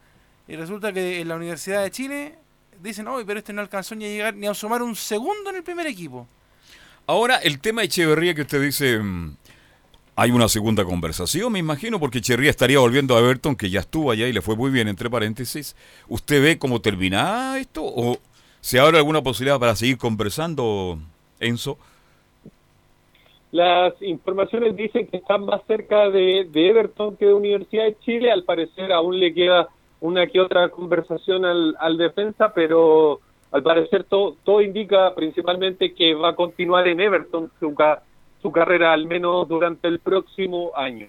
Y 0.48 0.56
resulta 0.56 0.92
que 0.92 1.20
en 1.20 1.28
la 1.28 1.36
Universidad 1.36 1.82
de 1.82 1.90
Chile 1.90 2.38
dicen, 2.82 3.06
hoy 3.08 3.24
pero 3.24 3.38
este 3.38 3.52
no 3.52 3.60
alcanzó 3.60 3.94
ni 3.94 4.04
a 4.04 4.08
llegar 4.08 4.34
ni 4.34 4.46
a 4.46 4.54
sumar 4.54 4.82
un 4.82 4.96
segundo 4.96 5.50
en 5.50 5.56
el 5.56 5.62
primer 5.62 5.86
equipo. 5.86 6.26
Ahora, 7.06 7.36
el 7.36 7.60
tema 7.60 7.80
de 7.80 7.86
Echeverría 7.86 8.34
que 8.34 8.42
usted 8.42 8.62
dice, 8.62 8.98
mm, 8.98 9.36
hay 10.14 10.30
una 10.30 10.48
segunda 10.48 10.84
conversación, 10.84 11.52
me 11.52 11.58
imagino, 11.58 11.98
porque 11.98 12.20
Cherría 12.20 12.50
estaría 12.50 12.78
volviendo 12.78 13.16
a 13.16 13.20
Everton, 13.20 13.56
que 13.56 13.70
ya 13.70 13.80
estuvo 13.80 14.10
allá 14.10 14.26
y 14.28 14.32
le 14.32 14.42
fue 14.42 14.56
muy 14.56 14.70
bien, 14.70 14.88
entre 14.88 15.10
paréntesis. 15.10 15.74
¿Usted 16.08 16.42
ve 16.42 16.58
cómo 16.58 16.80
termina 16.80 17.58
esto? 17.58 17.82
¿O 17.84 18.20
se 18.60 18.78
abre 18.78 18.98
alguna 18.98 19.22
posibilidad 19.22 19.58
para 19.58 19.74
seguir 19.74 19.98
conversando, 19.98 21.00
Enzo? 21.40 21.78
Las 23.52 24.00
informaciones 24.02 24.74
dicen 24.74 25.06
que 25.06 25.18
están 25.18 25.44
más 25.44 25.60
cerca 25.66 26.10
de, 26.10 26.48
Everton 26.52 27.16
que 27.16 27.26
de 27.26 27.34
Universidad 27.34 27.84
de 27.84 27.98
Chile. 28.00 28.32
Al 28.32 28.44
parecer 28.44 28.92
aún 28.92 29.20
le 29.20 29.32
queda 29.32 29.68
una 30.00 30.26
que 30.26 30.40
otra 30.40 30.68
conversación 30.70 31.44
al, 31.44 31.76
al 31.78 31.96
defensa, 31.96 32.52
pero 32.54 33.20
al 33.52 33.62
parecer 33.62 34.04
todo, 34.04 34.36
todo 34.42 34.62
indica 34.62 35.14
principalmente 35.14 35.94
que 35.94 36.14
va 36.14 36.30
a 36.30 36.34
continuar 36.34 36.88
en 36.88 37.00
Everton. 37.00 37.50
Su, 37.60 37.74
su 38.40 38.50
carrera 38.50 38.92
al 38.92 39.06
menos 39.06 39.46
durante 39.46 39.86
el 39.86 40.00
próximo 40.00 40.72
año. 40.74 41.06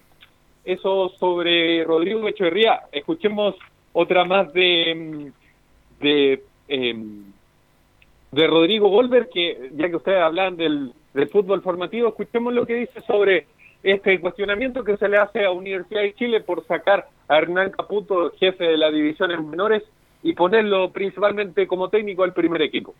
Eso 0.64 1.08
sobre 1.18 1.82
Rodrigo 1.84 2.28
Echeverría. 2.28 2.82
Escuchemos 2.92 3.54
otra 3.92 4.24
más 4.24 4.52
de 4.52 5.32
de, 6.00 6.42
em, 6.68 7.24
de 8.32 8.46
Rodrigo 8.46 8.88
Golver, 8.88 9.28
que 9.32 9.70
ya 9.74 9.88
que 9.88 9.96
ustedes 9.96 10.20
hablan 10.20 10.56
del, 10.56 10.92
del 11.14 11.28
fútbol 11.28 11.62
formativo, 11.62 12.08
escuchemos 12.08 12.52
lo 12.52 12.66
que 12.66 12.74
dice 12.74 13.00
sobre 13.06 13.46
este 13.82 14.20
cuestionamiento 14.20 14.84
que 14.84 14.96
se 14.96 15.08
le 15.08 15.16
hace 15.16 15.44
a 15.44 15.50
Universidad 15.50 16.02
de 16.02 16.14
Chile 16.14 16.40
por 16.40 16.66
sacar 16.66 17.06
a 17.28 17.38
Hernán 17.38 17.70
Caputo, 17.70 18.32
jefe 18.38 18.64
de 18.64 18.76
las 18.76 18.92
divisiones 18.92 19.42
menores, 19.42 19.82
y 20.22 20.32
ponerlo 20.32 20.90
principalmente 20.90 21.66
como 21.66 21.90
técnico 21.90 22.24
al 22.24 22.32
primer 22.32 22.62
equipo. 22.62 22.94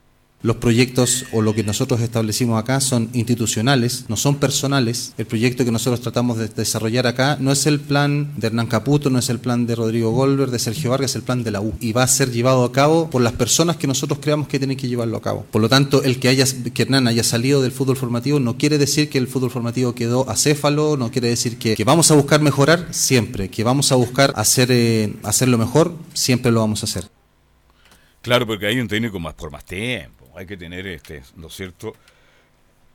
Los 0.45 0.57
proyectos 0.57 1.24
o 1.32 1.40
lo 1.40 1.55
que 1.55 1.64
nosotros 1.64 2.03
establecimos 2.03 2.61
acá 2.61 2.78
son 2.82 3.09
institucionales, 3.14 4.05
no 4.09 4.18
son 4.18 4.36
personales. 4.36 5.14
El 5.16 5.24
proyecto 5.24 5.64
que 5.64 5.70
nosotros 5.70 6.03
tratamos 6.03 6.36
de 6.36 6.49
desarrollar 6.49 7.07
acá 7.07 7.38
no 7.40 7.51
es 7.51 7.64
el 7.64 7.80
plan 7.80 8.30
de 8.36 8.49
Hernán 8.49 8.66
Caputo, 8.66 9.09
no 9.09 9.18
es 9.18 9.30
el 9.30 9.38
plan 9.38 9.64
de 9.66 9.74
Rodrigo 9.74 10.11
Golver, 10.11 10.51
de 10.51 10.59
Sergio 10.59 10.90
Vargas, 10.90 11.12
es 11.12 11.16
el 11.16 11.22
plan 11.22 11.45
de 11.45 11.51
la 11.51 11.62
U. 11.62 11.72
Y 11.80 11.95
va 11.95 12.03
a 12.03 12.09
ser 12.09 12.30
llevado 12.30 12.62
a 12.64 12.72
cabo 12.72 13.09
por 13.09 13.22
las 13.22 13.32
personas 13.32 13.78
que 13.78 13.86
nosotros 13.86 14.18
creamos 14.20 14.47
que 14.47 14.59
tienen 14.59 14.76
que 14.76 14.86
llevarlo 14.86 15.16
a 15.16 15.22
cabo. 15.22 15.47
Por 15.51 15.62
lo 15.62 15.70
tanto, 15.70 16.03
el 16.03 16.20
que, 16.20 16.28
haya, 16.28 16.45
que 16.74 16.82
Hernán 16.82 17.09
haya 17.09 17.24
salido 17.24 17.62
del 17.62 17.72
fútbol 17.72 17.97
formativo 17.97 18.38
no 18.38 18.59
quiere 18.59 18.76
decir 18.76 19.09
que 19.09 19.16
el 19.16 19.28
fútbol 19.28 19.51
formativo 19.51 19.95
quedó 19.95 20.28
acéfalo, 20.28 20.99
no 20.99 21.11
quiere 21.11 21.28
decir 21.28 21.57
que, 21.57 21.82
vamos 21.84 22.11
a 22.11 22.16
buscar 22.16 22.42
mejorar 22.42 22.88
siempre, 22.90 23.49
que 23.49 23.64
vamos 23.64 23.92
a 23.92 23.95
buscar 23.95 24.34
hacer, 24.36 24.68
eh, 24.70 25.14
hacerlo 25.22 25.57
mejor, 25.57 25.95
siempre 26.12 26.53
lo 26.53 26.61
vamos 26.61 26.82
a 26.82 26.84
hacer. 26.84 27.09
Claro, 28.20 28.47
porque 28.47 28.66
hay 28.66 28.78
un 28.78 28.88
técnico 28.88 29.18
más 29.18 29.32
por 29.32 29.51
más 29.51 29.64
tiempo 29.64 30.24
hay 30.37 30.47
que 30.47 30.57
tener, 30.57 30.87
este, 30.87 31.22
¿no 31.37 31.49
es 31.49 31.55
cierto?, 31.55 31.95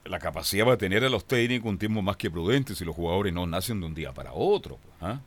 la 0.05 0.19
capacidad 0.19 0.65
para 0.65 0.77
tener 0.77 1.03
a 1.03 1.09
los 1.09 1.25
técnicos 1.25 1.69
un 1.69 1.77
tiempo 1.77 2.01
más 2.01 2.17
que 2.17 2.31
prudente 2.31 2.73
si 2.73 2.83
los 2.85 2.95
jugadores 2.95 3.33
no 3.33 3.45
nacen 3.45 3.79
de 3.79 3.85
un 3.85 3.93
día 3.93 4.11
para 4.11 4.33
otro. 4.33 4.77
Pues, 4.77 5.11
¿ah? 5.11 5.19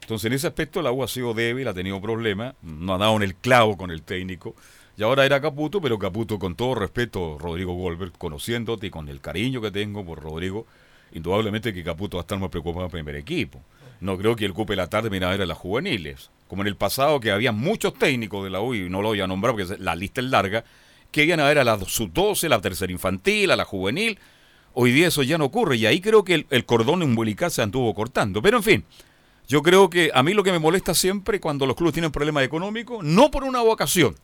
Entonces, 0.00 0.26
en 0.26 0.32
ese 0.32 0.46
aspecto, 0.46 0.82
la 0.82 0.90
U 0.90 1.02
ha 1.02 1.08
sido 1.08 1.32
débil, 1.34 1.68
ha 1.68 1.74
tenido 1.74 2.00
problemas, 2.00 2.54
no 2.62 2.94
ha 2.94 2.98
dado 2.98 3.16
en 3.16 3.22
el 3.22 3.34
clavo 3.34 3.76
con 3.76 3.90
el 3.90 4.02
técnico. 4.02 4.54
Y 4.96 5.02
ahora 5.02 5.24
era 5.24 5.40
Caputo, 5.40 5.80
pero 5.80 5.98
Caputo, 5.98 6.38
con 6.38 6.54
todo 6.54 6.74
respeto, 6.74 7.38
Rodrigo 7.38 7.72
Goldberg, 7.74 8.12
conociéndote 8.18 8.88
y 8.88 8.90
con 8.90 9.08
el 9.08 9.20
cariño 9.20 9.60
que 9.60 9.70
tengo 9.70 10.04
por 10.04 10.20
Rodrigo, 10.20 10.66
indudablemente 11.12 11.72
que 11.72 11.84
Caputo 11.84 12.16
va 12.16 12.22
a 12.22 12.24
estar 12.24 12.38
más 12.38 12.50
preocupado 12.50 12.88
por 12.88 12.98
el 12.98 13.04
primer 13.04 13.20
equipo. 13.20 13.60
No 14.00 14.18
creo 14.18 14.34
que 14.34 14.44
él 14.44 14.50
ocupe 14.50 14.74
la 14.74 14.88
tarde 14.88 15.08
mira 15.08 15.28
a 15.28 15.30
ver 15.30 15.42
a 15.42 15.46
las 15.46 15.58
juveniles. 15.58 16.30
Como 16.48 16.62
en 16.62 16.68
el 16.68 16.76
pasado 16.76 17.20
que 17.20 17.30
había 17.30 17.52
muchos 17.52 17.94
técnicos 17.94 18.42
de 18.44 18.50
la 18.50 18.60
U, 18.60 18.74
y 18.74 18.90
no 18.90 19.00
lo 19.00 19.08
voy 19.08 19.20
a 19.20 19.26
nombrar 19.26 19.54
porque 19.54 19.76
la 19.78 19.94
lista 19.94 20.20
es 20.20 20.26
larga, 20.26 20.64
que 21.12 21.24
iban 21.24 21.38
a 21.40 21.44
ver 21.44 21.58
a 21.58 21.64
la 21.64 21.78
sub-12, 21.78 22.48
la 22.48 22.60
tercera 22.60 22.90
infantil, 22.90 23.50
a 23.52 23.56
la 23.56 23.64
juvenil. 23.64 24.18
Hoy 24.74 24.90
día 24.90 25.08
eso 25.08 25.22
ya 25.22 25.38
no 25.38 25.44
ocurre 25.44 25.76
y 25.76 25.86
ahí 25.86 26.00
creo 26.00 26.24
que 26.24 26.34
el, 26.34 26.46
el 26.50 26.64
cordón 26.64 27.02
umbilical 27.02 27.50
se 27.50 27.62
anduvo 27.62 27.94
cortando. 27.94 28.42
Pero 28.42 28.56
en 28.56 28.62
fin, 28.62 28.84
yo 29.46 29.62
creo 29.62 29.90
que 29.90 30.10
a 30.14 30.22
mí 30.22 30.32
lo 30.32 30.42
que 30.42 30.50
me 30.50 30.58
molesta 30.58 30.94
siempre 30.94 31.38
cuando 31.38 31.66
los 31.66 31.76
clubes 31.76 31.92
tienen 31.92 32.10
problemas 32.10 32.42
económicos, 32.44 33.04
no 33.04 33.30
por 33.30 33.44
una 33.44 33.60
vocación, 33.60 34.16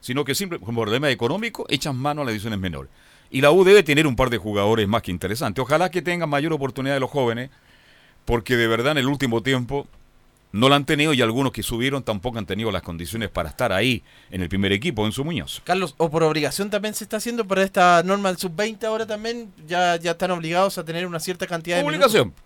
sino 0.00 0.24
que 0.24 0.34
siempre 0.34 0.58
por 0.58 0.74
problemas 0.74 1.10
económicos 1.10 1.66
echan 1.70 1.96
mano 1.96 2.20
a 2.20 2.24
las 2.24 2.32
divisiones 2.32 2.58
menores. 2.58 2.90
Y 3.30 3.40
la 3.40 3.50
U 3.50 3.64
debe 3.64 3.82
tener 3.82 4.06
un 4.06 4.16
par 4.16 4.30
de 4.30 4.38
jugadores 4.38 4.86
más 4.86 5.02
que 5.02 5.10
interesantes. 5.10 5.62
Ojalá 5.62 5.90
que 5.90 6.02
tengan 6.02 6.28
mayor 6.28 6.52
oportunidad 6.52 6.94
de 6.94 7.00
los 7.00 7.10
jóvenes, 7.10 7.50
porque 8.24 8.56
de 8.56 8.66
verdad 8.66 8.92
en 8.92 8.98
el 8.98 9.06
último 9.06 9.42
tiempo 9.42 9.86
no 10.52 10.68
la 10.68 10.76
han 10.76 10.84
tenido 10.86 11.12
y 11.12 11.20
algunos 11.22 11.52
que 11.52 11.62
subieron 11.62 12.02
tampoco 12.02 12.38
han 12.38 12.46
tenido 12.46 12.70
las 12.70 12.82
condiciones 12.82 13.28
para 13.28 13.50
estar 13.50 13.72
ahí 13.72 14.02
en 14.30 14.40
el 14.42 14.48
primer 14.48 14.72
equipo 14.72 15.04
en 15.06 15.12
su 15.12 15.24
Muñoz. 15.24 15.60
Carlos, 15.64 15.94
o 15.98 16.10
por 16.10 16.22
obligación 16.22 16.70
también 16.70 16.94
se 16.94 17.04
está 17.04 17.18
haciendo 17.18 17.44
por 17.46 17.58
esta 17.58 18.02
norma 18.02 18.28
del 18.30 18.38
sub-20 18.38 18.84
ahora 18.84 19.06
también, 19.06 19.52
ya, 19.66 19.96
ya 19.96 20.12
están 20.12 20.30
obligados 20.30 20.78
a 20.78 20.84
tener 20.84 21.06
una 21.06 21.20
cierta 21.20 21.46
cantidad 21.46 21.76
de 21.76 21.84
Obligación. 21.84 22.28
minutos. 22.28 22.44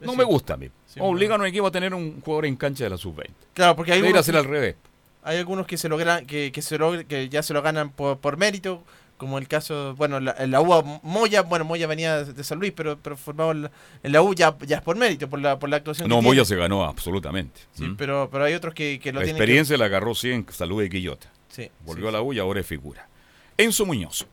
No 0.00 0.12
Sí. 0.12 0.18
me 0.18 0.24
gusta 0.24 0.54
a 0.54 0.56
mí. 0.56 0.68
Sí, 0.86 0.98
Obligan 1.00 1.40
a 1.40 1.44
un 1.44 1.48
equipo 1.48 1.66
a 1.66 1.70
tener 1.70 1.94
un 1.94 2.20
jugador 2.22 2.46
en 2.46 2.56
cancha 2.56 2.84
de 2.84 2.90
la 2.90 2.96
sub-20. 2.96 3.30
Claro, 3.54 3.76
porque 3.76 3.92
hay 3.92 4.00
algunos 4.00 4.26
que- 4.26 4.36
al 4.36 4.44
revés. 4.44 4.76
Hay 5.22 5.38
algunos 5.38 5.66
que 5.66 5.76
se 5.78 5.88
logran, 5.88 6.26
que, 6.26 6.50
que 6.50 6.62
se 6.62 6.76
logre- 6.78 7.06
que 7.06 7.28
ya 7.28 7.42
se 7.44 7.52
lo 7.54 7.62
ganan 7.62 7.90
por, 7.90 8.18
por 8.18 8.36
mérito, 8.36 8.82
como 9.16 9.38
el 9.38 9.46
caso, 9.46 9.94
bueno, 9.96 10.18
la, 10.18 10.34
en 10.38 10.50
la 10.50 10.60
U 10.60 11.00
Moya, 11.04 11.42
bueno, 11.42 11.64
Moya 11.64 11.86
venía 11.86 12.24
de 12.24 12.42
San 12.44 12.58
Luis, 12.58 12.72
pero, 12.74 12.98
pero 13.00 13.16
formado 13.16 13.52
en 13.52 13.62
la, 13.62 13.70
en 14.02 14.12
la 14.12 14.20
U 14.22 14.34
ya, 14.34 14.56
ya 14.66 14.76
es 14.78 14.82
por 14.82 14.96
mérito, 14.96 15.28
por 15.30 15.40
la, 15.40 15.58
por 15.58 15.68
la 15.70 15.76
actuación 15.76 16.08
No, 16.08 16.16
que 16.16 16.22
Moya 16.22 16.42
tiene. 16.42 16.46
se 16.46 16.56
ganó 16.56 16.84
absolutamente. 16.84 17.60
Sí, 17.72 17.84
¿Mm? 17.84 17.96
pero, 17.96 18.28
pero 18.32 18.44
hay 18.44 18.54
otros 18.54 18.74
que, 18.74 18.98
que 19.00 19.12
lo 19.12 19.20
La 19.20 19.24
tienen 19.24 19.36
que- 19.38 19.42
experiencia 19.42 19.76
la 19.78 19.84
agarró 19.84 20.14
sí 20.14 20.30
en 20.32 20.44
Salud 20.50 20.82
de 20.82 20.90
Quillota. 20.90 21.30
Sí, 21.48 21.70
Volvió 21.84 22.08
a 22.08 22.12
la 22.12 22.20
U 22.22 22.32
y 22.32 22.38
ahora 22.40 22.60
es 22.60 22.66
figura. 22.66 23.06
Enzo 23.56 23.86
Muñoz. 23.86 24.26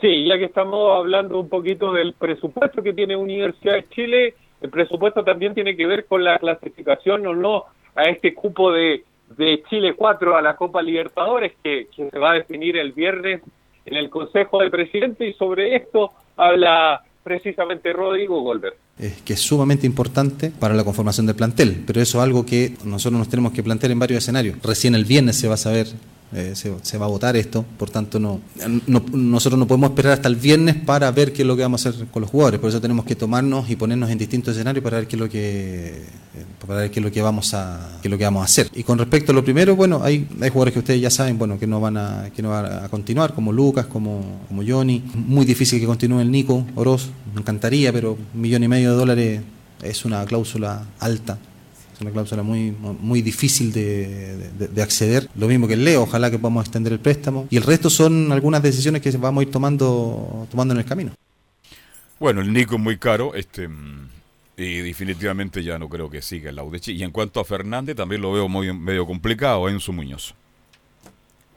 Sí, 0.00 0.26
ya 0.28 0.36
que 0.38 0.44
estamos 0.44 0.96
hablando 0.98 1.40
un 1.40 1.48
poquito 1.48 1.92
del 1.92 2.12
presupuesto 2.12 2.82
que 2.82 2.92
tiene 2.92 3.16
Universidad 3.16 3.74
de 3.74 3.88
Chile, 3.88 4.34
el 4.60 4.68
presupuesto 4.70 5.24
también 5.24 5.54
tiene 5.54 5.74
que 5.74 5.86
ver 5.86 6.04
con 6.06 6.22
la 6.22 6.38
clasificación 6.38 7.26
o 7.26 7.34
no 7.34 7.64
a 7.94 8.04
este 8.04 8.34
cupo 8.34 8.70
de, 8.72 9.04
de 9.36 9.62
Chile 9.68 9.94
4 9.94 10.36
a 10.36 10.42
la 10.42 10.56
Copa 10.56 10.82
Libertadores 10.82 11.52
que, 11.62 11.88
se 11.94 12.18
va 12.18 12.32
a 12.32 12.34
definir 12.34 12.76
el 12.76 12.92
viernes 12.92 13.42
en 13.84 13.96
el 13.96 14.10
Consejo 14.10 14.60
de 14.60 14.70
Presidentes 14.70 15.28
y 15.28 15.32
sobre 15.36 15.76
esto 15.76 16.12
habla 16.36 17.02
precisamente 17.22 17.92
Rodrigo 17.92 18.40
Goldberg. 18.40 18.76
eh, 18.98 19.14
que 19.24 19.34
es 19.34 19.40
sumamente 19.40 19.86
importante 19.86 20.50
para 20.50 20.74
la 20.74 20.84
conformación 20.84 21.26
del 21.26 21.36
plantel, 21.36 21.82
pero 21.86 22.00
eso 22.00 22.18
es 22.18 22.24
algo 22.24 22.46
que 22.46 22.74
nosotros 22.84 23.18
nos 23.18 23.28
tenemos 23.28 23.52
que 23.52 23.62
plantear 23.62 23.92
en 23.92 23.98
varios 23.98 24.18
escenarios. 24.18 24.56
Recién 24.62 24.94
el 24.94 25.04
viernes 25.04 25.36
se 25.36 25.48
va 25.48 25.54
a 25.54 25.58
saber, 25.58 25.86
eh, 26.34 26.52
se, 26.54 26.72
se 26.82 26.98
va 26.98 27.06
a 27.06 27.08
votar 27.08 27.36
esto, 27.36 27.64
por 27.78 27.88
tanto 27.90 28.18
no, 28.18 28.40
no- 28.86 29.02
nosotros 29.12 29.58
no 29.58 29.66
podemos 29.66 29.90
esperar 29.90 30.12
hasta 30.14 30.28
el 30.28 30.36
viernes 30.36 30.74
para 30.74 31.10
ver 31.12 31.32
qué 31.32 31.42
es 31.42 31.48
lo 31.48 31.54
que 31.56 31.62
vamos 31.62 31.86
a 31.86 31.90
hacer 31.90 32.06
con 32.08 32.20
los 32.22 32.30
jugadores, 32.30 32.58
por 32.60 32.68
eso 32.68 32.80
tenemos 32.80 33.04
que 33.04 33.14
tomarnos 33.14 33.70
y 33.70 33.76
ponernos 33.76 34.10
en 34.10 34.18
distintos 34.18 34.54
escenarios 34.54 34.82
para 34.82 34.98
ver 34.98 35.06
qué 35.06 35.16
es 35.16 35.20
lo 35.20 35.28
que 35.28 35.86
eh, 36.34 36.44
para 36.66 36.80
ver 36.80 36.90
qué 36.90 36.98
es 37.00 37.04
lo 37.06 37.12
que 37.12 37.22
vamos 37.22 37.54
a 37.54 37.98
qué 38.02 38.08
lo 38.08 38.18
que 38.18 38.24
vamos 38.24 38.42
a 38.42 38.44
hacer. 38.44 38.68
Y 38.74 38.82
con 38.82 38.98
respecto 38.98 39.30
a 39.32 39.34
lo 39.36 39.44
primero, 39.44 39.76
bueno, 39.76 40.00
hay, 40.02 40.26
hay 40.40 40.50
jugadores 40.50 40.72
que 40.74 40.80
ustedes 40.80 41.00
ya 41.00 41.10
saben, 41.10 41.38
bueno, 41.38 41.58
que 41.60 41.66
no 41.68 41.80
van 41.80 41.96
a 41.96 42.30
que 42.34 42.42
no 42.42 42.50
van 42.50 42.66
a 42.66 42.88
continuar, 42.88 43.32
como 43.32 43.52
Lucas, 43.52 43.86
como, 43.86 44.40
como 44.48 44.62
Johnny, 44.66 45.02
muy 45.14 45.46
difícil 45.46 45.78
que 45.80 45.86
continúe 45.86 46.20
el 46.20 46.30
Nico 46.30 46.66
Oroz, 46.74 47.08
me 47.34 47.40
encantaría, 47.40 47.92
pero 47.92 48.18
un 48.34 48.40
millón 48.40 48.64
y 48.64 48.68
medio 48.68 48.90
de 48.90 48.96
dólares 48.96 49.40
es 49.82 50.04
una 50.04 50.24
cláusula 50.24 50.82
alta. 50.98 51.38
Es 51.96 52.02
una 52.02 52.10
cláusula 52.10 52.42
muy, 52.42 52.72
muy 53.00 53.22
difícil 53.22 53.72
de, 53.72 54.36
de- 54.58 54.68
de 54.68 54.82
acceder. 54.82 55.28
Lo 55.34 55.48
mismo 55.48 55.66
que 55.66 55.72
el 55.74 55.84
Leo, 55.84 56.02
ojalá 56.02 56.30
que 56.30 56.38
podamos 56.38 56.64
extender 56.64 56.92
el 56.92 56.98
préstamo. 57.00 57.46
Y 57.50 57.56
el 57.56 57.62
resto 57.62 57.88
son 57.88 58.30
algunas 58.32 58.62
decisiones 58.62 59.00
que 59.00 59.10
vamos 59.16 59.40
a 59.40 59.46
ir 59.46 59.50
tomando, 59.50 60.46
tomando 60.50 60.74
en 60.74 60.80
el 60.80 60.86
camino. 60.86 61.12
Bueno, 62.20 62.42
el 62.42 62.52
Nico 62.52 62.74
es 62.76 62.80
muy 62.80 62.98
caro, 62.98 63.34
este 63.34 63.68
y 64.58 64.78
definitivamente 64.78 65.62
ya 65.62 65.78
no 65.78 65.86
creo 65.88 66.08
que 66.08 66.22
siga 66.22 66.48
el 66.50 66.58
Audechi. 66.58 66.92
Y 66.92 67.02
en 67.02 67.10
cuanto 67.10 67.40
a 67.40 67.44
Fernández, 67.44 67.94
también 67.96 68.22
lo 68.22 68.32
veo 68.32 68.48
muy 68.48 68.72
medio 68.72 69.06
complicado, 69.06 69.68
Enzo 69.68 69.92
Muñoz. 69.92 70.34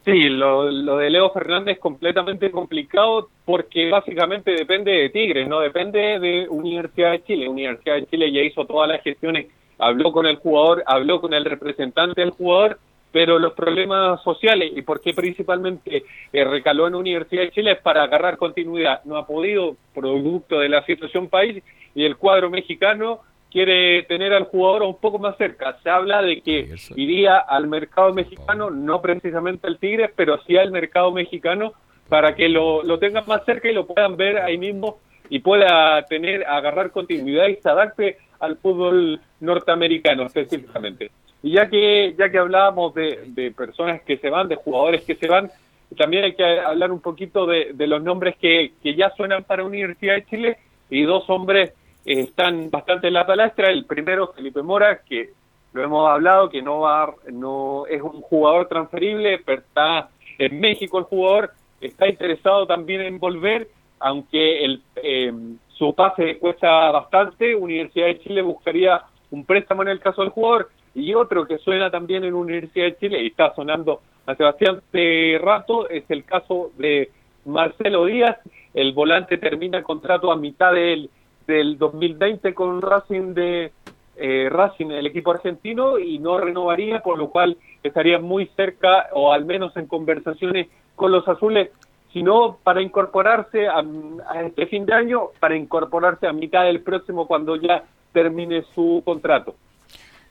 Sí, 0.05 0.23
lo, 0.29 0.69
lo 0.71 0.97
de 0.97 1.09
Leo 1.09 1.29
Fernández 1.31 1.75
es 1.75 1.79
completamente 1.81 2.49
complicado 2.51 3.29
porque 3.45 3.89
básicamente 3.89 4.51
depende 4.51 4.91
de 4.91 5.09
Tigres, 5.09 5.47
no 5.47 5.59
depende 5.59 6.19
de 6.19 6.47
Universidad 6.49 7.11
de 7.11 7.23
Chile. 7.23 7.47
Universidad 7.47 7.95
de 7.95 8.05
Chile 8.07 8.31
ya 8.33 8.41
hizo 8.41 8.65
todas 8.65 8.89
las 8.89 9.01
gestiones, 9.03 9.47
habló 9.79 10.11
con 10.11 10.25
el 10.25 10.37
jugador, 10.37 10.83
habló 10.85 11.21
con 11.21 11.33
el 11.33 11.45
representante 11.45 12.21
del 12.21 12.31
jugador, 12.31 12.79
pero 13.11 13.39
los 13.39 13.53
problemas 13.53 14.21
sociales 14.23 14.71
y 14.75 14.81
por 14.83 15.01
qué 15.01 15.13
principalmente 15.13 16.03
eh, 16.31 16.43
recaló 16.43 16.87
en 16.87 16.95
Universidad 16.95 17.43
de 17.43 17.51
Chile 17.51 17.71
es 17.71 17.79
para 17.79 18.03
agarrar 18.03 18.37
continuidad. 18.37 19.03
No 19.05 19.17
ha 19.17 19.25
podido, 19.25 19.75
producto 19.95 20.59
de 20.59 20.69
la 20.69 20.85
situación 20.85 21.27
país 21.27 21.63
y 21.95 22.05
el 22.05 22.17
cuadro 22.17 22.49
mexicano 22.49 23.21
quiere 23.51 24.03
tener 24.03 24.31
al 24.33 24.43
jugador 24.43 24.83
un 24.83 24.97
poco 24.97 25.17
más 25.17 25.35
cerca. 25.37 25.77
Se 25.81 25.89
habla 25.89 26.21
de 26.21 26.41
que 26.41 26.75
iría 26.95 27.37
al 27.37 27.67
mercado 27.67 28.13
mexicano, 28.13 28.69
no 28.69 29.01
precisamente 29.01 29.65
al 29.65 29.79
Tigres, 29.79 30.11
pero 30.15 30.39
sí 30.43 30.55
al 30.55 30.71
mercado 30.71 31.11
mexicano 31.11 31.73
para 32.09 32.35
que 32.35 32.47
lo, 32.47 32.83
lo 32.83 32.99
tengan 32.99 33.23
más 33.27 33.43
cerca 33.45 33.69
y 33.69 33.73
lo 33.73 33.87
puedan 33.87 34.17
ver 34.17 34.37
ahí 34.37 34.57
mismo 34.57 34.99
y 35.29 35.39
pueda 35.39 36.03
tener, 36.05 36.45
agarrar 36.45 36.91
continuidad 36.91 37.47
y 37.47 37.55
se 37.55 37.69
adapte 37.69 38.17
al 38.39 38.57
fútbol 38.57 39.19
norteamericano 39.39 40.23
específicamente. 40.23 41.11
Y 41.41 41.53
ya 41.53 41.69
que, 41.69 42.15
ya 42.17 42.29
que 42.29 42.37
hablábamos 42.37 42.93
de, 42.93 43.23
de 43.27 43.51
personas 43.51 44.01
que 44.01 44.17
se 44.17 44.29
van, 44.29 44.47
de 44.47 44.55
jugadores 44.55 45.03
que 45.03 45.15
se 45.15 45.27
van, 45.27 45.49
también 45.97 46.25
hay 46.25 46.33
que 46.33 46.43
hablar 46.43 46.91
un 46.91 47.01
poquito 47.01 47.45
de, 47.45 47.71
de 47.73 47.87
los 47.87 48.03
nombres 48.03 48.35
que, 48.37 48.73
que 48.83 48.95
ya 48.95 49.09
suenan 49.11 49.43
para 49.43 49.63
Universidad 49.63 50.15
de 50.15 50.25
Chile 50.25 50.57
y 50.89 51.03
dos 51.03 51.29
hombres 51.29 51.73
eh, 52.05 52.21
están 52.21 52.69
bastante 52.69 53.07
en 53.07 53.13
la 53.13 53.25
palestra. 53.25 53.69
El 53.69 53.85
primero, 53.85 54.27
Felipe 54.27 54.61
Mora, 54.61 55.01
que 55.01 55.29
lo 55.73 55.83
hemos 55.83 56.09
hablado, 56.09 56.49
que 56.49 56.61
no 56.61 56.81
va, 56.81 57.13
no 57.31 57.85
es 57.87 58.01
un 58.01 58.21
jugador 58.21 58.67
transferible, 58.67 59.39
pero 59.45 59.61
está 59.61 60.09
en 60.37 60.59
México 60.59 60.99
el 60.99 61.05
jugador, 61.05 61.51
está 61.79 62.07
interesado 62.07 62.65
también 62.65 63.01
en 63.01 63.19
volver, 63.19 63.67
aunque 63.99 64.63
el, 64.63 64.81
eh, 64.95 65.31
su 65.69 65.93
pase 65.93 66.37
cuesta 66.37 66.91
bastante, 66.91 67.55
Universidad 67.55 68.07
de 68.07 68.19
Chile 68.19 68.41
buscaría 68.41 69.01
un 69.31 69.45
préstamo 69.45 69.81
en 69.83 69.89
el 69.89 69.99
caso 69.99 70.21
del 70.21 70.31
jugador, 70.31 70.69
y 70.95 71.13
otro 71.13 71.45
que 71.45 71.57
suena 71.59 71.91
también 71.91 72.23
en 72.23 72.33
Universidad 72.33 72.85
de 72.85 72.97
Chile 72.97 73.23
y 73.23 73.27
está 73.27 73.53
sonando 73.53 74.01
hace 74.25 74.43
bastante 74.43 75.39
rato 75.41 75.89
es 75.89 76.03
el 76.09 76.23
caso 76.23 76.71
de 76.77 77.09
Marcelo 77.45 78.05
Díaz, 78.05 78.37
el 78.73 78.93
volante 78.93 79.37
termina 79.37 79.79
el 79.79 79.83
contrato 79.83 80.31
a 80.31 80.35
mitad 80.35 80.73
del, 80.73 81.09
del 81.47 81.77
2020 81.77 82.53
con 82.53 82.81
Racing 82.81 83.33
de 83.33 83.71
eh, 84.17 84.49
Racing, 84.51 84.91
el 84.91 85.07
equipo 85.07 85.31
argentino, 85.31 85.97
y 85.97 86.19
no 86.19 86.37
renovaría, 86.37 87.01
por 87.01 87.17
lo 87.17 87.29
cual 87.29 87.57
estaría 87.81 88.19
muy 88.19 88.47
cerca 88.55 89.07
o 89.13 89.31
al 89.31 89.45
menos 89.45 89.75
en 89.77 89.87
conversaciones 89.87 90.67
con 90.95 91.11
los 91.11 91.27
azules, 91.27 91.71
sino 92.13 92.57
para 92.63 92.81
incorporarse 92.81 93.67
a, 93.67 93.83
a 94.27 94.41
este 94.43 94.67
fin 94.67 94.85
de 94.85 94.93
año, 94.93 95.29
para 95.39 95.55
incorporarse 95.55 96.27
a 96.27 96.33
mitad 96.33 96.65
del 96.65 96.81
próximo 96.81 97.27
cuando 97.27 97.55
ya 97.55 97.83
termine 98.13 98.63
su 98.73 99.01
contrato. 99.05 99.55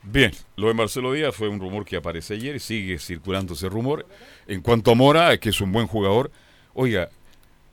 Bien, 0.03 0.33
lo 0.57 0.68
de 0.68 0.74
Marcelo 0.74 1.12
Díaz 1.12 1.35
fue 1.35 1.49
un 1.49 1.61
rumor 1.61 1.85
que 1.85 1.97
aparece 1.97 2.35
ayer 2.35 2.57
y 2.57 2.61
sigue 2.61 2.99
circulando 2.99 3.55
ese 3.55 3.68
rumor. 3.68 4.07
En 4.47 4.62
cuanto 4.62 4.93
a 4.93 4.95
Mora, 4.95 5.37
que 5.39 5.51
es 5.51 5.61
un 5.61 5.72
buen 5.72 5.87
jugador, 5.87 6.31
oiga, 6.74 7.11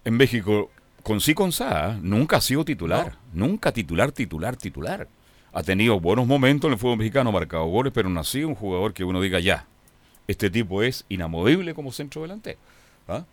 en 0.03 0.17
México, 0.17 0.71
con 1.03 1.21
sí 1.21 1.33
con 1.33 1.51
sa, 1.51 1.97
nunca 2.01 2.37
ha 2.37 2.41
sido 2.41 2.65
titular, 2.65 3.13
nunca 3.31 3.71
titular, 3.71 4.11
titular, 4.11 4.57
titular. 4.57 5.07
Ha 5.53 5.63
tenido 5.63 5.99
buenos 5.99 6.27
momentos 6.27 6.67
en 6.67 6.73
el 6.73 6.79
fútbol 6.79 6.97
mexicano, 6.97 7.29
ha 7.29 7.33
marcado 7.33 7.65
goles, 7.65 7.93
pero 7.93 8.09
no 8.09 8.19
ha 8.19 8.23
sido 8.23 8.49
un 8.49 8.55
jugador 8.55 8.93
que 8.93 9.03
uno 9.03 9.21
diga 9.21 9.39
ya, 9.39 9.67
este 10.27 10.49
tipo 10.49 10.83
es 10.83 11.05
inamovible 11.09 11.73
como 11.73 11.91
centro 11.91 12.23
delantero. 12.23 12.59
¿Ah? 13.07 13.23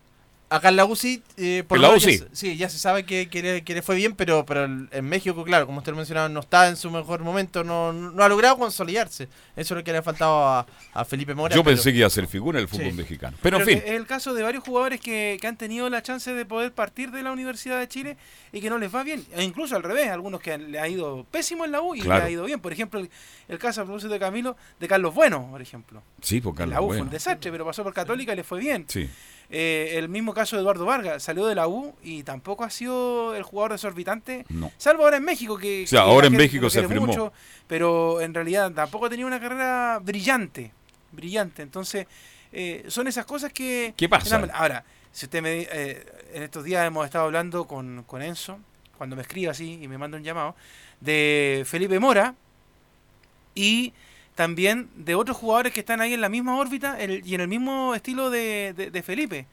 Acá 0.55 0.69
en 0.69 0.77
la 0.77 0.85
UCI, 0.85 1.23
eh, 1.39 1.65
por 1.67 1.79
En 1.79 1.83
la 1.83 1.89
ya 1.91 1.97
UCI. 1.97 2.19
se- 2.19 2.29
sí, 2.33 2.57
ya 2.57 2.69
se 2.69 2.79
sabe 2.79 3.05
que, 3.05 3.29
que 3.29 3.43
le, 3.43 3.65
que 3.65 3.75
le 3.75 3.83
fue 3.83 3.97
bien, 3.97 4.15
pero, 4.15 4.45
pero 4.45 4.65
en 4.65 5.05
México, 5.05 5.43
claro, 5.45 5.67
como 5.67 5.79
usted 5.79 5.93
lo 5.93 5.97
mencionaba, 5.97 6.29
no 6.29 6.41
está 6.41 6.69
en 6.69 6.77
su 6.77 6.91
mejor 6.91 7.21
momento, 7.23 7.65
no, 7.65 7.93
no 7.93 8.23
ha 8.23 8.29
logrado 8.29 8.59
consolidarse. 8.59 9.25
Eso 9.57 9.75
es 9.75 9.79
lo 9.79 9.83
que 9.85 9.93
le 9.93 9.99
ha 9.99 10.03
faltado 10.03 10.45
a, 10.47 10.67
a 10.93 11.05
Felipe 11.05 11.35
Mora. 11.35 11.55
Yo 11.55 11.65
pero- 11.65 11.77
pensé 11.77 11.91
que 11.93 11.99
iba 11.99 12.07
a 12.07 12.11
ser 12.11 12.27
figura 12.27 12.59
en 12.59 12.65
el 12.65 12.69
fútbol 12.69 12.91
Sí. 12.91 12.97
mexicano. 12.97 13.37
Pero 13.43 13.59
en 13.61 13.65
fin, 13.67 13.79
Es 13.85 13.93
el 13.93 14.07
caso 14.07 14.35
de 14.35 14.43
varios 14.43 14.63
jugadores 14.63 15.01
que, 15.01 15.39
que 15.41 15.47
han 15.47 15.57
tenido 15.57 15.89
la 15.89 16.03
chance 16.03 16.33
de 16.33 16.45
poder 16.45 16.73
partir 16.73 17.11
de 17.11 17.23
la 17.23 17.33
Universidad 17.33 17.79
de 17.81 17.89
Chile 17.89 18.17
y 18.53 18.61
que 18.61 18.69
no 18.69 18.79
les 18.79 18.95
va 18.95 19.03
bien. 19.03 19.25
E 19.35 19.43
incluso 19.45 19.75
al 19.77 19.83
revés, 19.83 20.09
algunos 20.11 20.41
que 20.41 20.59
le 20.59 20.79
ha 20.79 20.87
ido 20.89 21.25
pésimo 21.31 21.65
en 21.65 21.73
la 21.73 21.81
U 21.81 21.95
y 21.95 22.01
Claro. 22.01 22.21
le 22.25 22.27
ha 22.29 22.31
ido 22.31 22.45
bien. 22.45 22.61
Por 22.61 22.73
ejemplo, 22.73 23.01
el, 23.01 23.09
el 23.49 23.59
caso 23.59 23.81
a 23.81 23.85
propósito 23.85 24.13
de 24.13 24.19
Camilo, 24.21 24.57
de 24.79 24.87
Carlos 24.89 25.15
Bueno, 25.15 25.49
por 25.51 25.63
ejemplo. 25.63 26.03
sí, 26.21 26.41
porque 26.41 26.65
En 26.65 26.71
la 26.71 26.83
U 26.83 26.89
fue 26.89 27.01
un 27.01 27.11
desastre, 27.11 27.51
pero 27.51 27.65
pasó 27.65 27.83
por 27.83 27.95
Católica 27.95 28.33
y 28.33 28.37
le 28.37 28.45
fue 28.45 28.61
bien. 28.61 28.85
Sí. 28.89 29.09
Eh, 29.55 29.99
el 29.99 30.09
mismo 30.09 30.33
caso 30.33 30.57
de 30.57 30.63
Eduardo 30.63 30.87
Vargas, 30.87 31.23
salió 31.23 31.45
de 31.47 31.55
la 31.55 31.69
U 31.69 31.95
y 32.03 32.23
tampoco 32.23 32.65
ha 32.65 32.71
sido 32.71 33.35
el 33.35 33.43
jugador 33.43 33.73
desorbitante, 33.73 34.47
No. 34.49 34.73
salvo 34.79 35.05
ahora 35.05 35.19
en 35.19 35.25
México, 35.25 35.59
que, 35.59 35.85
O 35.85 35.87
sea, 35.87 36.05
que 36.05 36.11
ahora 36.11 36.27
en 36.29 36.33
México 36.33 36.71
se 36.71 36.81
afirmó. 36.81 37.31
pero 37.67 38.23
en 38.23 38.33
realidad 38.33 38.73
tampoco 38.73 39.07
ha 39.07 39.11
tenido 39.11 39.29
una 39.29 39.39
carrera 39.39 40.01
brillante, 40.03 40.73
brillante. 41.13 41.61
Entonces, 41.61 42.07
eh, 42.51 42.85
son 42.89 43.07
esas 43.09 43.27
cosas 43.27 43.53
que... 43.53 43.93
¿Qué 43.95 44.09
pasa? 44.09 44.49
Ahora, 44.55 44.85
si 45.13 45.27
usted 45.27 45.43
me... 45.43 45.67
eh, 45.71 46.07
en 46.33 46.43
estos 46.45 46.65
días 46.65 46.87
hemos 46.87 47.05
estado 47.05 47.27
hablando 47.27 47.67
con, 47.67 48.05
con 48.05 48.23
Enzo, 48.23 48.59
cuando 48.97 49.17
me 49.17 49.23
escribe 49.23 49.51
así 49.51 49.79
y 49.83 49.87
me 49.87 49.99
manda 49.99 50.17
un 50.17 50.25
llamado, 50.25 50.57
de 51.01 51.63
Felipe 51.67 51.99
Mora 52.01 52.35
y 53.55 53.93
también 54.35 54.89
de 54.97 55.15
otros 55.15 55.37
jugadores 55.37 55.73
que 55.73 55.81
están 55.81 56.01
ahí 56.01 56.15
en 56.15 56.21
la 56.21 56.29
misma 56.29 56.57
órbita 56.59 56.99
el- 57.01 57.23
y 57.27 57.35
en 57.35 57.41
el 57.43 57.49
mismo 57.49 57.95
estilo 57.95 58.31
de, 58.31 58.73
de- 58.77 58.91
de 58.91 59.03
Felipe. 59.03 59.47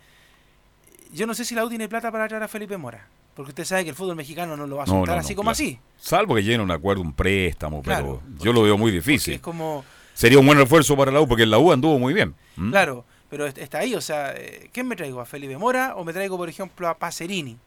Yo 1.13 1.25
no 1.27 1.33
sé 1.33 1.43
si 1.45 1.55
la 1.55 1.65
U 1.65 1.69
tiene 1.69 1.87
plata 1.89 2.11
para 2.11 2.27
traer 2.27 2.43
a 2.43 2.47
Felipe 2.47 2.77
Mora, 2.77 3.07
porque 3.35 3.49
usted 3.49 3.65
sabe 3.65 3.83
que 3.83 3.89
el 3.89 3.95
fútbol 3.95 4.15
mexicano 4.15 4.55
no 4.55 4.67
lo 4.67 4.77
va 4.77 4.83
a 4.83 4.85
No, 4.85 4.93
soltar 4.93 5.15
no, 5.15 5.21
así 5.21 5.33
como 5.35 5.47
claro. 5.47 5.53
así. 5.53 5.79
Salvo 5.97 6.35
que 6.35 6.43
llegue 6.43 6.59
un 6.59 6.71
acuerdo, 6.71 7.01
un 7.01 7.13
préstamo, 7.13 7.81
Claro, 7.81 8.21
pero 8.25 8.43
yo 8.43 8.53
lo 8.53 8.61
veo 8.63 8.77
muy 8.77 8.91
difícil. 8.91 9.33
Es 9.35 9.41
como, 9.41 9.83
Sería 10.13 10.37
un 10.39 10.45
buen 10.45 10.57
refuerzo 10.57 10.95
para 10.97 11.11
la 11.11 11.19
U, 11.21 11.27
porque 11.27 11.45
la 11.45 11.57
U 11.57 11.71
anduvo 11.71 11.97
muy 11.99 12.13
bien. 12.13 12.35
¿Mm? 12.57 12.69
claro, 12.71 13.05
pero 13.29 13.45
est- 13.47 13.57
está 13.57 13.79
ahí, 13.79 13.95
o 13.95 14.01
sea, 14.01 14.33
eh, 14.35 14.69
¿quién 14.73 14.87
me 14.87 14.95
traigo? 14.95 15.19
¿A 15.21 15.25
Felipe 15.25 15.57
Mora 15.57 15.95
o 15.95 16.03
me 16.03 16.13
traigo, 16.13 16.37
por 16.37 16.47
ejemplo, 16.49 16.87
a 16.87 16.97
Pacerini? 16.97 17.57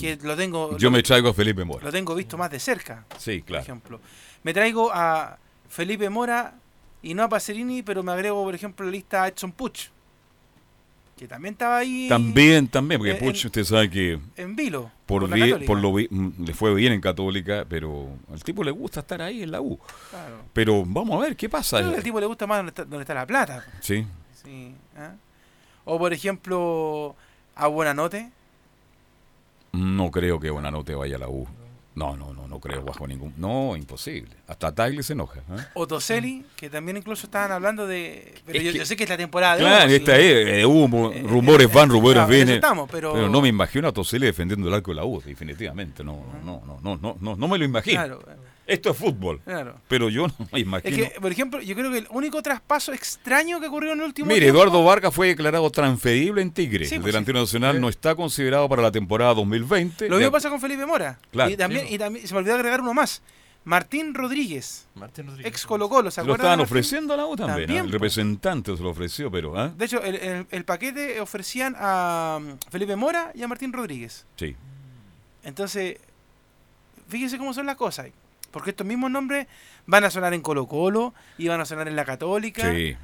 Que 0.00 0.18
lo 0.22 0.36
tengo... 0.36 0.72
Mm. 0.72 0.76
Yo 0.78 0.88
lo- 0.90 0.96
me 0.96 1.02
traigo 1.02 1.28
a 1.30 1.34
Felipe 1.34 1.64
Mora. 1.64 1.84
Lo 1.84 1.92
tengo 1.92 2.14
visto 2.14 2.36
más 2.36 2.50
de 2.50 2.58
cerca. 2.58 3.04
Sí, 3.18 3.38
por 3.38 3.46
claro. 3.46 3.62
ejemplo. 3.62 4.00
Me 4.44 4.54
traigo 4.54 4.90
a 4.92 5.38
Felipe 5.68 6.08
Mora 6.10 6.54
y 7.02 7.14
no 7.14 7.24
a 7.24 7.28
Pacerini, 7.28 7.82
pero 7.82 8.02
me 8.02 8.12
agrego, 8.12 8.44
por 8.44 8.54
ejemplo, 8.54 8.84
a 8.84 8.86
la 8.86 8.92
lista 8.92 9.22
a 9.24 9.28
Edson 9.28 9.50
Puch, 9.52 9.88
que 11.16 11.26
también 11.28 11.54
estaba 11.54 11.78
ahí 11.78 12.08
También, 12.08 12.68
también, 12.68 12.98
porque 13.00 13.12
en- 13.12 13.18
Puch, 13.18 13.46
usted 13.46 13.64
sabe 13.64 13.90
que 13.90 14.18
en 14.36 14.54
vilo. 14.56 14.90
por, 15.06 15.28
por 15.28 15.64
por 15.66 15.78
lo 15.80 15.92
mm, 15.92 16.44
le 16.44 16.54
fue 16.54 16.74
bien 16.74 16.92
en 16.92 17.00
Católica, 17.00 17.64
pero 17.68 18.08
al 18.32 18.42
tipo 18.44 18.62
le 18.62 18.70
gusta 18.70 19.00
estar 19.00 19.20
ahí 19.22 19.42
en 19.42 19.50
la 19.50 19.60
U. 19.60 19.78
Claro. 20.10 20.36
Pero 20.52 20.84
vamos 20.86 21.16
a 21.18 21.26
ver 21.26 21.36
qué 21.36 21.48
pasa. 21.48 21.78
Creo 21.78 21.90
que 21.90 21.96
al 21.98 22.02
tipo 22.04 22.20
le 22.20 22.26
gusta 22.26 22.46
más 22.46 22.58
donde 22.58 22.70
está, 22.70 22.84
donde 22.84 23.00
está 23.02 23.14
la 23.14 23.26
plata. 23.26 23.64
Sí. 23.80 24.06
Sí, 24.42 24.74
¿ah? 24.96 25.12
O, 25.84 25.98
por 25.98 26.12
ejemplo, 26.12 27.14
a 27.54 27.66
Buenanote. 27.66 28.30
No 29.72 30.10
creo 30.10 30.38
que 30.38 30.50
Buenanote 30.50 30.94
vaya 30.94 31.16
a 31.16 31.18
la 31.20 31.28
U. 31.28 31.46
No, 31.96 32.16
no, 32.16 32.32
no, 32.34 32.48
no 32.48 32.58
creo 32.58 32.82
bajo 32.82 33.06
ningún. 33.06 33.32
No, 33.36 33.76
imposible. 33.76 34.30
Hasta 34.48 34.74
Tagle 34.74 35.02
se 35.04 35.12
enoja. 35.12 35.38
¿eh? 35.40 35.62
O 35.74 35.86
Toselli, 35.86 36.44
que 36.56 36.68
también 36.68 36.96
incluso 36.96 37.26
estaban 37.26 37.52
hablando 37.52 37.86
de... 37.86 38.34
Pero 38.44 38.60
yo, 38.60 38.72
que- 38.72 38.78
yo 38.78 38.84
sé 38.84 38.96
que 38.96 39.04
es 39.04 39.10
la 39.10 39.16
temporada 39.16 39.54
de 39.56 39.60
Claro, 39.60 39.76
uno, 39.84 39.88
sí. 39.90 39.94
esta 39.96 40.18
es, 40.18 40.48
eh, 40.48 40.66
hubo 40.66 41.12
rumores 41.28 41.72
van, 41.72 41.88
rumores 41.90 42.26
vienen. 42.26 42.56
estamos, 42.56 42.88
pero- 42.90 43.28
no 43.28 43.40
me 43.40 43.48
imagino 43.48 43.86
a 43.86 43.92
Toselli 43.92 44.26
defendiendo 44.26 44.66
el 44.66 44.74
arco 44.74 44.90
de 44.90 44.96
la 44.96 45.04
U, 45.04 45.22
definitivamente. 45.24 46.02
No, 46.02 46.24
no, 46.44 46.60
no, 46.66 46.80
no, 46.82 46.96
no, 46.96 47.16
no, 47.20 47.36
no 47.36 47.48
me 47.48 47.58
lo 47.58 47.64
imagino. 47.64 47.96
Claro. 48.04 48.20
Esto 48.66 48.90
es 48.90 48.96
fútbol. 48.96 49.40
Claro. 49.44 49.76
Pero 49.88 50.08
yo 50.08 50.26
no 50.26 50.34
me 50.52 50.58
Es 50.60 50.64
imagino. 50.66 50.96
que, 50.96 51.20
por 51.20 51.30
ejemplo, 51.30 51.60
yo 51.60 51.74
creo 51.74 51.90
que 51.92 51.98
el 51.98 52.06
único 52.10 52.42
traspaso 52.42 52.92
extraño 52.92 53.60
que 53.60 53.66
ocurrió 53.66 53.92
en 53.92 53.98
el 53.98 54.04
último 54.06 54.28
Mire, 54.28 54.40
tiempo- 54.40 54.58
Eduardo 54.62 54.82
Vargas 54.84 55.14
fue 55.14 55.28
declarado 55.28 55.68
transferible 55.70 56.40
en 56.40 56.50
Tigre. 56.50 56.86
Sí, 56.86 56.94
el 56.94 57.00
pues 57.02 57.12
delantero 57.12 57.40
nacional 57.40 57.80
no 57.80 57.88
está 57.88 58.14
considerado 58.14 58.68
para 58.68 58.80
la 58.82 58.90
temporada 58.90 59.34
2020. 59.34 60.08
Lo 60.08 60.16
mismo 60.16 60.28
Ya- 60.28 60.32
pasa 60.32 60.48
con 60.50 60.60
Felipe 60.60 60.86
Mora. 60.86 61.18
Claro. 61.30 61.50
Y 61.50 61.56
también, 61.56 61.86
Sí. 61.88 61.94
y 61.94 61.98
también 61.98 62.26
se 62.26 62.32
me 62.32 62.38
olvidó 62.40 62.54
agregar 62.54 62.80
uno 62.80 62.94
más. 62.94 63.20
Martín 63.66 64.12
Rodríguez. 64.14 64.86
Martín 64.94 65.26
Rodríguez. 65.26 65.50
Ex 65.50 65.64
Colo 65.64 65.88
Colo, 65.88 66.10
¿se 66.10 66.16
Se 66.16 66.20
lo 66.20 66.34
acuerdan? 66.34 66.46
estaban 66.52 66.60
ofreciendo 66.60 67.14
a 67.14 67.16
la 67.16 67.26
U 67.26 67.34
también. 67.34 67.70
¿ah? 67.70 67.74
El 67.80 67.86
po. 67.86 67.92
representante 67.92 68.76
se 68.76 68.82
lo 68.82 68.90
ofreció, 68.90 69.30
pero. 69.30 69.58
¿ah? 69.58 69.72
De 69.74 69.84
hecho, 69.86 70.02
el, 70.02 70.16
el- 70.16 70.46
el 70.50 70.64
paquete 70.66 71.18
ofrecían 71.20 71.74
a 71.78 72.38
um, 72.40 72.58
Felipe 72.70 72.94
Mora 72.96 73.30
y 73.34 73.42
a 73.42 73.48
Martín 73.48 73.72
Rodríguez. 73.72 74.26
Sí. 74.36 74.54
Entonces, 75.44 75.96
fíjense 77.08 77.38
cómo 77.38 77.54
son 77.54 77.66
las 77.66 77.76
cosas. 77.76 78.08
Porque 78.54 78.70
estos 78.70 78.86
mismos 78.86 79.10
nombres 79.10 79.48
van 79.84 80.04
a 80.04 80.10
sonar 80.10 80.32
en 80.32 80.40
Colo 80.40 80.66
Colo 80.68 81.12
y 81.36 81.48
van 81.48 81.60
a 81.60 81.64
sonar 81.66 81.88
en 81.88 81.96
la 81.96 82.04
Católica. 82.04 82.72
Sí. 82.72 82.96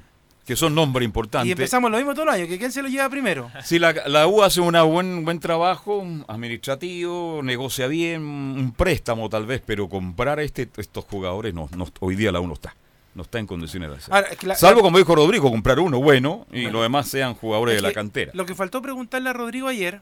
Que 0.47 0.57
son 0.57 0.75
nombres 0.75 1.05
importantes. 1.05 1.49
Y 1.49 1.53
empezamos 1.53 1.91
lo 1.91 1.97
mismo 1.97 2.13
todos 2.15 2.27
los 2.27 2.35
años. 2.37 2.49
que 2.49 2.57
¿Quién 2.59 2.73
se 2.73 2.83
lo 2.83 2.89
lleva 2.89 3.09
primero? 3.09 3.51
Si 3.65 3.79
la, 3.79 3.93
la 4.07 4.27
U 4.29 4.43
hace 4.43 4.61
un 4.61 4.73
buen, 4.93 5.25
buen 5.25 5.41
trabajo 5.41 6.05
administrativo, 6.29 7.41
negocia 7.43 7.87
bien, 7.89 8.23
un 8.23 8.73
préstamo 8.73 9.29
tal 9.29 9.47
vez, 9.47 9.61
pero 9.65 9.89
comprar 9.89 10.39
a 10.39 10.43
este, 10.43 10.69
estos 10.77 11.05
jugadores, 11.05 11.53
no, 11.53 11.69
no, 11.77 11.87
hoy 12.01 12.17
día 12.17 12.33
la 12.33 12.41
U 12.41 12.47
no 12.47 12.55
está. 12.55 12.75
No 13.15 13.23
está 13.23 13.41
en 13.41 13.47
condiciones 13.49 13.91
de. 13.91 13.97
Ahora, 14.15 14.29
la- 14.43 14.55
Salvo, 14.55 14.83
como 14.83 14.97
dijo 14.99 15.15
Rodrigo, 15.17 15.51
comprar 15.51 15.81
uno 15.81 16.01
bueno 16.01 16.47
y 16.53 16.63
Bueno. 16.63 16.75
los 16.75 16.83
demás 16.83 17.09
sean 17.09 17.35
jugadores 17.35 17.75
Es 17.77 17.83
de 17.83 17.89
la 17.89 17.93
cantera. 17.93 18.31
Lo 18.35 18.47
que 18.47 18.55
faltó 18.55 18.81
preguntarle 18.83 19.31
a 19.31 19.33
Rodrigo 19.33 19.67
ayer, 19.67 20.01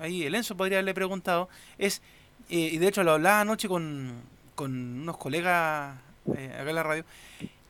ahí 0.00 0.24
el 0.24 0.34
Enzo 0.34 0.56
podría 0.56 0.78
haberle 0.78 0.92
preguntado, 0.94 1.48
es, 1.78 2.02
eh, 2.48 2.70
y 2.72 2.78
de 2.78 2.88
hecho 2.88 3.04
lo 3.04 3.12
hablaba 3.12 3.40
anoche 3.42 3.68
con, 3.68 4.14
con 4.60 5.00
unos 5.02 5.16
colegas 5.16 5.96
eh, 6.36 6.50
acá 6.60 6.68
en 6.68 6.74
la 6.76 6.82
radio, 6.82 7.04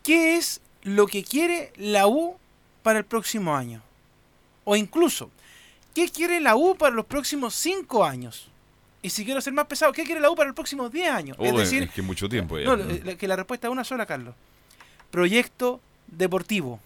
¿qué 0.03 0.37
es 0.37 0.61
lo 0.83 1.07
que 1.07 1.23
quiere 1.23 1.73
la 1.77 2.09
U 2.09 2.37
para 2.83 2.99
el 2.99 3.05
próximo 3.05 3.55
año? 3.57 3.81
O 4.65 4.75
incluso, 4.75 5.31
¿qué 5.95 6.09
quiere 6.09 6.41
la 6.41 6.57
U 6.57 6.75
para 6.77 6.93
los 6.95 7.07
próximos 7.07 7.55
cinco 7.55 8.05
años? 8.05 8.49
Y 9.03 9.11
si 9.11 9.25
quiero 9.25 9.41
ser 9.41 9.53
más 9.53 9.67
pesado, 9.67 9.93
¿qué 9.93 10.03
quiere 10.05 10.21
la 10.21 10.31
U 10.31 10.35
para 10.35 10.49
los 10.49 10.55
próximos 10.57 10.91
10 10.93 11.11
años? 11.11 11.37
Oh, 11.41 11.45
es 11.47 11.55
decir, 11.57 11.85
es 11.85 11.91
que 11.93 12.03
mucho 12.03 12.29
tiempo 12.29 12.59
ya. 12.59 12.67
no, 12.67 12.77
la- 12.77 13.15
que 13.17 13.29
la 13.29 13.37
respuesta 13.37 13.69
es 13.69 13.73
una 13.73 13.85
sola, 13.85 14.05
Carlos. 14.05 14.35
Proyecto 15.11 15.81
deportivo. 16.09 16.81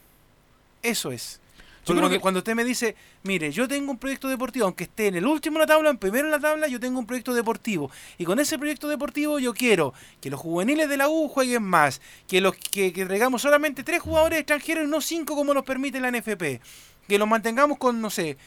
Eso 0.83 1.11
es. 1.13 1.41
Yo 1.85 1.89
Porque 1.89 1.99
creo 1.99 2.01
cuando, 2.01 2.17
que- 2.17 2.21
cuando 2.21 2.39
usted 2.39 2.55
me 2.55 2.65
dice, 2.65 2.97
mire, 3.25 3.53
yo 3.53 3.69
tengo 3.69 3.91
un 3.91 3.99
proyecto 3.99 4.27
deportivo, 4.29 4.65
aunque 4.65 4.85
esté 4.85 5.09
en 5.09 5.17
el 5.17 5.27
último 5.27 5.57
en 5.57 5.61
la 5.61 5.67
tabla, 5.67 5.91
en 5.91 5.99
primero 5.99 6.25
en 6.25 6.31
la 6.31 6.41
tabla, 6.41 6.67
yo 6.67 6.81
tengo 6.81 6.99
un 6.99 7.07
proyecto 7.07 7.35
deportivo. 7.35 7.91
Y 8.17 8.25
con 8.25 8.39
ese 8.39 8.59
proyecto 8.59 8.89
deportivo 8.89 9.39
yo 9.39 9.53
quiero 9.53 9.93
que 10.23 10.31
los 10.31 10.41
juveniles 10.41 10.89
de 10.89 10.97
la 10.97 11.09
U 11.11 11.29
jueguen 11.29 11.63
más, 11.63 12.01
que 12.27 12.41
los 12.41 12.57
que, 12.57 12.93
que 12.95 13.05
traigamos 13.05 13.43
solamente 13.43 13.85
tres 13.85 14.01
jugadores 14.01 14.39
extranjeros 14.39 14.85
y 14.85 14.89
no 14.91 15.03
cinco 15.03 15.37
como 15.37 15.53
nos 15.53 15.65
permite 15.65 16.01
la 16.01 16.11
NFP. 16.11 16.61
Que 17.07 17.19
los 17.19 17.29
mantengamos 17.29 17.77
con, 17.77 18.01
no 18.01 18.09
sé, 18.09 18.39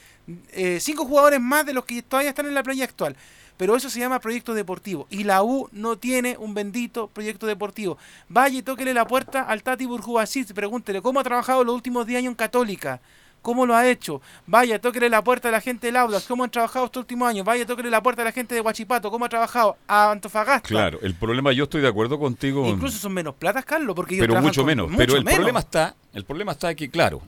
eh, 0.50 0.78
cinco 0.80 1.04
jugadores 1.04 1.40
más 1.40 1.64
de 1.64 1.74
los 1.74 1.84
que 1.84 2.02
todavía 2.02 2.30
están 2.30 2.46
en 2.46 2.54
la 2.54 2.64
playa 2.64 2.82
actual. 2.84 3.16
Pero 3.56 3.74
eso 3.76 3.88
se 3.90 3.98
llama 4.00 4.20
proyecto 4.20 4.54
deportivo. 4.54 5.06
Y 5.10 5.24
la 5.24 5.42
U 5.44 5.68
no 5.72 5.96
tiene 5.96 6.36
un 6.38 6.54
bendito 6.54 7.06
proyecto 7.08 7.46
deportivo. 7.46 7.98
Vaya 8.28 8.58
y 8.58 8.62
tóquele 8.62 8.94
la 8.94 9.06
puerta 9.06 9.42
al 9.42 9.62
Tati 9.62 9.84
Burjubasic, 9.86 10.52
pregúntele 10.54 11.02
cómo 11.02 11.18
ha 11.20 11.24
trabajado 11.24 11.62
los 11.64 11.74
últimos 11.74 12.06
10 12.06 12.18
años 12.18 12.30
en 12.32 12.36
Católica. 12.36 13.00
¿Cómo 13.42 13.64
lo 13.66 13.74
ha 13.74 13.88
hecho? 13.88 14.20
Vaya, 14.46 14.78
tóquele 14.80 15.08
la 15.08 15.22
puerta 15.24 15.48
a 15.48 15.52
la 15.52 15.60
gente 15.60 15.86
del 15.86 15.96
Audax, 15.96 16.26
cómo 16.26 16.44
han 16.44 16.50
trabajado 16.50 16.86
estos 16.86 17.00
últimos 17.02 17.28
años. 17.28 17.44
Vaya, 17.46 17.64
tóquele 17.64 17.88
la 17.90 18.02
puerta 18.02 18.22
a 18.22 18.24
la 18.26 18.32
gente 18.32 18.54
de 18.54 18.60
Huachipato, 18.60 19.10
cómo 19.10 19.24
ha 19.24 19.28
trabajado 19.28 19.76
a 19.86 20.10
Antofagasta. 20.10 20.68
Claro, 20.68 20.98
el 21.02 21.14
problema, 21.14 21.52
yo 21.52 21.64
estoy 21.64 21.80
de 21.80 21.88
acuerdo 21.88 22.18
contigo. 22.18 22.66
Incluso 22.68 22.98
son 22.98 23.12
menos 23.14 23.34
platas, 23.34 23.64
Carlos, 23.64 23.94
porque 23.96 24.16
ellos 24.16 24.26
pero 24.26 24.40
mucho 24.42 24.60
con- 24.62 24.66
menos. 24.66 24.86
mucho 24.88 24.98
pero 24.98 25.16
el 25.16 25.24
menos. 25.24 25.36
problema 25.36 25.60
está, 25.60 25.94
el 26.12 26.24
problema 26.24 26.52
está 26.52 26.74
que, 26.74 26.90
claro, 26.90 27.22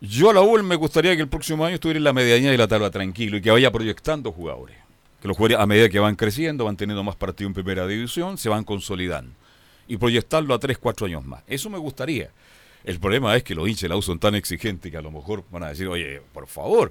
yo 0.00 0.30
a 0.30 0.34
la 0.34 0.40
U 0.42 0.62
me 0.62 0.76
gustaría 0.76 1.14
que 1.16 1.22
el 1.22 1.28
próximo 1.28 1.64
año 1.64 1.74
estuviera 1.74 1.98
en 1.98 2.04
la 2.04 2.12
medianía 2.12 2.50
de 2.52 2.58
la 2.58 2.68
tabla 2.68 2.90
tranquilo 2.90 3.36
y 3.36 3.42
que 3.42 3.50
vaya 3.50 3.70
proyectando 3.70 4.30
jugadores. 4.32 4.76
Que 5.20 5.26
los 5.26 5.36
jugadores, 5.36 5.58
a 5.62 5.66
medida 5.66 5.88
que 5.88 5.98
van 5.98 6.14
creciendo, 6.14 6.64
van 6.64 6.76
teniendo 6.76 7.02
más 7.02 7.16
partido 7.16 7.48
en 7.48 7.54
primera 7.54 7.86
división, 7.88 8.38
se 8.38 8.48
van 8.48 8.62
consolidando. 8.62 9.32
Y 9.88 9.96
proyectarlo 9.96 10.54
a 10.54 10.58
3, 10.60 10.78
4 10.78 11.06
años 11.06 11.24
más. 11.24 11.42
Eso 11.48 11.68
me 11.70 11.78
gustaría. 11.78 12.30
El 12.88 13.00
problema 13.00 13.36
es 13.36 13.44
que 13.44 13.54
los 13.54 13.68
hinchas 13.68 13.82
de 13.82 13.88
la 13.90 14.00
son 14.00 14.18
tan 14.18 14.34
exigentes 14.34 14.90
que 14.90 14.96
a 14.96 15.02
lo 15.02 15.10
mejor 15.10 15.44
van 15.50 15.62
a 15.62 15.68
decir, 15.68 15.86
oye, 15.88 16.22
por 16.32 16.46
favor. 16.46 16.90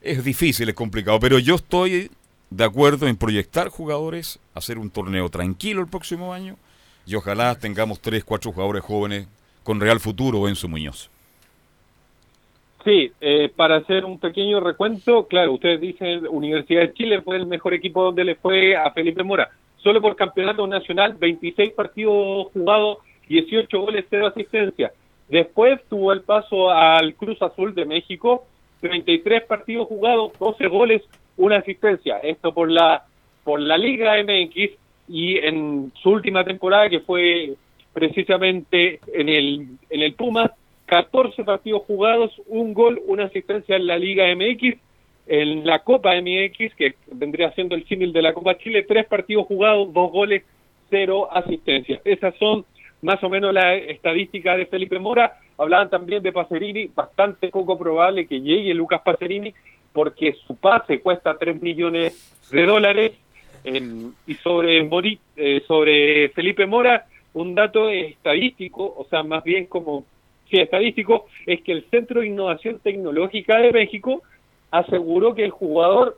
Es 0.00 0.24
difícil, 0.24 0.66
es 0.70 0.74
complicado, 0.74 1.20
pero 1.20 1.38
yo 1.38 1.56
estoy 1.56 2.10
de 2.48 2.64
acuerdo 2.64 3.06
en 3.06 3.18
proyectar 3.18 3.68
jugadores, 3.68 4.40
hacer 4.54 4.78
un 4.78 4.88
torneo 4.88 5.28
tranquilo 5.28 5.82
el 5.82 5.88
próximo 5.88 6.32
año 6.32 6.56
y 7.06 7.16
ojalá 7.16 7.54
tengamos 7.58 8.00
tres, 8.00 8.24
cuatro 8.24 8.50
jugadores 8.50 8.82
jóvenes 8.82 9.28
con 9.62 9.78
real 9.78 10.00
futuro, 10.00 10.48
Enzo 10.48 10.68
Muñoz. 10.68 11.10
Sí, 12.82 13.12
eh, 13.20 13.52
para 13.54 13.76
hacer 13.76 14.06
un 14.06 14.18
pequeño 14.18 14.58
recuento, 14.60 15.26
claro, 15.26 15.52
ustedes 15.52 15.82
dicen 15.82 16.26
Universidad 16.28 16.80
de 16.80 16.94
Chile 16.94 17.20
fue 17.20 17.36
el 17.36 17.44
mejor 17.44 17.74
equipo 17.74 18.02
donde 18.04 18.24
le 18.24 18.36
fue 18.36 18.74
a 18.74 18.90
Felipe 18.92 19.22
Mora. 19.22 19.50
Solo 19.82 20.00
por 20.00 20.16
campeonato 20.16 20.66
nacional, 20.66 21.12
26 21.12 21.74
partidos 21.74 22.46
jugados, 22.54 23.00
18 23.28 23.80
goles, 23.80 24.06
0 24.08 24.26
asistencia. 24.26 24.90
Después 25.30 25.80
tuvo 25.88 26.12
el 26.12 26.22
paso 26.22 26.70
al 26.70 27.14
Cruz 27.14 27.40
Azul 27.40 27.74
de 27.74 27.84
México, 27.84 28.46
33 28.80 29.44
partidos 29.44 29.86
jugados, 29.86 30.32
12 30.38 30.66
goles, 30.66 31.02
una 31.36 31.58
asistencia. 31.58 32.18
Esto 32.18 32.52
por 32.52 32.70
la 32.70 33.04
por 33.44 33.60
la 33.60 33.78
Liga 33.78 34.16
MX 34.22 34.72
y 35.08 35.38
en 35.38 35.92
su 36.02 36.10
última 36.10 36.44
temporada 36.44 36.88
que 36.90 37.00
fue 37.00 37.54
precisamente 37.92 39.00
en 39.14 39.28
el 39.28 39.66
en 39.88 40.02
el 40.02 40.14
Pumas 40.14 40.50
14 40.86 41.44
partidos 41.44 41.82
jugados, 41.86 42.32
un 42.48 42.74
gol, 42.74 43.00
una 43.06 43.24
asistencia 43.24 43.76
en 43.76 43.86
la 43.86 43.96
Liga 43.96 44.24
MX. 44.34 44.76
En 45.28 45.64
la 45.64 45.78
Copa 45.84 46.20
MX, 46.20 46.74
que 46.74 46.96
vendría 47.12 47.52
siendo 47.52 47.76
el 47.76 47.86
símil 47.86 48.12
de 48.12 48.20
la 48.20 48.32
Copa 48.32 48.58
Chile, 48.58 48.82
tres 48.82 49.06
partidos 49.06 49.46
jugados, 49.46 49.92
dos 49.92 50.10
goles, 50.10 50.42
cero 50.88 51.28
asistencias. 51.30 52.00
Esas 52.04 52.34
son 52.38 52.64
más 53.02 53.22
o 53.22 53.30
menos 53.30 53.52
las 53.54 53.82
estadísticas 53.88 54.56
de 54.56 54.66
Felipe 54.66 54.98
Mora. 54.98 55.38
hablaban 55.56 55.90
también 55.90 56.22
de 56.22 56.32
Pacerini, 56.32 56.90
bastante 56.94 57.48
poco 57.48 57.78
probable 57.78 58.26
que 58.26 58.40
llegue 58.40 58.74
Lucas 58.74 59.02
Pacerini, 59.02 59.54
porque 59.92 60.34
su 60.46 60.56
pase 60.56 61.00
cuesta 61.00 61.36
3 61.36 61.60
millones 61.60 62.48
de 62.50 62.66
dólares. 62.66 63.12
Y 63.64 64.34
sobre, 64.36 64.82
Mori, 64.84 65.18
eh, 65.36 65.62
sobre 65.66 66.30
Felipe 66.30 66.64
Mora, 66.66 67.06
un 67.34 67.54
dato 67.54 67.90
estadístico, 67.90 68.94
o 68.96 69.06
sea, 69.10 69.22
más 69.22 69.44
bien 69.44 69.66
como, 69.66 70.04
sí, 70.50 70.58
estadístico, 70.58 71.26
es 71.46 71.60
que 71.62 71.72
el 71.72 71.84
Centro 71.90 72.20
de 72.20 72.28
Innovación 72.28 72.78
Tecnológica 72.78 73.58
de 73.58 73.72
México 73.72 74.22
aseguró 74.70 75.34
que 75.34 75.44
el 75.44 75.50
jugador 75.50 76.16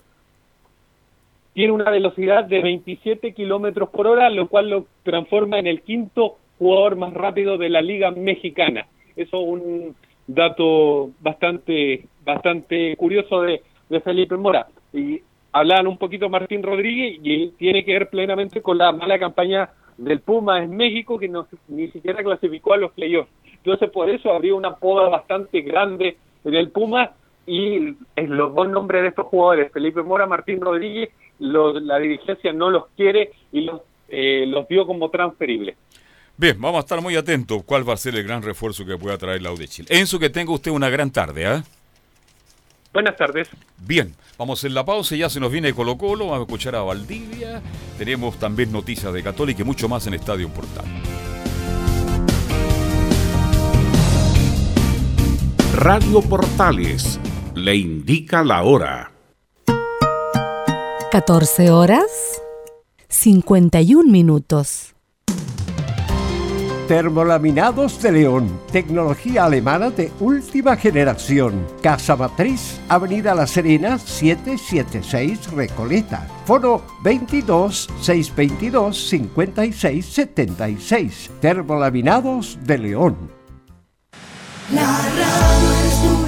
tiene 1.52 1.72
una 1.72 1.90
velocidad 1.90 2.44
de 2.44 2.62
27 2.62 3.34
kilómetros 3.34 3.90
por 3.90 4.06
hora, 4.06 4.30
lo 4.30 4.48
cual 4.48 4.70
lo 4.70 4.86
transforma 5.02 5.58
en 5.58 5.66
el 5.66 5.82
quinto 5.82 6.36
jugador 6.58 6.96
más 6.96 7.12
rápido 7.14 7.58
de 7.58 7.68
la 7.68 7.82
Liga 7.82 8.10
Mexicana. 8.10 8.86
Eso 9.16 9.40
es 9.40 9.48
un 9.48 9.96
dato 10.26 11.10
bastante, 11.20 12.06
bastante 12.24 12.96
curioso 12.96 13.42
de, 13.42 13.62
Felipe 14.04 14.36
Mora. 14.36 14.68
Y 14.94 15.20
hablaban 15.52 15.86
un 15.86 15.98
poquito 15.98 16.30
Martín 16.30 16.62
Rodríguez 16.62 17.20
y 17.22 17.48
tiene 17.50 17.84
que 17.84 17.92
ver 17.92 18.08
plenamente 18.08 18.62
con 18.62 18.78
la 18.78 18.90
mala 18.90 19.18
campaña 19.18 19.70
del 19.98 20.20
Puma 20.20 20.62
en 20.62 20.74
México 20.74 21.18
que 21.18 21.28
no, 21.28 21.46
ni 21.68 21.88
siquiera 21.88 22.22
clasificó 22.22 22.72
a 22.72 22.78
los 22.78 22.92
playoffs. 22.92 23.30
Entonces 23.56 23.90
por 23.90 24.08
eso 24.08 24.32
habría 24.32 24.54
una 24.54 24.76
poda 24.76 25.10
bastante 25.10 25.60
grande 25.60 26.16
en 26.44 26.54
el 26.54 26.70
Puma 26.70 27.12
y 27.46 27.94
en 28.16 28.36
los 28.36 28.54
dos 28.54 28.68
nombres 28.68 29.02
de 29.02 29.08
estos 29.08 29.26
jugadores, 29.26 29.72
Felipe 29.72 30.02
Mora, 30.02 30.26
Martín 30.26 30.60
Rodríguez, 30.60 31.10
la 31.38 31.98
dirigencia 31.98 32.52
no 32.52 32.70
los 32.70 32.86
quiere 32.96 33.32
y 33.50 33.62
los, 33.62 33.82
eh, 34.08 34.44
los 34.46 34.66
vio 34.68 34.86
como 34.86 35.10
transferibles. 35.10 35.76
Bien, 36.36 36.60
vamos 36.60 36.78
a 36.78 36.80
estar 36.80 37.00
muy 37.00 37.14
atentos 37.14 37.62
cuál 37.64 37.88
va 37.88 37.94
a 37.94 37.96
ser 37.96 38.14
el 38.16 38.24
gran 38.24 38.42
refuerzo 38.42 38.84
que 38.84 38.96
pueda 38.96 39.18
traer 39.18 39.42
la 39.42 39.52
U 39.52 39.56
de 39.56 39.68
Chile. 39.68 39.88
Enzo, 39.90 40.18
que 40.18 40.30
tenga 40.30 40.52
usted 40.52 40.70
una 40.70 40.88
gran 40.88 41.10
tarde, 41.10 41.46
¿ah? 41.46 41.64
Buenas 42.92 43.16
tardes. 43.16 43.48
Bien, 43.78 44.14
vamos 44.36 44.64
en 44.64 44.74
la 44.74 44.84
pausa, 44.84 45.16
ya 45.16 45.30
se 45.30 45.40
nos 45.40 45.50
viene 45.50 45.72
Colo 45.72 45.96
Colo, 45.96 46.26
vamos 46.26 46.40
a 46.40 46.42
escuchar 46.42 46.74
a 46.74 46.82
Valdivia, 46.82 47.62
tenemos 47.96 48.38
también 48.38 48.70
noticias 48.70 49.12
de 49.12 49.22
Católica 49.22 49.62
y 49.62 49.64
mucho 49.64 49.88
más 49.88 50.06
en 50.06 50.14
Estadio 50.14 50.48
Portal. 50.50 50.84
Radio 55.74 56.20
Portales 56.20 57.18
le 57.54 57.76
indica 57.76 58.44
la 58.44 58.62
hora. 58.62 59.10
14 61.10 61.70
horas 61.70 62.40
51 63.08 64.10
minutos. 64.10 64.91
Termolaminados 66.92 68.02
de 68.02 68.12
León, 68.12 68.60
tecnología 68.70 69.46
alemana 69.46 69.88
de 69.88 70.12
última 70.20 70.76
generación. 70.76 71.66
Casa 71.80 72.16
Matriz, 72.16 72.78
Avenida 72.86 73.34
La 73.34 73.46
Serena, 73.46 73.98
776 73.98 75.52
Recoleta. 75.52 76.28
Foro 76.44 76.84
22 77.02 77.88
622 77.98 79.08
56 79.08 80.04
76. 80.04 81.30
Termolaminados 81.40 82.58
de 82.62 82.76
León. 82.76 83.16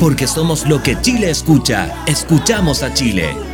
Porque 0.01 0.27
somos 0.27 0.67
lo 0.67 0.83
que 0.83 0.99
Chile 1.03 1.29
escucha. 1.29 1.95
Escuchamos 2.07 2.83
a 2.83 2.95
Chile. 2.95 3.54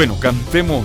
Bueno, 0.00 0.18
cantemos. 0.18 0.82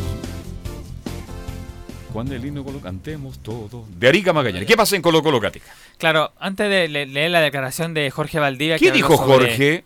Juan 2.11 2.27
del 2.27 2.43
himno 2.45 2.65
Colo, 2.65 2.81
cantemos 2.81 3.39
todo. 3.39 3.85
De 3.97 4.09
Arica 4.09 4.33
Magallanes. 4.33 4.67
¿Qué 4.67 4.75
pasa 4.75 4.97
en 4.97 5.01
Colo 5.01 5.23
Colo 5.23 5.39
Catica? 5.39 5.67
Claro, 5.97 6.33
antes 6.37 6.69
de 6.69 6.89
le- 6.89 7.05
leer 7.05 7.31
la 7.31 7.39
declaración 7.39 7.93
de 7.93 8.11
Jorge 8.11 8.39
Valdivia. 8.39 8.77
¿Qué 8.77 8.87
que 8.87 8.91
dijo 8.91 9.15
sobre- 9.15 9.47
Jorge? 9.47 9.83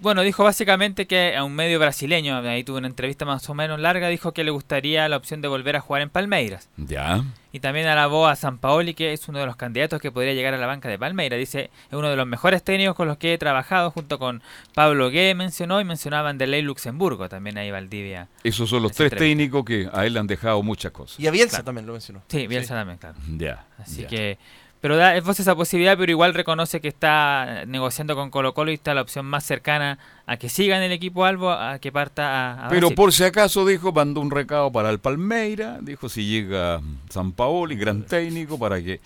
Bueno, 0.00 0.22
dijo 0.22 0.42
básicamente 0.42 1.06
que 1.06 1.36
a 1.36 1.44
un 1.44 1.54
medio 1.54 1.78
brasileño, 1.78 2.36
ahí 2.38 2.64
tuvo 2.64 2.78
una 2.78 2.88
entrevista 2.88 3.24
más 3.24 3.48
o 3.48 3.54
menos 3.54 3.78
larga, 3.78 4.08
dijo 4.08 4.32
que 4.32 4.42
le 4.42 4.50
gustaría 4.50 5.08
la 5.08 5.16
opción 5.16 5.40
de 5.42 5.46
volver 5.48 5.76
a 5.76 5.80
jugar 5.80 6.02
en 6.02 6.10
Palmeiras. 6.10 6.68
Ya. 6.76 7.22
Y 7.52 7.60
también 7.60 7.86
alabó 7.86 8.26
a 8.26 8.34
San 8.34 8.58
Paoli, 8.58 8.94
que 8.94 9.12
es 9.12 9.28
uno 9.28 9.38
de 9.38 9.46
los 9.46 9.54
candidatos 9.54 10.00
que 10.00 10.10
podría 10.10 10.32
llegar 10.34 10.54
a 10.54 10.56
la 10.58 10.66
banca 10.66 10.88
de 10.88 10.98
Palmeiras. 10.98 11.38
Dice, 11.38 11.70
es 11.88 11.92
uno 11.92 12.08
de 12.08 12.16
los 12.16 12.26
mejores 12.26 12.64
técnicos 12.64 12.96
con 12.96 13.06
los 13.06 13.16
que 13.16 13.34
he 13.34 13.38
trabajado, 13.38 13.92
junto 13.92 14.18
con 14.18 14.42
Pablo 14.74 15.08
Gué, 15.10 15.36
mencionó, 15.36 15.80
y 15.80 15.84
mencionaban 15.84 16.36
de 16.36 16.48
Ley 16.48 16.62
Luxemburgo, 16.62 17.28
también 17.28 17.56
ahí 17.58 17.70
Valdivia. 17.70 18.26
Esos 18.42 18.70
son 18.70 18.82
los 18.82 18.92
tres 18.92 19.12
entrevista. 19.12 19.30
técnicos 19.36 19.64
que 19.64 19.88
a 19.92 20.04
él 20.04 20.14
le 20.14 20.18
han 20.20 20.26
dejado 20.26 20.62
muchas 20.64 20.90
cosas. 20.90 21.20
Y 21.20 21.28
a 21.28 21.30
Bielsa 21.30 21.50
Claro. 21.58 21.64
también 21.66 21.86
lo 21.86 21.92
mencionó. 21.92 22.22
Sí, 22.26 22.46
Bielsa 22.48 22.74
también, 22.74 22.98
claro. 22.98 23.14
Ya. 23.36 23.66
Así 23.78 24.02
ya. 24.02 24.08
que, 24.08 24.38
pero 24.82 24.96
da 24.98 25.16
es 25.16 25.24
voz 25.24 25.40
esa 25.40 25.54
posibilidad, 25.56 25.96
pero 25.96 26.10
igual 26.12 26.34
reconoce 26.34 26.80
que 26.82 26.88
está 26.88 27.64
negociando 27.66 28.14
con 28.14 28.28
Colo 28.30 28.52
Colo 28.52 28.70
y 28.70 28.74
está 28.74 28.92
la 28.92 29.00
opción 29.00 29.24
más 29.24 29.44
cercana 29.44 29.98
a 30.26 30.36
que 30.36 30.50
siga 30.50 30.76
en 30.76 30.82
el 30.82 30.92
equipo 30.92 31.24
Albo, 31.24 31.50
a 31.52 31.78
que 31.78 31.90
parta 31.90 32.24
a, 32.62 32.66
a 32.66 32.68
Pero 32.68 32.80
Brasil. 32.88 32.96
por 32.96 33.12
si 33.14 33.24
acaso 33.24 33.64
dijo, 33.64 33.92
mandó 33.92 34.20
un 34.20 34.30
recado 34.30 34.70
para 34.70 34.90
el 34.90 34.98
Palmeira, 34.98 35.78
dijo 35.80 36.10
si 36.10 36.26
llega 36.26 36.80
San 37.08 37.32
Paoli, 37.32 37.76
gran 37.76 38.02
técnico, 38.02 38.58
para 38.58 38.82
que... 38.82 39.00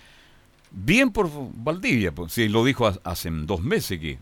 Bien 0.69 1.11
por 1.11 1.29
Valdivia, 1.31 2.11
pues, 2.11 2.33
sí, 2.33 2.49
lo 2.49 2.65
dijo 2.65 2.85
ha- 2.87 2.97
hace 3.05 3.29
dos 3.31 3.61
meses 3.61 3.99
que 3.99 4.17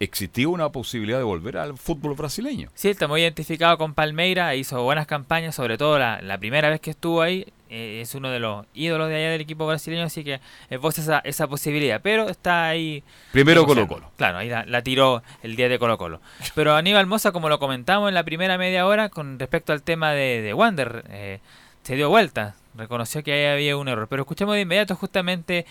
existía 0.00 0.48
una 0.48 0.70
posibilidad 0.70 1.18
de 1.18 1.24
volver 1.24 1.56
al 1.56 1.76
fútbol 1.76 2.14
brasileño. 2.14 2.70
Sí, 2.74 2.88
está 2.88 3.08
muy 3.08 3.20
identificado 3.22 3.76
con 3.78 3.94
Palmeira, 3.94 4.54
hizo 4.54 4.82
buenas 4.82 5.06
campañas, 5.06 5.54
sobre 5.54 5.76
todo 5.76 5.98
la, 5.98 6.20
la 6.22 6.38
primera 6.38 6.70
vez 6.70 6.80
que 6.80 6.90
estuvo 6.90 7.20
ahí, 7.20 7.46
eh, 7.70 8.00
es 8.00 8.14
uno 8.14 8.30
de 8.30 8.38
los 8.38 8.64
ídolos 8.74 9.08
de 9.08 9.16
allá 9.16 9.30
del 9.30 9.40
equipo 9.40 9.66
brasileño, 9.66 10.04
así 10.04 10.24
que 10.24 10.40
es 10.70 10.80
voz 10.80 10.98
esa, 10.98 11.18
esa 11.18 11.46
posibilidad, 11.48 12.00
pero 12.02 12.28
está 12.28 12.68
ahí... 12.68 13.02
Primero 13.32 13.62
negociando. 13.62 13.88
Colo-Colo. 13.88 14.12
Claro, 14.16 14.38
ahí 14.38 14.48
la, 14.48 14.64
la 14.64 14.82
tiró 14.82 15.22
el 15.42 15.56
día 15.56 15.68
de 15.68 15.78
Colo 15.78 15.98
Colo. 15.98 16.20
Pero 16.54 16.74
Aníbal 16.74 17.06
Moza, 17.06 17.32
como 17.32 17.48
lo 17.48 17.58
comentamos 17.58 18.08
en 18.08 18.14
la 18.14 18.24
primera 18.24 18.56
media 18.56 18.86
hora, 18.86 19.08
con 19.08 19.38
respecto 19.38 19.72
al 19.72 19.82
tema 19.82 20.12
de, 20.12 20.40
de 20.40 20.54
Wander, 20.54 21.04
eh, 21.10 21.40
se 21.82 21.96
dio 21.96 22.08
vuelta, 22.08 22.54
reconoció 22.74 23.22
que 23.22 23.32
ahí 23.32 23.46
había 23.46 23.76
un 23.76 23.88
error. 23.88 24.08
Pero 24.08 24.22
escuchemos 24.22 24.54
de 24.54 24.62
inmediato 24.62 24.94
justamente 24.94 25.66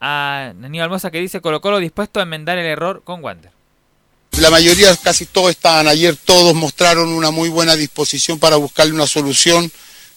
a 0.00 0.52
Aníbal 0.62 0.90
Mosa 0.90 1.10
que 1.10 1.20
dice 1.20 1.40
Colo 1.40 1.60
Colo 1.60 1.78
dispuesto 1.78 2.20
a 2.20 2.24
enmendar 2.24 2.58
el 2.58 2.66
error 2.66 3.02
con 3.04 3.22
Wander. 3.22 3.57
La 4.40 4.50
mayoría, 4.50 4.94
casi 4.96 5.26
todos 5.26 5.50
estaban 5.50 5.88
ayer, 5.88 6.16
todos 6.16 6.54
mostraron 6.54 7.08
una 7.08 7.32
muy 7.32 7.48
buena 7.48 7.74
disposición 7.74 8.38
para 8.38 8.54
buscarle 8.54 8.92
una 8.92 9.08
solución. 9.08 9.70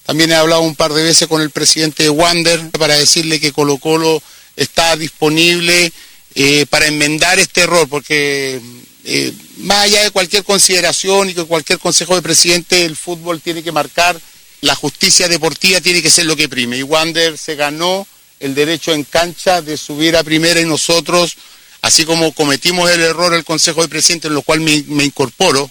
También 0.05 0.31
he 0.31 0.35
hablado 0.35 0.61
un 0.61 0.75
par 0.75 0.93
de 0.93 1.01
veces 1.01 1.27
con 1.27 1.41
el 1.41 1.49
presidente 1.49 2.03
de 2.03 2.09
Wander 2.11 2.69
para 2.71 2.97
decirle 2.97 3.39
que 3.39 3.51
Colo 3.51 3.77
Colo 3.77 4.21
está 4.55 4.95
disponible 4.95 5.91
eh, 6.35 6.67
para 6.69 6.85
enmendar 6.85 7.39
este 7.39 7.61
error, 7.61 7.89
porque 7.89 8.61
eh, 9.05 9.33
más 9.57 9.85
allá 9.85 10.03
de 10.03 10.11
cualquier 10.11 10.43
consideración 10.43 11.29
y 11.29 11.33
que 11.33 11.43
cualquier 11.45 11.79
consejo 11.79 12.15
de 12.15 12.21
presidente, 12.21 12.85
el 12.85 12.95
fútbol 12.95 13.41
tiene 13.41 13.63
que 13.63 13.71
marcar, 13.71 14.21
la 14.61 14.75
justicia 14.75 15.27
deportiva 15.27 15.81
tiene 15.81 16.03
que 16.03 16.11
ser 16.11 16.27
lo 16.27 16.35
que 16.35 16.47
prime. 16.47 16.77
Y 16.77 16.83
Wander 16.83 17.39
se 17.39 17.55
ganó 17.55 18.05
el 18.39 18.53
derecho 18.53 18.93
en 18.93 19.03
cancha 19.03 19.63
de 19.63 19.77
subir 19.77 20.15
a 20.15 20.23
primera 20.23 20.61
y 20.61 20.65
nosotros, 20.65 21.35
así 21.81 22.05
como 22.05 22.33
cometimos 22.33 22.89
el 22.91 23.01
error 23.01 23.33
el 23.33 23.43
consejo 23.43 23.81
de 23.81 23.87
presidente, 23.87 24.27
en 24.27 24.33
lo 24.33 24.41
cual 24.41 24.61
me, 24.61 24.83
me 24.87 25.03
incorporo, 25.03 25.69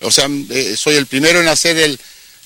o 0.00 0.10
sea, 0.10 0.28
eh, 0.50 0.76
soy 0.76 0.96
el 0.96 1.06
primero 1.06 1.40
en 1.40 1.48
hacer 1.48 1.76
el, 1.76 1.98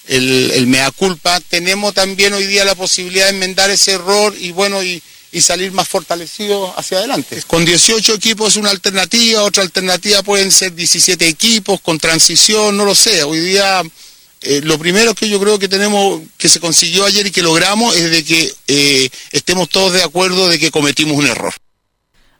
el, 0.08 0.50
el 0.52 0.66
mea 0.66 0.90
culpa, 0.90 1.40
tenemos 1.40 1.94
también 1.94 2.32
hoy 2.32 2.46
día 2.46 2.64
la 2.64 2.74
posibilidad 2.74 3.26
de 3.26 3.32
enmendar 3.32 3.70
ese 3.70 3.92
error 3.92 4.34
y 4.38 4.52
bueno, 4.52 4.82
y, 4.82 5.02
y 5.32 5.40
salir 5.40 5.72
más 5.72 5.88
fortalecidos 5.88 6.72
hacia 6.76 6.98
adelante. 6.98 7.42
Con 7.46 7.64
18 7.64 8.14
equipos 8.14 8.52
es 8.52 8.56
una 8.56 8.70
alternativa, 8.70 9.42
otra 9.42 9.62
alternativa 9.62 10.22
pueden 10.22 10.52
ser 10.52 10.74
17 10.74 11.26
equipos 11.26 11.80
con 11.80 11.98
transición, 11.98 12.76
no 12.76 12.84
lo 12.84 12.94
sé. 12.94 13.22
Hoy 13.24 13.40
día 13.40 13.82
eh, 14.42 14.60
lo 14.64 14.78
primero 14.78 15.14
que 15.14 15.28
yo 15.28 15.40
creo 15.40 15.58
que 15.58 15.68
tenemos, 15.68 16.20
que 16.36 16.48
se 16.48 16.60
consiguió 16.60 17.04
ayer 17.04 17.26
y 17.26 17.30
que 17.30 17.42
logramos 17.42 17.96
es 17.96 18.10
de 18.10 18.24
que 18.24 18.52
eh, 18.66 19.08
estemos 19.30 19.68
todos 19.68 19.92
de 19.92 20.02
acuerdo 20.02 20.48
de 20.48 20.58
que 20.58 20.70
cometimos 20.70 21.16
un 21.16 21.26
error. 21.26 21.54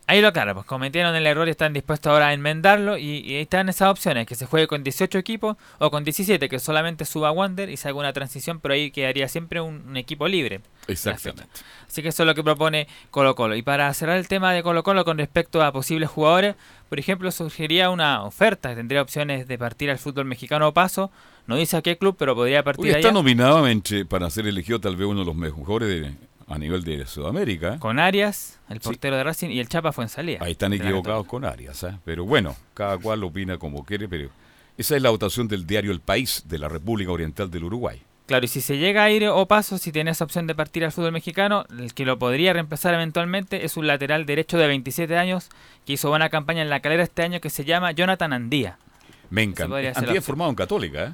Ahí 0.09 0.21
lo 0.21 0.33
claro, 0.33 0.55
pues 0.55 0.67
cometieron 0.67 1.15
el 1.15 1.27
error 1.27 1.47
y 1.47 1.53
están 1.53 1.73
dispuestos 1.73 2.13
ahora 2.13 2.29
a 2.29 2.33
enmendarlo 2.33 2.99
y, 2.99 3.19
y 3.21 3.37
están 3.37 3.69
esas 3.69 3.89
opciones, 3.89 4.27
que 4.27 4.35
se 4.35 4.47
juegue 4.47 4.67
con 4.67 4.83
18 4.83 5.17
equipos 5.17 5.57
o 5.79 5.91
con 5.91 6.03
17, 6.03 6.49
que 6.49 6.59
solamente 6.59 7.05
suba 7.05 7.31
Wander 7.31 7.71
y 7.71 7.77
se 7.77 7.89
haga 7.89 7.99
una 7.99 8.13
transición, 8.13 8.59
pero 8.61 8.75
ahí 8.75 8.91
quedaría 8.91 9.29
siempre 9.29 9.61
un, 9.61 9.83
un 9.87 9.97
equipo 9.97 10.27
libre. 10.27 10.61
Exactamente. 10.89 11.45
Así 11.87 12.03
que 12.03 12.09
eso 12.09 12.25
es 12.25 12.27
lo 12.27 12.35
que 12.35 12.43
propone 12.43 12.89
Colo 13.11 13.35
Colo. 13.37 13.55
Y 13.55 13.63
para 13.63 13.93
cerrar 13.95 14.17
el 14.17 14.27
tema 14.27 14.53
de 14.53 14.63
Colo 14.63 14.83
Colo 14.83 15.05
con 15.05 15.19
respecto 15.19 15.63
a 15.63 15.73
posibles 15.73 16.11
jugadores, 16.11 16.57
por 16.89 16.99
ejemplo, 16.99 17.31
surgiría 17.31 17.89
una 17.89 18.25
oferta, 18.25 18.75
tendría 18.75 19.03
opciones 19.03 19.47
de 19.47 19.57
partir 19.57 19.89
al 19.89 19.99
fútbol 19.99 20.25
mexicano 20.25 20.69
o 20.69 20.75
paso, 20.75 21.11
no 21.47 21.57
dice 21.57 21.77
a 21.77 21.83
qué 21.83 21.97
club, 21.97 22.17
pero 22.19 22.35
podría 22.35 22.63
partir 22.63 22.85
Uy, 22.87 22.91
está 22.91 23.09
allá. 23.09 23.13
nominado 23.13 23.65
para 24.09 24.29
ser 24.31 24.47
elegido 24.47 24.81
tal 24.81 24.97
vez 24.97 25.07
uno 25.07 25.21
de 25.21 25.27
los 25.27 25.35
mejores 25.37 25.89
de- 25.89 26.32
a 26.53 26.59
nivel 26.59 26.85
de 26.85 27.07
Sudamérica. 27.07 27.79
Con 27.79 27.99
Arias, 27.99 28.61
el 28.69 28.81
portero 28.81 29.17
de 29.17 29.25
Racing, 29.25 29.51
y 29.51 29.59
el 29.59 29.69
Chapa 29.69 29.93
fue 29.93 30.05
en 30.05 30.11
salida. 30.11 30.39
Ahí 30.43 30.53
están 30.53 30.73
equivocados 30.73 31.27
con 31.27 31.45
Arias, 31.45 31.83
¿ah? 31.85 31.99
pero 32.05 32.25
bueno, 32.25 32.55
cada 32.75 32.99
cual 32.99 33.25
opina 33.25 33.57
como 33.57 33.85
quiere, 33.85 34.09
pero 34.09 34.29
esa 34.77 34.97
es 34.97 35.03
la 35.03 35.11
votación 35.11 35.49
del 35.49 35.67
diario 35.67 35.93
El 35.93 36.01
País 36.01 36.45
de 36.47 36.59
la 36.59 36.69
República 36.69 37.11
Oriental 37.11 37.51
del 37.51 37.65
Uruguay. 37.65 38.03
Claro, 38.27 38.45
y 38.45 38.49
si 38.49 38.61
se 38.61 38.79
llega 38.79 39.03
a 39.03 39.11
ir 39.11 39.27
o 39.27 39.47
paso, 39.47 39.79
si 39.79 39.93
tiene 39.93 40.11
esa 40.11 40.25
opción 40.25 40.47
de 40.47 40.55
partir 40.55 40.85
al 40.85 40.93
fútbol 40.93 41.13
mexicano, 41.13 41.65
el 41.79 41.93
que 41.93 42.05
lo 42.05 42.19
podría 42.19 42.53
reemplazar 42.53 42.95
eventualmente 42.95 43.65
es 43.65 43.77
un 43.77 43.87
lateral 43.87 44.27
derecho 44.27 44.59
de 44.59 44.67
27 44.67 45.17
años 45.17 45.49
que 45.85 45.95
hizo 45.95 46.09
buena 46.09 46.29
campaña 46.29 46.63
en 46.63 46.71
la 46.71 46.81
calera 46.81 47.03
este 47.03 47.23
año 47.23 47.41
que 47.41 47.51
se 47.51 47.65
llama 47.65 47.93
Jonathan 47.93 48.33
Andía. 48.33 48.79
Me 49.31 49.43
encanta. 49.43 49.77
Andía 49.77 49.91
opción. 49.91 50.23
formado 50.23 50.51
en 50.51 50.57
Católica, 50.57 51.05
¿eh? 51.05 51.13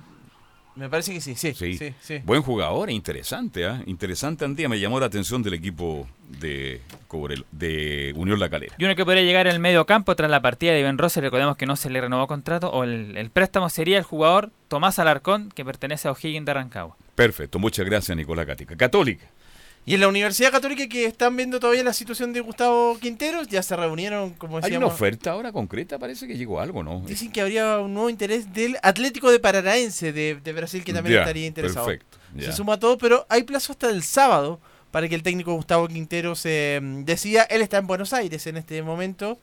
Me 0.79 0.89
parece 0.89 1.13
que 1.13 1.21
sí, 1.21 1.35
sí. 1.35 1.53
Sí. 1.55 1.77
sí, 1.77 1.93
sí. 2.01 2.21
Buen 2.25 2.41
jugador, 2.43 2.89
interesante, 2.89 3.67
¿ah? 3.67 3.83
Interesante 3.87 4.45
Andía, 4.45 4.69
me 4.69 4.79
llamó 4.79 5.01
la 5.01 5.07
atención 5.07 5.43
del 5.43 5.55
equipo 5.55 6.07
de, 6.41 6.81
Cobrel- 7.09 7.45
de 7.51 8.13
Unión 8.17 8.39
La 8.39 8.49
Calera. 8.49 8.75
Y 8.79 8.85
uno 8.85 8.95
que 8.95 9.05
podría 9.05 9.25
llegar 9.25 9.49
al 9.49 9.59
medio 9.59 9.85
campo 9.87 10.15
tras 10.15 10.31
la 10.31 10.41
partida 10.41 10.73
de 10.73 10.83
Ben 10.85 10.97
Rossi, 10.97 11.21
recordemos 11.21 11.57
que 11.57 11.67
no 11.67 11.75
se 11.75 11.91
le 11.91 12.01
renovó 12.01 12.27
contrato, 12.29 12.71
o 12.71 12.85
el, 12.85 13.17
el 13.17 13.31
préstamo 13.31 13.69
sería 13.71 13.99
el 13.99 14.05
jugador 14.05 14.51
Tomás 14.69 14.99
Alarcón, 15.01 15.51
que 15.51 15.65
pertenece 15.65 16.07
a 16.09 16.13
O'Higgins 16.13 16.47
de 16.47 16.55
Rancagua. 16.55 16.97
Perfecto, 17.17 17.59
muchas 17.59 17.85
gracias 17.85 18.17
Nicolás 18.17 18.47
Cática. 18.47 18.77
Católica. 18.77 19.27
Y 19.89 19.95
en 19.95 20.01
la 20.01 20.09
Universidad 20.09 20.51
Católica 20.53 20.87
que 20.87 21.07
están 21.07 21.35
viendo 21.37 21.59
todavía 21.61 21.83
la 21.83 21.93
situación 21.95 22.33
de 22.33 22.41
Gustavo 22.41 22.99
Quinteros, 23.01 23.49
ya 23.49 23.63
se 23.63 23.75
reunieron, 23.75 24.35
como 24.35 24.57
Hay 24.57 24.61
una 24.61 24.67
decíamos. 24.69 24.93
oferta 24.95 25.31
ahora 25.31 25.51
concreta, 25.53 25.99
parece 25.99 26.27
que 26.27 26.37
llegó 26.37 26.61
algo, 26.61 26.83
¿no? 26.83 27.01
Dicen 27.07 27.33
que 27.33 27.41
habría 27.41 27.79
un 27.79 27.95
nuevo 27.95 28.11
interés 28.11 28.53
del 28.53 28.77
Atlético 28.83 29.31
de 29.31 29.41
Paranaense 29.41 30.13
de, 30.13 30.39
de 30.43 30.53
Brasil 30.53 30.85
que 30.85 30.93
también 30.93 31.19
estaría 31.21 31.47
interesado. 31.47 31.87
perfecto. 31.87 32.19
Se 32.39 32.53
suma 32.53 32.75
a 32.75 32.79
todo, 32.79 32.99
pero 32.99 33.25
hay 33.31 33.45
plazo 33.45 33.73
hasta 33.73 33.89
el 33.89 34.03
sábado 34.03 34.61
para 34.91 35.09
que 35.09 35.15
el 35.15 35.23
técnico 35.23 35.55
Gustavo 35.55 35.89
Quinteros 35.89 36.39
se 36.41 36.81
decida. 37.05 37.45
Él 37.45 37.63
está 37.63 37.79
en 37.79 37.87
Buenos 37.87 38.13
Aires 38.13 38.47
en 38.47 38.57
este 38.59 38.83
momento. 38.83 39.39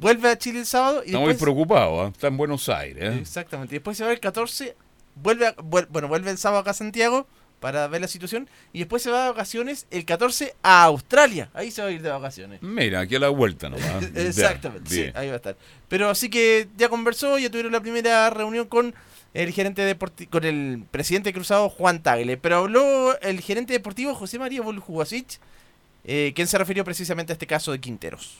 Vuelve 0.00 0.30
a 0.30 0.38
Chile 0.38 0.60
el 0.60 0.66
sábado 0.66 1.02
y 1.04 1.08
Está 1.08 1.18
muy 1.18 1.28
después, 1.28 1.42
preocupado, 1.42 2.02
¿ah? 2.02 2.08
está 2.08 2.28
en 2.28 2.36
Buenos 2.36 2.68
Aires. 2.68 3.02
¿eh? 3.14 3.18
Exactamente. 3.20 3.74
Después 3.74 3.96
se 3.98 4.04
va 4.04 4.12
el 4.12 4.20
14, 4.20 4.74
vuelve 5.16 5.48
a- 5.48 5.54
bueno, 5.60 6.08
vuelve 6.08 6.30
el 6.30 6.38
sábado 6.38 6.60
acá 6.62 6.70
a 6.70 6.74
Santiago 6.74 7.26
para 7.62 7.86
ver 7.86 8.00
la 8.00 8.08
situación 8.08 8.50
y 8.72 8.80
después 8.80 9.04
se 9.04 9.10
va 9.10 9.22
de 9.22 9.30
vacaciones 9.30 9.86
el 9.92 10.04
14 10.04 10.56
a 10.64 10.82
Australia. 10.82 11.48
Ahí 11.54 11.70
se 11.70 11.80
va 11.80 11.88
a 11.88 11.90
ir 11.92 12.02
de 12.02 12.10
vacaciones. 12.10 12.60
Mira, 12.60 12.98
aquí 12.98 13.14
a 13.14 13.20
la 13.20 13.28
vuelta 13.28 13.70
nomás. 13.70 14.02
Ya, 14.12 14.22
Exactamente, 14.22 14.90
sí, 14.90 15.04
ahí 15.14 15.28
va 15.28 15.34
a 15.34 15.36
estar. 15.36 15.56
Pero 15.88 16.10
así 16.10 16.28
que 16.28 16.66
ya 16.76 16.88
conversó, 16.88 17.38
ya 17.38 17.48
tuvieron 17.50 17.70
la 17.70 17.80
primera 17.80 18.28
reunión 18.30 18.66
con 18.66 18.92
el 19.32 19.52
gerente 19.52 19.82
deportivo, 19.82 20.28
con 20.32 20.44
el 20.44 20.82
presidente 20.90 21.32
cruzado 21.32 21.68
Juan 21.70 22.02
Tagle. 22.02 22.36
Pero 22.36 22.56
habló 22.56 23.18
el 23.20 23.40
gerente 23.40 23.72
deportivo 23.72 24.12
José 24.16 24.40
María 24.40 24.60
Boljubasic, 24.60 25.38
eh, 26.04 26.32
quien 26.34 26.48
se 26.48 26.58
refirió 26.58 26.84
precisamente 26.84 27.32
a 27.32 27.34
este 27.34 27.46
caso 27.46 27.70
de 27.70 27.78
Quinteros. 27.78 28.38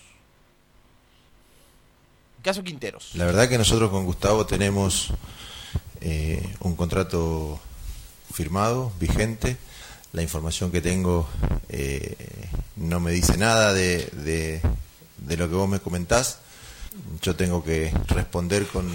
Caso 2.43 2.65
Quinteros. 2.65 3.15
La 3.15 3.25
verdad 3.25 3.49
que 3.49 3.57
nosotros 3.57 3.89
con 3.89 4.05
Gustavo 4.05 4.47
tenemos 4.47 5.13
eh, 6.01 6.43
un 6.59 6.75
contrato 6.75 7.61
firmado, 8.33 8.93
vigente. 9.01 9.57
La 10.13 10.23
información 10.23 10.71
que 10.71 10.81
tengo 10.83 11.29
eh, 11.69 12.17
no 12.77 13.01
me 13.01 13.13
dice 13.13 13.37
nada 13.39 13.73
de, 13.73 14.07
de- 14.13 15.37
lo 15.37 15.49
que 15.49 15.55
vos 15.55 15.69
me 15.69 15.81
comentás. 15.81 16.39
Yo 17.23 17.35
tengo 17.37 17.65
que 17.65 17.93
responder 18.09 18.67
con, 18.67 18.87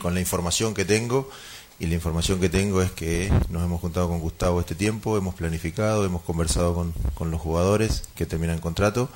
con 0.00 0.14
la 0.14 0.20
información 0.20 0.72
que 0.72 0.84
tengo 0.86 1.28
y 1.78 1.86
la 1.86 1.94
información 1.94 2.40
que 2.40 2.48
tengo 2.48 2.80
es 2.80 2.90
que 2.92 3.30
nos 3.50 3.62
hemos 3.62 3.80
juntado 3.80 4.08
con 4.08 4.20
Gustavo 4.20 4.60
este 4.60 4.74
tiempo, 4.74 5.18
hemos 5.18 5.34
planificado, 5.34 6.04
hemos 6.06 6.22
conversado 6.22 6.74
con, 6.74 6.92
con 7.14 7.30
los 7.30 7.40
jugadores 7.40 8.04
que 8.14 8.24
terminan 8.24 8.60
contrato 8.60 9.10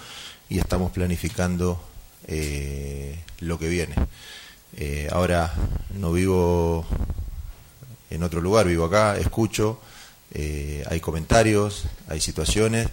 y 0.51 0.59
estamos 0.59 0.91
planificando 0.93 1.81
eh, 2.27 3.19
lo 3.41 3.59
que 3.59 3.69
viene. 3.69 3.95
Eh, 4.77 5.09
ahora 5.11 5.55
no 5.95 6.13
vivo 6.13 6.85
en 8.11 8.23
otro 8.23 8.41
lugar, 8.41 8.67
vivo 8.67 8.85
acá, 8.85 9.17
escucho, 9.17 9.79
eh, 10.35 10.85
hay 10.89 11.01
comentarios, 11.01 11.85
hay 12.09 12.21
situaciones, 12.21 12.89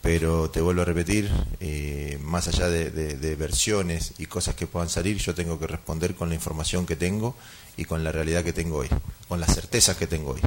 pero 0.00 0.50
te 0.50 0.60
vuelvo 0.60 0.82
a 0.82 0.84
repetir, 0.84 1.30
eh, 1.60 2.18
más 2.22 2.48
allá 2.48 2.68
de, 2.68 3.36
versiones 3.36 4.14
y 4.18 4.26
cosas 4.26 4.54
que 4.54 4.66
puedan 4.66 4.88
salir, 4.88 5.16
yo 5.18 5.34
tengo 5.34 5.58
que 5.58 5.66
responder 5.66 6.14
con 6.14 6.28
la 6.28 6.34
información 6.34 6.86
que 6.86 6.96
tengo 6.96 7.36
y 7.76 7.84
con 7.84 8.02
la 8.02 8.12
realidad 8.12 8.42
que 8.42 8.52
tengo 8.52 8.78
hoy, 8.78 8.88
con 9.28 9.40
las 9.40 9.54
certezas 9.54 9.96
que 9.96 10.06
tengo 10.06 10.32
hoy. 10.32 10.40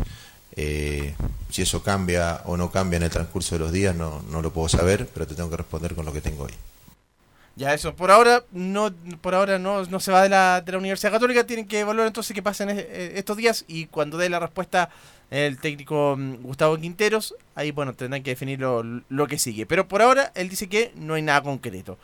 Eh, 0.57 1.15
si 1.49 1.61
eso 1.61 1.81
cambia 1.83 2.41
o 2.45 2.57
no 2.57 2.71
cambia 2.71 2.97
en 2.97 3.03
el 3.03 3.09
transcurso 3.09 3.55
de 3.55 3.59
los 3.59 3.71
días, 3.71 3.95
no 3.95 4.41
lo 4.41 4.51
puedo 4.51 4.69
saber, 4.69 5.09
pero 5.13 5.25
te 5.25 5.35
tengo 5.35 5.49
que 5.49 5.57
responder 5.57 5.95
con 5.95 6.05
lo 6.05 6.13
que 6.13 6.21
tengo 6.21 6.43
hoy. 6.43 6.53
Ya 7.57 7.73
eso, 7.73 7.95
por 7.95 8.11
ahora 8.11 8.43
no 8.51 8.91
por 9.21 9.33
ahora 9.33 9.57
no, 9.57 9.83
no 9.85 9.99
se 10.01 10.11
va 10.11 10.23
de 10.23 10.29
la, 10.29 10.59
de 10.61 10.71
la 10.73 10.77
Universidad 10.77 11.13
Católica, 11.13 11.45
tienen 11.47 11.65
que 11.67 11.79
evaluar 11.79 12.07
entonces 12.07 12.33
qué 12.35 12.43
pasa 12.43 12.63
en 12.65 12.71
es- 12.71 12.79
eh, 12.89 13.13
estos 13.15 13.37
días 13.37 13.63
y 13.67 13.85
cuando 13.87 14.17
dé 14.17 14.27
la 14.29 14.39
respuesta 14.39 14.89
el 15.31 15.57
técnico 15.59 16.15
mm, 16.17 16.43
Gustavo 16.43 16.77
Quinteros, 16.77 17.33
ahí 17.55 17.71
bueno, 17.71 17.93
tendrán 17.93 18.23
que 18.23 18.31
definir 18.31 18.59
lo, 18.59 18.83
lo 19.07 19.27
que 19.27 19.37
sigue. 19.39 19.65
Pero 19.65 19.87
por 19.87 20.01
ahora 20.01 20.31
él 20.35 20.49
dice 20.49 20.67
que 20.67 20.91
no 20.95 21.13
hay 21.13 21.21
nada 21.21 21.41
concreto. 21.43 21.97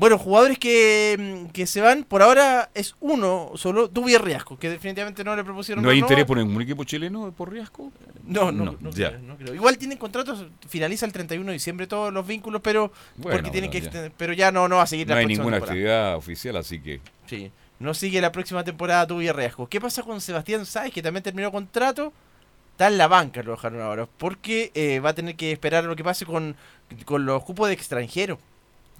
Bueno, 0.00 0.16
jugadores 0.16 0.58
que, 0.58 1.44
mm, 1.46 1.50
que 1.50 1.66
se 1.66 1.82
van, 1.82 2.04
por 2.04 2.22
ahora 2.22 2.70
es 2.72 2.96
uno 3.00 3.52
solo, 3.56 3.86
Dubi 3.86 4.16
Riasco, 4.16 4.58
que 4.58 4.70
definitivamente 4.70 5.22
no 5.22 5.36
le 5.36 5.44
propusieron 5.44 5.84
¿No 5.84 5.90
hay 5.90 5.98
interés 5.98 6.24
por 6.24 6.38
ningún 6.38 6.62
equipo 6.62 6.84
chileno 6.84 7.30
por 7.32 7.52
riesgo? 7.52 7.92
No, 8.24 8.50
no, 8.50 8.76
no, 8.80 8.90
ya. 8.92 9.10
creo, 9.10 9.20
no 9.20 9.36
creo. 9.36 9.54
Igual 9.54 9.76
tienen 9.76 9.98
contratos, 9.98 10.46
finaliza 10.66 11.04
el 11.04 11.12
31 11.12 11.44
de 11.48 11.52
diciembre 11.52 11.86
todos 11.86 12.10
los 12.14 12.26
vínculos, 12.26 12.62
pero 12.64 12.90
Bueno, 13.16 13.36
porque 13.36 13.50
tienen 13.50 13.70
que 13.70 13.82
ya. 13.82 14.10
pero 14.16 14.32
ya 14.32 14.50
no 14.50 14.68
no 14.68 14.76
va 14.76 14.84
a 14.84 14.86
seguir 14.86 15.06
No 15.06 15.12
la 15.16 15.20
hay 15.20 15.26
ninguna 15.26 15.56
temporada. 15.58 15.72
actividad 15.72 16.16
oficial, 16.16 16.56
así 16.56 16.80
que 16.80 17.02
Sí. 17.26 17.50
No 17.78 17.92
sigue 17.92 18.22
la 18.22 18.32
próxima 18.32 18.64
temporada 18.64 19.06
tu 19.06 19.18
Riesgo. 19.18 19.68
¿Qué 19.68 19.82
pasa 19.82 20.02
con 20.02 20.22
Sebastián 20.22 20.64
Sáez, 20.64 20.94
que 20.94 21.02
también 21.02 21.22
terminó 21.22 21.52
contrato? 21.52 22.10
Está 22.72 22.88
en 22.88 22.96
la 22.96 23.06
banca, 23.06 23.42
lo 23.42 23.50
dejaron 23.52 23.82
ahora. 23.82 24.08
Porque 24.16 24.70
eh, 24.74 24.98
va 25.00 25.10
a 25.10 25.14
tener 25.14 25.36
que 25.36 25.52
esperar 25.52 25.84
lo 25.84 25.94
que 25.94 26.04
pase 26.04 26.24
con, 26.24 26.56
con 27.04 27.26
los 27.26 27.42
cupos 27.44 27.68
de 27.68 27.74
extranjero. 27.74 28.38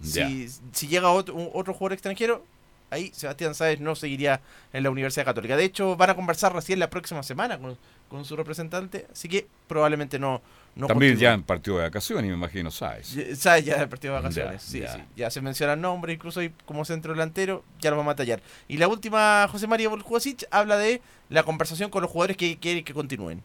Si, 0.03 0.49
si 0.73 0.87
llega 0.89 1.11
otro, 1.11 1.35
un- 1.35 1.51
otro 1.53 1.75
jugador 1.75 1.93
extranjero, 1.95 2.45
ahí 2.91 3.13
Sebastián 3.15 3.55
Sáez 3.55 3.81
no 3.81 3.95
seguiría 3.95 4.41
en 4.73 4.83
la 4.83 4.91
Universidad 4.91 5.25
Católica. 5.25 5.57
De 5.57 5.65
hecho, 5.65 5.97
van 5.97 6.11
a 6.11 6.17
conversar 6.17 6.53
recién 6.55 6.79
la 6.79 6.91
próxima 6.91 7.23
semana 7.23 7.59
con, 7.59 7.77
con 8.09 8.25
su 8.25 8.35
representante, 8.37 9.07
así 9.13 9.29
que 9.29 9.47
probablemente 9.69 10.19
no. 10.19 10.41
no 10.75 10.87
También 10.89 11.13
continúe. 11.13 11.23
ya 11.29 11.35
en 11.35 11.43
partido 11.43 11.77
de 11.77 11.83
vacaciones, 11.85 12.29
me 12.31 12.37
imagino. 12.37 12.71
Ya- 12.71 12.97
Sáez 13.37 13.65
ya 13.65 13.79
del 13.79 13.89
partido 13.89 14.15
de 14.15 14.21
vacaciones, 14.23 14.63
Ya, 14.65 14.69
sí, 14.71 14.81
ya. 14.81 14.95
sí. 14.95 15.01
Ya 15.17 15.31
se 15.31 15.41
menciona 15.41 15.75
el 15.75 15.81
nombre, 15.81 16.13
incluso 16.15 16.41
ahí 16.41 16.51
como 16.67 16.85
centro 16.85 17.13
delantero, 17.13 17.63
ya 17.81 17.91
lo 17.91 17.97
vamos 17.99 18.13
a 18.13 18.17
tallar. 18.17 18.41
Y 18.69 18.79
la 18.79 18.89
última, 18.89 19.47
José 19.53 19.67
María 19.67 19.89
Boljosic, 19.89 20.45
habla 20.51 20.77
de 20.79 21.01
la 21.29 21.43
conversación 21.45 21.91
con 21.91 22.03
los 22.03 22.11
jugadores 22.11 22.37
que 22.37 22.59
quieren 22.59 22.83
que 22.85 22.95
continúen. 22.95 23.43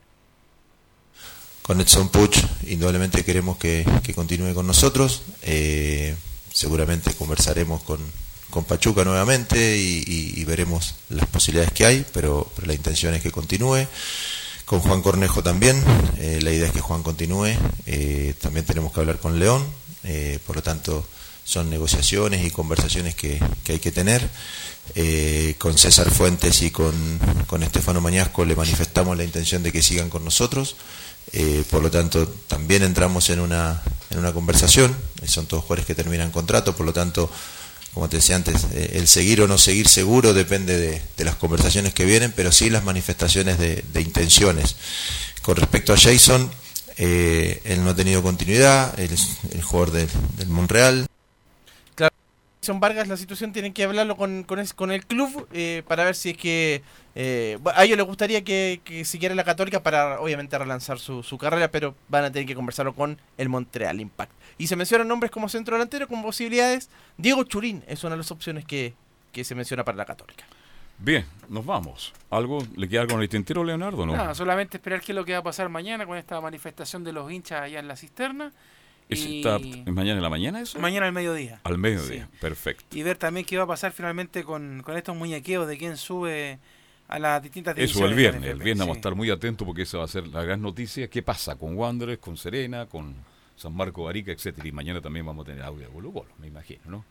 Con 1.62 1.82
Edson 1.82 2.10
Puch, 2.10 2.38
indudablemente 2.68 3.24
queremos 3.24 3.58
que, 3.58 3.86
que 4.04 4.14
continúe 4.14 4.54
con 4.54 4.68
nosotros. 4.68 5.24
Eh, 5.42 6.16
seguramente 6.56 7.14
conversaremos 7.14 7.84
con, 7.84 8.00
con 8.50 8.64
Pachuca 8.64 9.04
nuevamente 9.04 9.78
y, 9.78 10.44
veremos 10.46 10.96
las 11.10 11.28
posibilidades 11.28 11.74
que 11.74 11.86
hay, 11.86 12.06
pero, 12.14 12.50
la 12.66 12.74
intención 12.74 13.14
es 13.14 13.22
que 13.22 13.32
continúe. 13.32 13.86
Con 14.64 14.80
Juan 14.80 15.02
Cornejo 15.02 15.44
también, 15.44 15.84
eh, 16.18 16.40
la 16.42 16.52
idea 16.52 16.68
es 16.68 16.74
que 16.74 16.80
Juan 16.80 17.04
continúe. 17.04 17.54
Eh, 17.86 18.34
también 18.42 18.66
tenemos 18.66 18.94
que 18.94 19.00
hablar 19.02 19.20
con 19.20 19.38
León, 19.38 19.66
eh, 20.04 20.40
por 20.48 20.56
lo 20.56 20.64
tanto 20.64 21.06
son 21.44 21.70
negociaciones 21.70 22.44
y 22.46 22.50
conversaciones 22.50 23.14
que, 23.16 23.40
que 23.64 23.74
hay 23.74 23.80
que 23.80 23.92
tener. 23.92 24.28
Con 25.58 25.78
César 25.78 26.10
Fuentes 26.10 26.62
y 26.62 26.72
con, 26.72 26.94
con 27.48 27.64
Estefano 27.64 28.02
Mañasco 28.02 28.46
le 28.46 28.56
manifestamos 28.56 29.18
la 29.18 29.24
intención 29.24 29.62
de 29.62 29.72
que 29.72 29.84
sigan 29.84 30.10
con 30.10 30.24
nosotros. 30.24 30.76
Eh, 31.34 31.64
por 31.70 31.82
lo 31.82 31.92
tanto, 31.92 32.28
también 32.48 32.84
entramos 32.84 33.30
en 33.30 33.40
una, 33.40 33.82
en 34.12 34.20
una 34.20 34.32
conversación. 34.34 34.96
Eh, 35.22 35.28
son 35.28 35.46
todos 35.48 35.64
jugadores 35.64 35.86
que 35.86 35.96
terminan 35.96 36.32
contrato, 36.32 36.76
por 36.76 36.86
lo 36.86 36.94
tanto, 36.94 37.30
como 37.94 38.08
te 38.10 38.18
decía 38.18 38.36
antes, 38.36 38.66
eh, 38.74 38.92
el 38.96 39.08
seguir 39.08 39.42
o 39.42 39.48
no 39.48 39.58
seguir 39.58 39.88
seguro 39.88 40.34
depende 40.34 40.78
de, 40.78 41.02
de 41.18 41.24
las 41.26 41.36
conversaciones 41.36 41.94
que 41.94 42.06
vienen, 42.06 42.34
pero 42.36 42.52
sí 42.52 42.70
las 42.70 42.84
manifestaciones 42.84 43.58
de, 43.58 43.84
de 43.94 44.02
intenciones. 44.02 44.76
Con 45.42 45.56
respecto 45.58 45.94
a 45.94 45.98
Jason, 45.98 46.50
eh, 46.98 47.62
él 47.66 47.84
no 47.84 47.92
ha 47.92 47.96
tenido 47.96 48.22
continuidad, 48.24 48.98
él 49.00 49.12
es 49.12 49.28
el 49.52 49.62
jugador 49.62 49.92
del- 49.92 50.10
del 50.38 50.48
Monreal. 50.50 51.08
Jason 52.66 52.80
Vargas, 52.80 53.08
la 53.08 53.16
situación 53.16 53.54
tienen 53.54 53.74
que 53.74 53.84
hablarlo 53.84 54.18
con, 54.18 54.44
con, 54.44 54.58
es- 54.58 54.74
con 54.74 54.90
el 54.92 55.06
club 55.06 55.48
eh, 55.54 55.84
para 55.88 56.04
ver 56.04 56.16
si 56.16 56.32
es 56.32 56.38
que 56.38 56.82
eh, 57.14 57.60
a 57.76 57.86
ellos 57.86 57.96
les 57.96 58.06
gustaría 58.08 58.44
que, 58.44 58.82
que 58.84 59.06
siguiera 59.06 59.36
la 59.36 59.44
Católica 59.44 59.84
para 59.84 60.20
obviamente 60.20 60.58
relanzar 60.58 60.98
su, 60.98 61.22
su 61.22 61.38
carrera, 61.38 61.70
pero 61.70 61.94
van 62.10 62.24
a 62.26 62.32
tener 62.32 62.48
que 62.48 62.56
conversarlo 62.56 62.96
con 62.96 63.20
el 63.38 63.50
Montreal 63.50 64.02
Impact. 64.02 64.32
Y 64.58 64.66
se 64.66 64.76
mencionan 64.76 65.08
nombres 65.08 65.32
como 65.32 65.48
centro 65.48 65.76
delantero 65.76 66.08
con 66.08 66.24
posibilidades. 66.24 66.90
Diego 67.18 67.44
Churín 67.44 67.84
es 67.88 68.04
una 68.04 68.12
de 68.16 68.18
las 68.18 68.32
opciones 68.32 68.66
que, 68.66 68.96
que 69.32 69.44
se 69.44 69.54
menciona 69.54 69.84
para 69.86 69.98
la 69.98 70.06
Católica. 70.06 70.46
Bien, 70.98 71.24
nos 71.50 71.66
vamos. 71.68 72.14
¿Algo 72.32 72.66
le 72.76 72.90
queda 72.90 73.02
algo 73.02 73.16
en 73.18 73.22
el 73.22 73.30
tintero, 73.30 73.64
Leonardo? 73.64 74.08
No. 74.08 74.14
Nada, 74.16 74.34
solamente 74.34 74.78
esperar 74.78 75.02
qué 75.02 75.12
es 75.12 75.16
lo 75.16 75.24
que 75.24 75.34
va 75.34 75.40
a 75.40 75.44
pasar 75.44 75.70
mañana 75.70 76.08
con 76.08 76.18
esta 76.18 76.42
manifestación 76.42 77.04
de 77.04 77.12
los 77.12 77.32
hinchas 77.32 77.62
allá 77.62 77.80
en 77.80 77.88
la 77.88 77.96
cisterna. 77.96 78.52
¿Es, 79.08 79.24
está- 79.24 79.58
¿Es 79.58 79.86
mañana 79.94 80.18
en 80.18 80.24
la 80.24 80.30
mañana 80.30 80.62
eso? 80.62 80.80
Mañana 80.80 81.06
al 81.06 81.14
mediodía. 81.14 81.60
Al 81.64 81.78
mediodía, 81.78 82.28
perfecto. 82.42 82.86
Y 82.98 83.04
ver 83.04 83.18
también 83.18 83.46
qué 83.46 83.58
va 83.58 83.64
a 83.66 83.68
pasar 83.68 83.92
finalmente 83.92 84.44
con, 84.44 84.82
con 84.84 84.98
estos 84.98 85.16
muñequeos 85.16 85.68
de 85.68 85.78
quién 85.78 85.96
sube 85.98 86.58
a 87.08 87.20
las 87.20 87.44
distintas 87.44 87.78
Eso 87.78 88.06
el 88.06 88.16
viernes. 88.16 88.50
El 88.50 88.58
viernes 88.64 88.80
vamos 88.80 88.94
a 88.94 88.96
sí. 88.96 89.00
estar 89.00 89.14
muy 89.16 89.30
atentos 89.30 89.64
porque 89.66 89.84
esa 89.84 90.00
va 90.00 90.06
a 90.06 90.08
ser 90.08 90.26
la 90.28 90.44
gran 90.44 90.62
noticia. 90.62 91.08
¿Qué 91.08 91.22
pasa 91.22 91.56
con 91.56 91.76
Wanderers, 91.78 92.20
con 92.20 92.36
Serena, 92.36 92.88
con 92.88 93.14
San 93.56 93.76
Marco 93.76 94.06
Barica, 94.06 94.32
etcétera? 94.32 94.68
Y 94.68 94.72
mañana 94.72 95.00
también 95.02 95.24
vamos 95.26 95.46
a 95.46 95.52
tener 95.52 95.64
audio 95.64 95.86
de 95.88 95.94
Colo 95.94 96.12
Colo, 96.12 96.30
me 96.40 96.48
imagino, 96.48 96.82
¿no? 96.88 97.06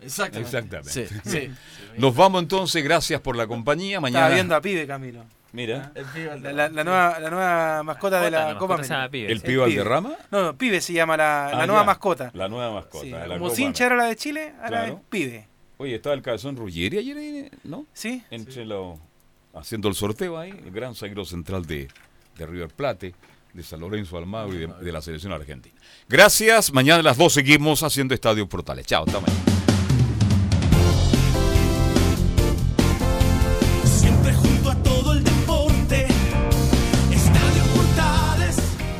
Exactamente. 0.00 0.46
Exactamente. 0.56 0.90
Sí, 1.08 1.14
sí. 1.24 1.50
Nos 1.96 2.14
vamos 2.14 2.40
entonces, 2.40 2.84
gracias 2.84 3.20
por 3.20 3.34
la 3.34 3.48
compañía. 3.48 4.00
Mañana. 4.00 4.20
Estaba 4.26 4.34
viendo 4.36 4.54
a 4.54 4.60
Pibe, 4.60 4.86
Camilo. 4.86 5.24
Mira. 5.58 5.90
La, 6.40 6.52
la- 6.52 6.68
la 6.68 6.84
nueva, 6.84 7.18
la 7.18 7.30
nueva 7.30 7.82
mascota 7.82 8.20
de 8.20 8.30
la 8.30 8.52
la 8.52 8.58
Copa 8.60 8.74
América. 8.74 9.08
Pibe. 9.10 9.32
¿El 9.32 9.40
Pibe 9.40 9.56
Valderrama? 9.56 10.12
No, 10.30 10.42
no, 10.44 10.56
Pibe 10.56 10.80
se 10.80 10.92
llama 10.92 11.16
la, 11.16 11.50
la 11.52 11.62
Ah, 11.64 11.66
nueva 11.66 11.82
ya. 11.82 11.86
mascota. 11.86 12.30
La 12.32 12.46
nueva 12.48 12.72
mascota. 12.72 13.02
Sí, 13.04 13.10
de 13.10 13.18
la 13.18 13.26
Como 13.26 13.46
Copa 13.46 13.56
Cincha 13.56 13.86
era 13.86 13.96
la 13.96 14.04
de 14.04 14.14
Chile, 14.14 14.52
ahora 14.58 14.68
Claro. 14.68 14.94
es 14.94 15.00
Pibe. 15.10 15.48
Oye, 15.78 15.96
estaba 15.96 16.14
el 16.14 16.22
cabezón 16.22 16.54
Ruggeri 16.56 16.98
ayer, 16.98 17.16
ahí, 17.16 17.50
¿no? 17.64 17.86
Sí. 17.92 18.22
Entre 18.30 18.64
los. 18.64 18.98
Haciendo 19.52 19.88
el 19.88 19.94
sorteo 19.96 20.38
ahí, 20.38 20.50
el 20.50 20.70
gran 20.70 20.94
zaguero 20.94 21.24
central 21.24 21.66
de, 21.66 21.88
de 22.36 22.46
River 22.46 22.68
Plate, 22.68 23.14
de 23.52 23.62
San 23.64 23.80
Lorenzo 23.80 24.16
Almagro 24.16 24.54
y 24.54 24.58
de, 24.58 24.66
de 24.68 24.92
la 24.92 25.02
selección 25.02 25.32
argentina. 25.32 25.74
Gracias. 26.08 26.72
Mañana 26.72 27.00
a 27.00 27.02
las 27.02 27.16
2 27.18 27.32
seguimos 27.32 27.82
haciendo 27.82 28.14
Estadio 28.14 28.48
Portales. 28.48 28.86
Chao, 28.86 29.04
hasta 29.04 29.18
mañana. 29.20 29.57